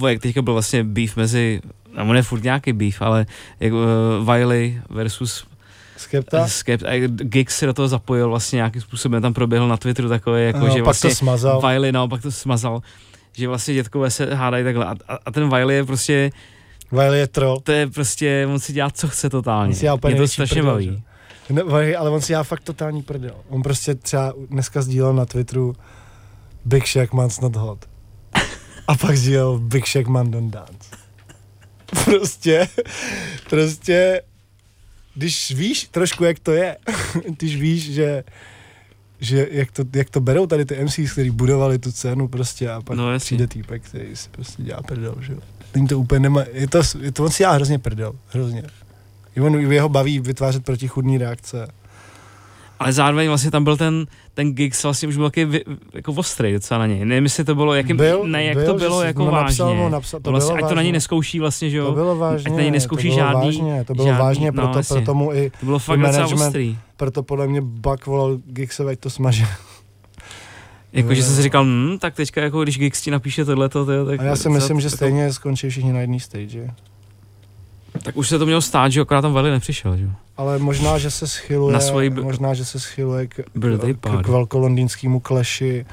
o 0.03 0.09
jak 0.09 0.21
teďka 0.21 0.43
byl 0.43 0.53
vlastně 0.53 0.85
beef 0.85 1.17
mezi, 1.17 1.61
nebo 1.97 2.13
ne 2.13 2.23
furt 2.23 2.43
nějaký 2.43 2.73
beef, 2.73 3.03
ale 3.03 3.27
jak 3.61 3.73
uh, 3.73 3.81
Wiley 4.25 4.81
versus 4.91 5.47
Skepta? 5.97 6.49
Skept, 6.49 6.85
a 6.85 7.07
Giggs 7.09 7.59
se 7.59 7.67
do 7.67 7.73
toho 7.73 7.89
zapojil 7.89 8.29
vlastně 8.29 8.57
nějakým 8.57 8.83
způsobem, 8.83 9.23
tam 9.23 9.35
proběhl 9.35 9.69
na 9.69 9.77
Twitteru 9.77 10.09
takové, 10.09 10.43
jako 10.43 10.59
Ano, 10.59 10.69
že 10.69 10.75
pak 10.79 10.85
vlastně 10.85 11.11
to 11.11 11.17
smazal. 11.17 11.61
Wiley 11.61 11.93
naopak 11.93 12.23
to 12.23 12.31
smazal, 12.33 12.81
že 13.33 13.49
vlastně 13.49 13.75
dětkové 13.75 14.11
se 14.11 14.35
hádají 14.35 14.65
takhle 14.65 14.87
a, 14.87 14.95
a, 15.09 15.19
a 15.27 15.31
ten 15.31 15.49
Wiley 15.49 15.77
je 15.77 15.85
prostě, 15.85 16.31
Wiley 16.93 17.19
je 17.21 17.27
troll. 17.27 17.61
to 17.61 17.73
je 17.73 17.87
prostě, 17.87 18.47
on 18.53 18.59
si 18.59 18.73
dělá 18.73 18.91
co 18.91 19.09
chce 19.09 19.31
totálně, 19.31 19.69
On 19.69 19.75
si 19.75 19.81
dělá 19.81 19.95
úplně 19.95 20.15
mě 20.15 20.23
to 20.23 20.29
strašně 20.29 20.55
prdel, 20.63 20.73
baví. 20.73 21.03
Ne, 21.51 21.63
ale 21.97 22.11
on 22.11 22.21
si 22.21 22.29
dělá 22.29 22.43
fakt 22.43 22.61
totální 22.63 23.03
prdel. 23.03 23.35
On 23.49 23.63
prostě 23.63 23.95
třeba 23.95 24.33
dneska 24.51 24.83
sdílel 24.83 25.15
na 25.15 25.27
Twitteru 25.27 25.75
Big 26.65 26.87
Shack 26.87 27.13
Man's 27.13 27.41
not 27.41 27.57
hot. 27.57 27.85
A 28.89 28.95
pak 28.97 29.17
sdílel 29.17 29.59
Big 29.59 29.87
Shack 29.87 30.07
Man 30.07 30.31
don't 30.31 30.53
dance. 30.55 30.97
Prostě, 32.05 32.69
prostě, 33.51 34.21
když 35.17 35.51
víš 35.51 35.89
trošku, 35.91 36.25
jak 36.25 36.39
to 36.39 36.53
je, 36.53 36.77
když 37.37 37.57
víš, 37.57 37.93
že 37.93 38.25
že 39.21 39.49
jak 39.51 39.71
to, 39.73 39.85
jak 39.95 40.11
to 40.11 40.21
berou 40.21 40.47
tady 40.47 40.65
ty 40.65 40.85
MCs, 40.85 41.13
který 41.13 41.31
budovali 41.31 41.79
tu 41.79 41.93
cenu 41.93 42.29
prostě 42.29 42.71
a 42.71 42.81
pak 42.81 42.97
No, 42.97 43.19
přijde 43.19 43.47
týpek, 43.47 43.83
který 43.83 44.17
si 44.17 44.29
prostě 44.29 44.63
dělá 44.63 44.83
prdel, 44.83 45.17
že 45.21 45.33
jo. 45.33 45.39
Není 45.75 45.87
to 45.87 45.99
úplně 45.99 46.21
nemá, 46.21 46.45
je 46.53 46.69
to, 46.69 46.83
je 47.01 47.13
to 47.13 47.25
on 47.25 47.31
si 47.31 47.39
dělá 47.43 47.53
hrozně 47.53 47.79
prdel, 47.79 48.13
hrozně. 48.29 48.63
I 49.37 49.41
on, 49.41 49.73
jeho 49.73 49.89
baví 49.89 50.21
vytvářet 50.21 50.65
protichudní 50.65 51.19
reakce. 51.19 51.69
Ale 52.79 52.93
zároveň 52.93 53.29
vlastně 53.29 53.51
tam 53.51 53.65
byl 53.65 53.77
ten, 53.77 54.07
ten 54.35 54.53
Giggs 54.53 54.83
vlastně 54.83 55.09
už 55.09 55.17
byl 55.17 55.27
taky 55.27 55.45
vy, 55.45 55.65
jako 55.95 56.13
ostrý 56.13 56.53
docela 56.53 56.79
na 56.79 56.87
něj. 56.87 57.05
Nevím, 57.05 57.25
jestli 57.25 57.45
to 57.45 57.55
bylo, 57.55 57.75
jakým, 57.75 57.97
Byl- 57.97 58.25
ne, 58.27 58.45
jak 58.45 58.57
byl, 58.57 58.67
to 58.67 58.75
bylo 58.75 59.03
jako 59.03 59.25
no, 59.25 59.31
napsal 59.31 59.67
vážně. 59.67 59.83
mu, 59.83 59.89
napsal- 59.89 60.21
to 60.21 60.31
vlastně, 60.31 60.55
bylo 60.55 60.65
ať 60.65 60.69
to 60.69 60.75
na 60.75 60.83
něj 60.83 60.89
vážně. 60.89 60.93
neskouší 60.97 61.41
vlastně, 61.41 61.71
že 61.71 61.77
jo. 61.77 61.87
To 61.87 61.93
bylo 61.93 62.17
vážně, 62.17 62.51
ať 62.51 62.57
na 62.57 62.63
něj 62.63 62.71
neskouší 62.71 63.09
to 63.09 63.15
bylo 63.15 63.27
žádný, 63.27 63.45
vážně, 63.47 63.85
to 63.85 63.95
bylo 63.95 64.07
žádný, 64.07 64.21
vážně, 64.21 64.51
no, 64.55 64.63
proto, 64.73 64.81
proto 64.89 65.15
mu 65.15 65.33
i, 65.33 65.51
to 65.61 65.67
bylo 65.67 65.79
fakt 65.79 65.99
management- 65.99 66.47
ostrý. 66.47 66.79
proto 66.97 67.23
podle 67.23 67.47
mě 67.47 67.61
Buck 67.61 68.07
volal 68.07 68.39
Gigse, 68.47 68.85
ať 68.85 68.99
to 68.99 69.11
smaže. 69.11 69.47
Jako, 70.93 71.15
že 71.15 71.21
No. 71.21 71.27
jsem 71.27 71.37
si 71.37 71.43
říkal, 71.43 71.65
hm, 71.65 71.99
tak 72.01 72.15
teďka 72.15 72.41
jako 72.43 72.63
když 72.63 72.79
Giggs 72.79 73.01
ti 73.03 73.11
napíše 73.11 73.45
tohleto, 73.45 73.87
to, 73.87 74.07
tak, 74.07 74.21
A 74.21 74.23
já 74.23 74.37
si 74.37 74.49
myslím, 74.49 74.81
že 74.81 74.87
jako- 74.87 74.97
stejně 74.97 75.33
skončí 75.33 75.69
všichni 75.71 75.93
na 75.93 76.01
jedné 76.01 76.21
stage. 76.21 76.71
Tak 78.03 78.17
už 78.17 78.29
se 78.29 78.39
to 78.39 78.47
mělo 78.47 78.61
stát, 78.63 78.89
že 78.93 79.01
akorát 79.01 79.23
tam 79.23 79.33
Valley 79.33 79.53
nepřišel, 79.53 79.97
že 79.97 80.05
jo. 80.05 80.11
Ale 80.37 80.59
možná, 80.59 80.99
že 80.99 81.11
se 81.11 81.27
schyluje, 81.27 81.73
Na 81.75 81.81
svoji 81.81 82.11
b- 82.11 82.23
možná, 82.23 82.55
že 82.55 82.65
se 82.65 82.81
schyluje 82.81 83.27
k, 83.27 83.35
k, 83.35 84.23
k 84.23 84.29
velkolondýnskému 84.29 85.21
kleši 85.21 85.87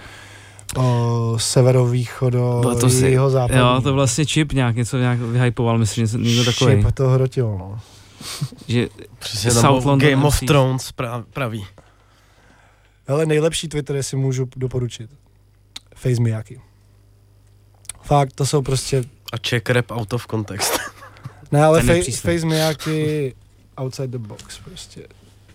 o, 0.78 1.34
severovýchodo, 1.38 2.58
Bylo 2.62 2.80
to 2.80 2.90
si- 2.90 3.06
jeho 3.08 3.30
západní. 3.30 3.60
Jo, 3.62 3.82
to 3.84 3.94
vlastně 3.94 4.26
Chip 4.26 4.54
nějak 4.54 4.76
něco 4.76 4.98
nějak 4.98 5.20
vyhypoval, 5.20 5.78
myslím, 5.78 6.06
že 6.08 6.18
někdo 6.18 6.46
takový. 6.46 6.82
Šip 6.82 6.92
to 6.94 7.10
hrotil, 7.10 7.58
no. 7.60 7.80
Že 8.68 8.88
Přesně 9.20 9.52
South 9.52 9.86
London 9.86 10.10
Game 10.12 10.26
of. 10.28 10.40
Thrones 10.40 10.92
pra, 10.92 11.24
praví. 11.34 11.66
Ale 13.08 13.26
nejlepší 13.26 13.68
Twitter, 13.68 13.96
jestli 13.96 14.18
můžu 14.18 14.48
doporučit. 14.56 15.10
Face 15.96 16.22
Miyaki. 16.22 16.62
Fakt, 18.02 18.34
to 18.36 18.46
jsou 18.46 18.62
prostě... 18.62 19.04
A 19.34 19.38
check 19.50 19.70
rap 19.70 19.92
out 19.92 20.14
of 20.14 20.28
context. 20.32 20.80
Ne, 21.54 21.64
ale 21.66 21.80
je 21.86 22.04
face, 22.14 22.46
Miyaki 22.46 23.34
outside 23.82 24.08
the 24.08 24.18
box 24.28 24.60
prostě. 24.66 25.02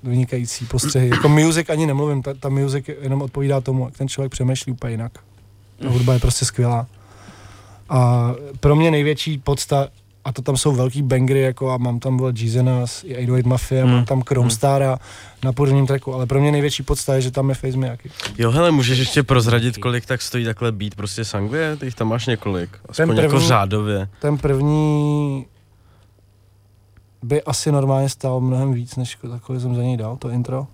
Vynikající 0.02 0.64
postřehy. 0.64 1.08
Jako 1.08 1.28
music 1.28 1.70
ani 1.70 1.86
nemluvím, 1.86 2.22
ta, 2.22 2.34
ta 2.34 2.48
music 2.48 2.84
jenom 3.00 3.22
odpovídá 3.22 3.60
tomu, 3.60 3.84
jak 3.84 3.96
ten 3.98 4.08
člověk 4.08 4.32
přemýšlí 4.32 4.72
úplně 4.72 4.90
jinak. 4.92 5.12
Ta 5.82 5.88
hudba 5.88 6.14
je 6.14 6.20
prostě 6.20 6.44
skvělá. 6.44 6.86
A 7.88 8.32
pro 8.60 8.76
mě 8.76 8.90
největší 8.90 9.38
podsta, 9.38 9.88
a 10.24 10.32
to 10.32 10.42
tam 10.42 10.56
jsou 10.56 10.72
velký 10.72 11.02
bangry, 11.02 11.40
jako 11.40 11.70
a 11.70 11.76
mám 11.76 11.98
tam 12.00 12.16
vole 12.16 12.32
Jeezenas, 12.36 13.04
i 13.04 13.16
808 13.16 13.48
Mafia, 13.48 13.84
Hmm. 13.84 13.94
mám 13.94 14.04
tam 14.04 14.22
Chrome 14.22 14.50
Stara 14.50 14.98
na 15.44 15.52
prvním 15.52 15.86
tracku, 15.86 16.14
ale 16.14 16.26
pro 16.26 16.40
mě 16.40 16.52
největší 16.52 16.82
podsta 16.82 17.14
je, 17.14 17.20
že 17.20 17.30
tam 17.30 17.48
je 17.48 17.54
Face 17.54 17.76
Miyaki. 17.76 18.10
Jo, 18.38 18.50
hele, 18.50 18.70
můžeš 18.70 18.98
ještě 18.98 19.22
prozradit, 19.22 19.76
kolik 19.78 20.06
tak 20.06 20.22
stojí 20.22 20.44
takhle 20.44 20.72
být 20.72 20.94
prostě 20.94 21.24
sangvie? 21.24 21.76
Ty 21.76 21.86
jich 21.86 21.94
tam 21.94 22.08
máš 22.08 22.26
několik. 22.26 22.70
Aspoň 22.88 23.06
Ten 23.08 23.16
jako 23.24 23.28
první- 23.34 23.48
řádově. 23.48 24.08
Ten 24.20 24.38
první 24.38 25.46
by 27.22 27.42
asi 27.42 27.72
normálně 27.72 28.08
stál 28.08 28.40
mnohem 28.40 28.72
víc, 28.72 28.96
než 28.96 29.18
kolik 29.42 29.62
jsem 29.62 29.74
za 29.74 29.82
něj 29.82 29.96
dal, 29.96 30.16
to 30.16 30.30
intro. 30.30 30.66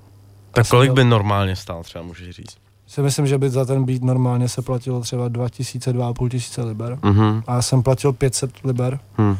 Tak 0.53 0.66
jsem 0.66 0.70
kolik 0.76 0.88
byl- 0.88 0.95
by 0.95 1.05
normálně 1.11 1.57
stál 1.57 1.82
třeba, 1.82 2.05
můžeš 2.05 2.30
říct? 2.36 2.57
si 2.86 3.03
myslím, 3.03 3.26
že 3.26 3.38
by 3.38 3.51
za 3.51 3.64
ten 3.64 3.84
beat 3.84 4.03
normálně 4.03 4.49
se 4.49 4.62
platilo 4.62 5.01
třeba 5.01 5.28
2000, 5.28 5.92
2500 5.92 6.64
liber. 6.64 6.99
Mhm. 7.03 7.42
A 7.47 7.55
já 7.55 7.62
jsem 7.62 7.82
platil 7.82 8.12
500 8.12 8.51
liber. 8.64 8.99
Hm. 9.18 9.36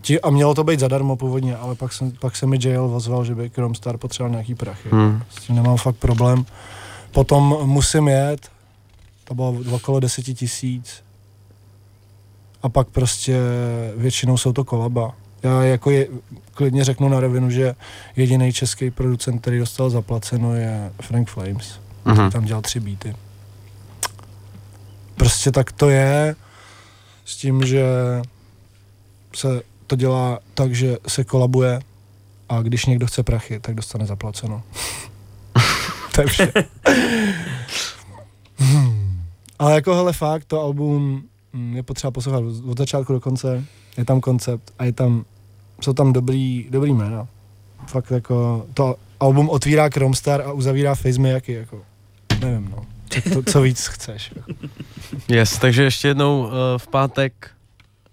Ti, 0.00 0.20
a 0.20 0.30
mělo 0.30 0.54
to 0.54 0.64
být 0.64 0.80
zadarmo 0.80 1.16
původně, 1.16 1.56
ale 1.56 1.74
pak, 1.74 1.92
jsem, 1.92 2.10
pak 2.10 2.36
se 2.36 2.46
mi 2.46 2.58
JL 2.60 2.90
ozval, 2.94 3.24
že 3.24 3.34
by 3.34 3.48
Chromstar 3.50 3.96
potřeboval 3.98 4.30
nějaký 4.30 4.54
prachy. 4.54 4.88
Hm. 4.92 5.22
S 5.30 5.34
tím 5.46 5.56
nemám 5.56 5.76
fakt 5.76 5.96
problém. 5.96 6.44
Potom 7.12 7.56
musím 7.64 8.08
jet, 8.08 8.48
to 9.24 9.34
bylo 9.34 9.54
okolo 9.70 10.00
10 10.00 10.22
tisíc. 10.22 11.02
A 12.62 12.68
pak 12.68 12.88
prostě 12.88 13.40
většinou 13.96 14.36
jsou 14.36 14.52
to 14.52 14.64
kolaba. 14.64 15.12
Já 15.44 15.62
jako 15.62 15.90
je, 15.90 16.08
klidně 16.54 16.84
řeknu 16.84 17.08
na 17.08 17.20
rovinu, 17.20 17.50
že 17.50 17.74
jediný 18.16 18.52
český 18.52 18.90
producent, 18.90 19.40
který 19.40 19.58
dostal 19.58 19.90
zaplaceno, 19.90 20.54
je 20.54 20.92
Frank 21.00 21.28
Flames. 21.28 21.80
Mhm. 22.04 22.30
Tam 22.30 22.44
dělal 22.44 22.62
tři 22.62 22.80
beaty. 22.80 23.14
Prostě 25.16 25.52
tak 25.52 25.72
to 25.72 25.88
je 25.88 26.36
s 27.24 27.36
tím, 27.36 27.66
že 27.66 27.84
se 29.36 29.62
to 29.86 29.96
dělá 29.96 30.38
tak, 30.54 30.74
že 30.74 30.96
se 31.08 31.24
kolabuje 31.24 31.80
a 32.48 32.62
když 32.62 32.86
někdo 32.86 33.06
chce 33.06 33.22
prachy, 33.22 33.60
tak 33.60 33.74
dostane 33.74 34.06
zaplaceno. 34.06 34.62
to 36.14 36.20
je 36.20 36.26
vše. 36.26 36.52
Hmm. 38.56 39.22
Ale 39.58 39.74
jako 39.74 39.94
hele 39.94 40.12
fakt, 40.12 40.44
to 40.44 40.60
album 40.60 41.22
mm, 41.52 41.76
je 41.76 41.82
potřeba 41.82 42.10
poslouchat 42.10 42.42
od 42.66 42.78
začátku 42.78 43.12
do 43.12 43.20
konce, 43.20 43.64
je 43.96 44.04
tam 44.04 44.20
koncept 44.20 44.72
a 44.78 44.84
je 44.84 44.92
tam, 44.92 45.24
jsou 45.84 45.92
tam 45.92 46.12
dobrý, 46.12 46.66
dobrý 46.70 46.92
jména. 46.92 47.26
Fakt 47.86 48.10
jako, 48.10 48.66
to 48.74 48.96
album 49.20 49.48
otvírá 49.48 49.88
Chromstar 49.88 50.42
a 50.42 50.52
uzavírá 50.52 50.94
Face 50.94 51.28
Jaký 51.28 51.52
jako, 51.52 51.82
nevím 52.40 52.70
no, 52.70 52.84
co, 53.10 53.30
to, 53.30 53.50
co 53.52 53.60
víc 53.60 53.86
chceš. 53.86 54.32
Jako. 54.36 54.52
Yes, 55.28 55.58
takže 55.58 55.82
ještě 55.82 56.08
jednou 56.08 56.42
uh, 56.42 56.50
v 56.76 56.88
pátek 56.88 57.50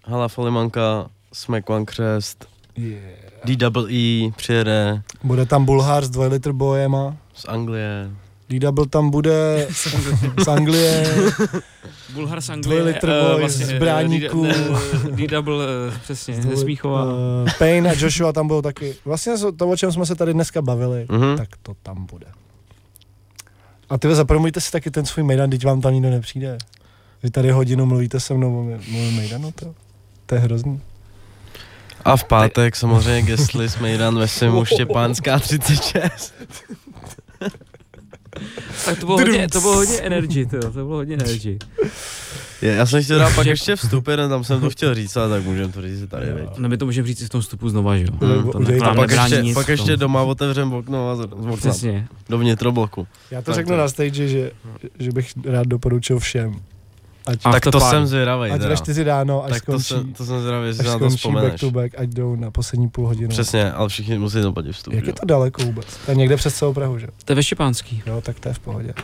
Hala 0.04 0.28
Folimanka, 0.28 1.06
Smack 1.32 1.70
One 1.70 1.84
Crest, 1.84 2.52
Yeah. 2.76 3.22
DWE 3.44 4.30
přijede 4.36 5.02
Bude 5.24 5.46
tam 5.46 5.64
Bulhár 5.64 6.04
s 6.04 6.10
2 6.10 6.26
litr 6.26 6.52
bojema, 6.52 7.16
z 7.34 7.44
Anglie. 7.48 8.10
D-Double 8.52 8.86
tam 8.88 9.10
bude 9.10 9.66
z, 9.72 9.86
z 10.44 10.48
Anglie, 10.48 11.04
Bulhar 12.14 12.40
z 12.40 12.48
Anglie. 12.50 12.80
Dvojlitr 12.80 13.10
eh, 13.10 13.22
boj 13.32 13.40
vlastně, 13.40 13.66
z 13.66 13.70
eh, 13.70 13.78
Bráníků. 13.78 14.46
D-double, 15.10 15.64
eh, 15.94 15.98
přesně, 16.02 16.42
ze 16.42 16.56
Smíchova. 16.56 17.04
Uh, 17.04 17.10
Payne 17.58 17.90
a 17.90 17.94
Joshua 17.98 18.32
tam 18.32 18.48
budou 18.48 18.62
taky. 18.62 18.94
Vlastně 19.04 19.32
to, 19.56 19.68
o 19.68 19.76
čem 19.76 19.92
jsme 19.92 20.06
se 20.06 20.14
tady 20.14 20.32
dneska 20.32 20.62
bavili, 20.62 21.06
Mhm. 21.10 21.36
tak 21.36 21.48
to 21.62 21.72
tam 21.82 22.06
bude. 22.10 22.26
A 23.90 23.98
ty 23.98 24.14
zapromujte 24.14 24.60
si 24.60 24.70
taky 24.70 24.90
ten 24.90 25.06
svůj 25.06 25.24
Mejdan, 25.24 25.50
teď 25.50 25.64
vám 25.64 25.80
tam 25.80 25.94
nikdo 25.94 26.10
nepřijde. 26.10 26.58
Vy 27.22 27.30
tady 27.30 27.50
hodinu 27.50 27.86
mluvíte 27.86 28.20
se 28.20 28.34
mnou 28.34 28.60
o 28.60 28.64
mé- 28.64 28.92
mém 28.92 29.16
Mejdanu, 29.16 29.52
to, 29.52 29.74
to 30.26 30.34
je 30.34 30.40
hrozný. 30.40 30.80
A 32.04 32.16
v 32.16 32.24
pátek 32.24 32.76
samozřejmě 32.76 33.22
guestly 33.22 33.68
s 33.68 33.78
Mejdan 33.78 34.18
ve 34.18 34.28
Simu 34.28 34.64
Štěpánská 34.64 35.38
36. 35.38 36.34
Tak 38.84 38.98
to 38.98 39.06
bylo 39.06 39.18
hodně, 39.18 39.48
to 39.48 39.60
bylo 39.60 39.74
hodně 39.74 40.00
energy, 40.00 40.46
to, 40.46 40.58
to 40.60 40.70
bylo 40.70 40.86
hodně 40.96 41.14
energy. 41.14 41.58
Je, 42.62 42.74
já 42.74 42.86
jsem 42.86 43.02
chtěl 43.02 43.18
dát 43.18 43.34
pak 43.34 43.46
ještě 43.46 43.76
vstup, 43.76 44.08
jeden 44.08 44.30
tam 44.30 44.44
jsem 44.44 44.60
to 44.60 44.70
chtěl 44.70 44.94
říct, 44.94 45.16
ale 45.16 45.28
tak 45.28 45.44
můžeme 45.44 45.72
to 45.72 45.82
říct 45.82 46.08
tady, 46.08 46.26
veď. 46.32 46.48
No 46.58 46.68
my 46.68 46.76
to 46.76 46.84
můžeme 46.86 47.08
říct 47.08 47.20
i 47.22 47.26
v 47.26 47.28
tom 47.28 47.40
vstupu 47.40 47.68
znova, 47.68 47.96
že 47.96 48.04
jo? 48.04 48.12
Mm, 48.12 48.50
To 48.78 48.84
A 48.84 48.94
pak 48.94 49.10
ještě, 49.10 49.42
pak 49.54 49.68
ještě 49.68 49.96
doma 49.96 50.22
otevřem 50.22 50.72
okno 50.72 51.10
a 51.10 51.16
z, 51.16 51.18
z 51.18 51.22
okna 51.22 51.56
Přesně. 51.56 52.08
do 52.28 52.38
vnitrobloku. 52.38 53.06
Já 53.30 53.42
to 53.42 53.46
Tak 53.46 53.54
řeknu 53.54 53.72
to- 53.72 53.76
na 53.76 53.88
stage, 53.88 54.28
že, 54.28 54.50
že 54.98 55.12
bych 55.12 55.32
rád 55.44 55.66
doporučil 55.66 56.18
všem. 56.18 56.54
Ať, 57.26 57.38
A 57.44 57.52
tak 57.52 57.62
to 57.62 57.68
Afterparty. 57.68 57.96
jsem 57.96 58.06
zvědavý 58.06 58.50
ať 58.50 58.60
ve 58.60 58.76
4 58.76 59.04
ráno, 59.04 59.44
až 59.44 59.50
Tak 59.52 59.64
to 59.64 59.72
skončí, 59.80 59.88
jsem, 60.04 60.12
to 60.12 60.24
jsem 60.24 60.40
zvědavý, 60.40 60.68
až 60.68 60.78
na 60.78 60.84
to 60.84 60.88
skončí 60.98 61.04
back 61.12 61.16
vzpomeneš. 61.18 61.60
to 61.60 61.70
back, 61.70 61.92
ať 61.98 62.08
jdou 62.08 62.36
na 62.36 62.50
poslední 62.50 62.88
půl 62.88 63.06
hodinu. 63.06 63.28
Přesně, 63.28 63.72
ale 63.72 63.88
všichni 63.88 64.18
musí 64.18 64.42
zaplatit 64.42 64.72
vstup. 64.72 64.94
Jak 64.94 65.04
jo. 65.04 65.08
je 65.08 65.12
to 65.12 65.26
daleko 65.26 65.62
vůbec? 65.62 65.86
To 66.04 66.10
je 66.10 66.14
někde 66.16 66.36
přes 66.36 66.54
celou 66.54 66.72
Prahu, 66.74 66.98
že? 66.98 67.06
To 67.24 67.32
je 67.32 67.36
ve 67.36 67.42
Štěpánský. 67.42 68.02
Jo, 68.06 68.20
tak 68.20 68.40
to 68.40 68.48
je 68.48 68.54
v 68.54 68.58
pohodě. 68.58 68.94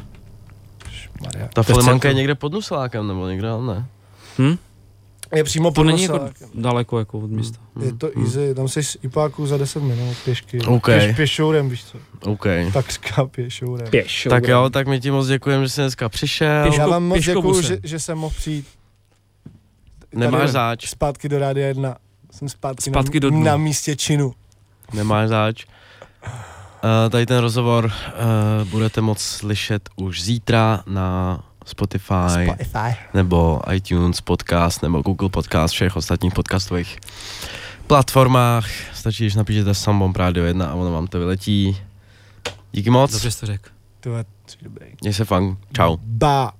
Maria. 1.24 1.46
Ta 1.46 1.48
To 1.54 1.60
je 1.60 1.64
filimanka 1.74 2.08
je 2.08 2.14
někde 2.14 2.34
pod 2.34 2.52
Nuselákem, 2.52 3.06
nebo 3.08 3.28
někde, 3.28 3.48
ale 3.48 3.66
ne. 3.74 3.86
Hm? 4.38 4.56
Je 5.34 5.44
přímo 5.44 5.70
To 5.70 5.82
není 5.84 6.02
jako 6.02 6.20
daleko 6.54 6.98
jako 6.98 7.18
od 7.18 7.30
města. 7.30 7.58
Je 7.84 7.92
to 7.92 8.10
Hm, 8.16 8.24
easy, 8.24 8.54
tam 8.54 8.68
jsi 8.68 8.82
z 8.82 8.96
Ipáku 9.02 9.46
za 9.46 9.56
10 9.56 9.82
minut 9.82 10.16
pěšky. 10.24 10.60
OK. 10.60 10.84
Pěš, 10.86 11.16
pěšourem, 11.16 11.68
víš 11.68 11.84
co? 11.84 11.98
OK. 12.32 12.44
Tak 12.72 12.90
říká 12.92 13.24
pěšourem. 13.26 13.88
Pěšou. 13.90 14.30
Tak 14.30 14.48
jo, 14.48 14.70
tak 14.70 14.86
my 14.86 15.00
ti 15.00 15.10
moc 15.10 15.26
děkujeme, 15.26 15.64
že 15.64 15.68
jsi 15.70 15.80
dneska 15.80 16.08
přišel. 16.08 16.64
Pěško- 16.64 16.80
Já 16.80 16.86
vám 16.88 17.04
moc 17.04 17.24
děkuju, 17.24 17.62
že, 17.62 17.78
že 17.82 17.98
jsem 18.00 18.18
mohl 18.18 18.34
přijít 18.36 18.66
Nemáš 20.14 20.40
tady 20.40 20.52
záč, 20.52 20.88
zpátky 20.88 21.28
do 21.28 21.38
Rádia 21.38 21.66
1. 21.68 21.96
Jsem 22.32 22.48
zpátky, 22.48 22.82
Zpátky 22.90 23.20
na, 23.20 23.20
do 23.20 23.30
dnu. 23.30 23.42
na 23.42 23.56
místě 23.56 23.96
činu. 23.96 24.32
nemáš 24.94 25.28
záč. 25.28 25.64
Uh, 26.84 27.10
tady 27.10 27.26
ten 27.26 27.38
rozhovor 27.38 27.84
uh, 27.84 28.68
budete 28.68 29.00
moc 29.00 29.18
slyšet 29.22 29.88
už 29.96 30.22
zítra 30.22 30.82
na 30.86 31.40
Spotify, 31.68 32.44
Spotify. 32.46 32.96
nebo 33.14 33.60
iTunes 33.72 34.20
podcast, 34.20 34.82
nebo 34.82 35.02
Google 35.02 35.28
podcast, 35.28 35.74
všech 35.74 35.96
ostatních 35.96 36.34
podcastových 36.34 36.98
platformách. 37.86 38.66
Stačí, 38.94 39.24
když 39.24 39.34
napíšete 39.34 39.74
Sambom 39.74 40.12
Radio 40.16 40.44
1 40.44 40.66
a 40.66 40.74
ono 40.74 40.92
vám 40.92 41.06
to 41.06 41.18
vyletí. 41.18 41.76
Díky 42.72 42.90
moc, 42.90 43.12
Dobře 43.12 43.30
jsi 43.30 43.40
to 43.40 43.46
řekl. 43.46 43.70
To 44.00 44.16
je 44.16 44.24
dobrý. 44.62 44.86
měj 45.00 45.14
se 45.14 45.24
fang, 45.24 45.58
čau. 45.76 45.96
Ba. 46.02 46.52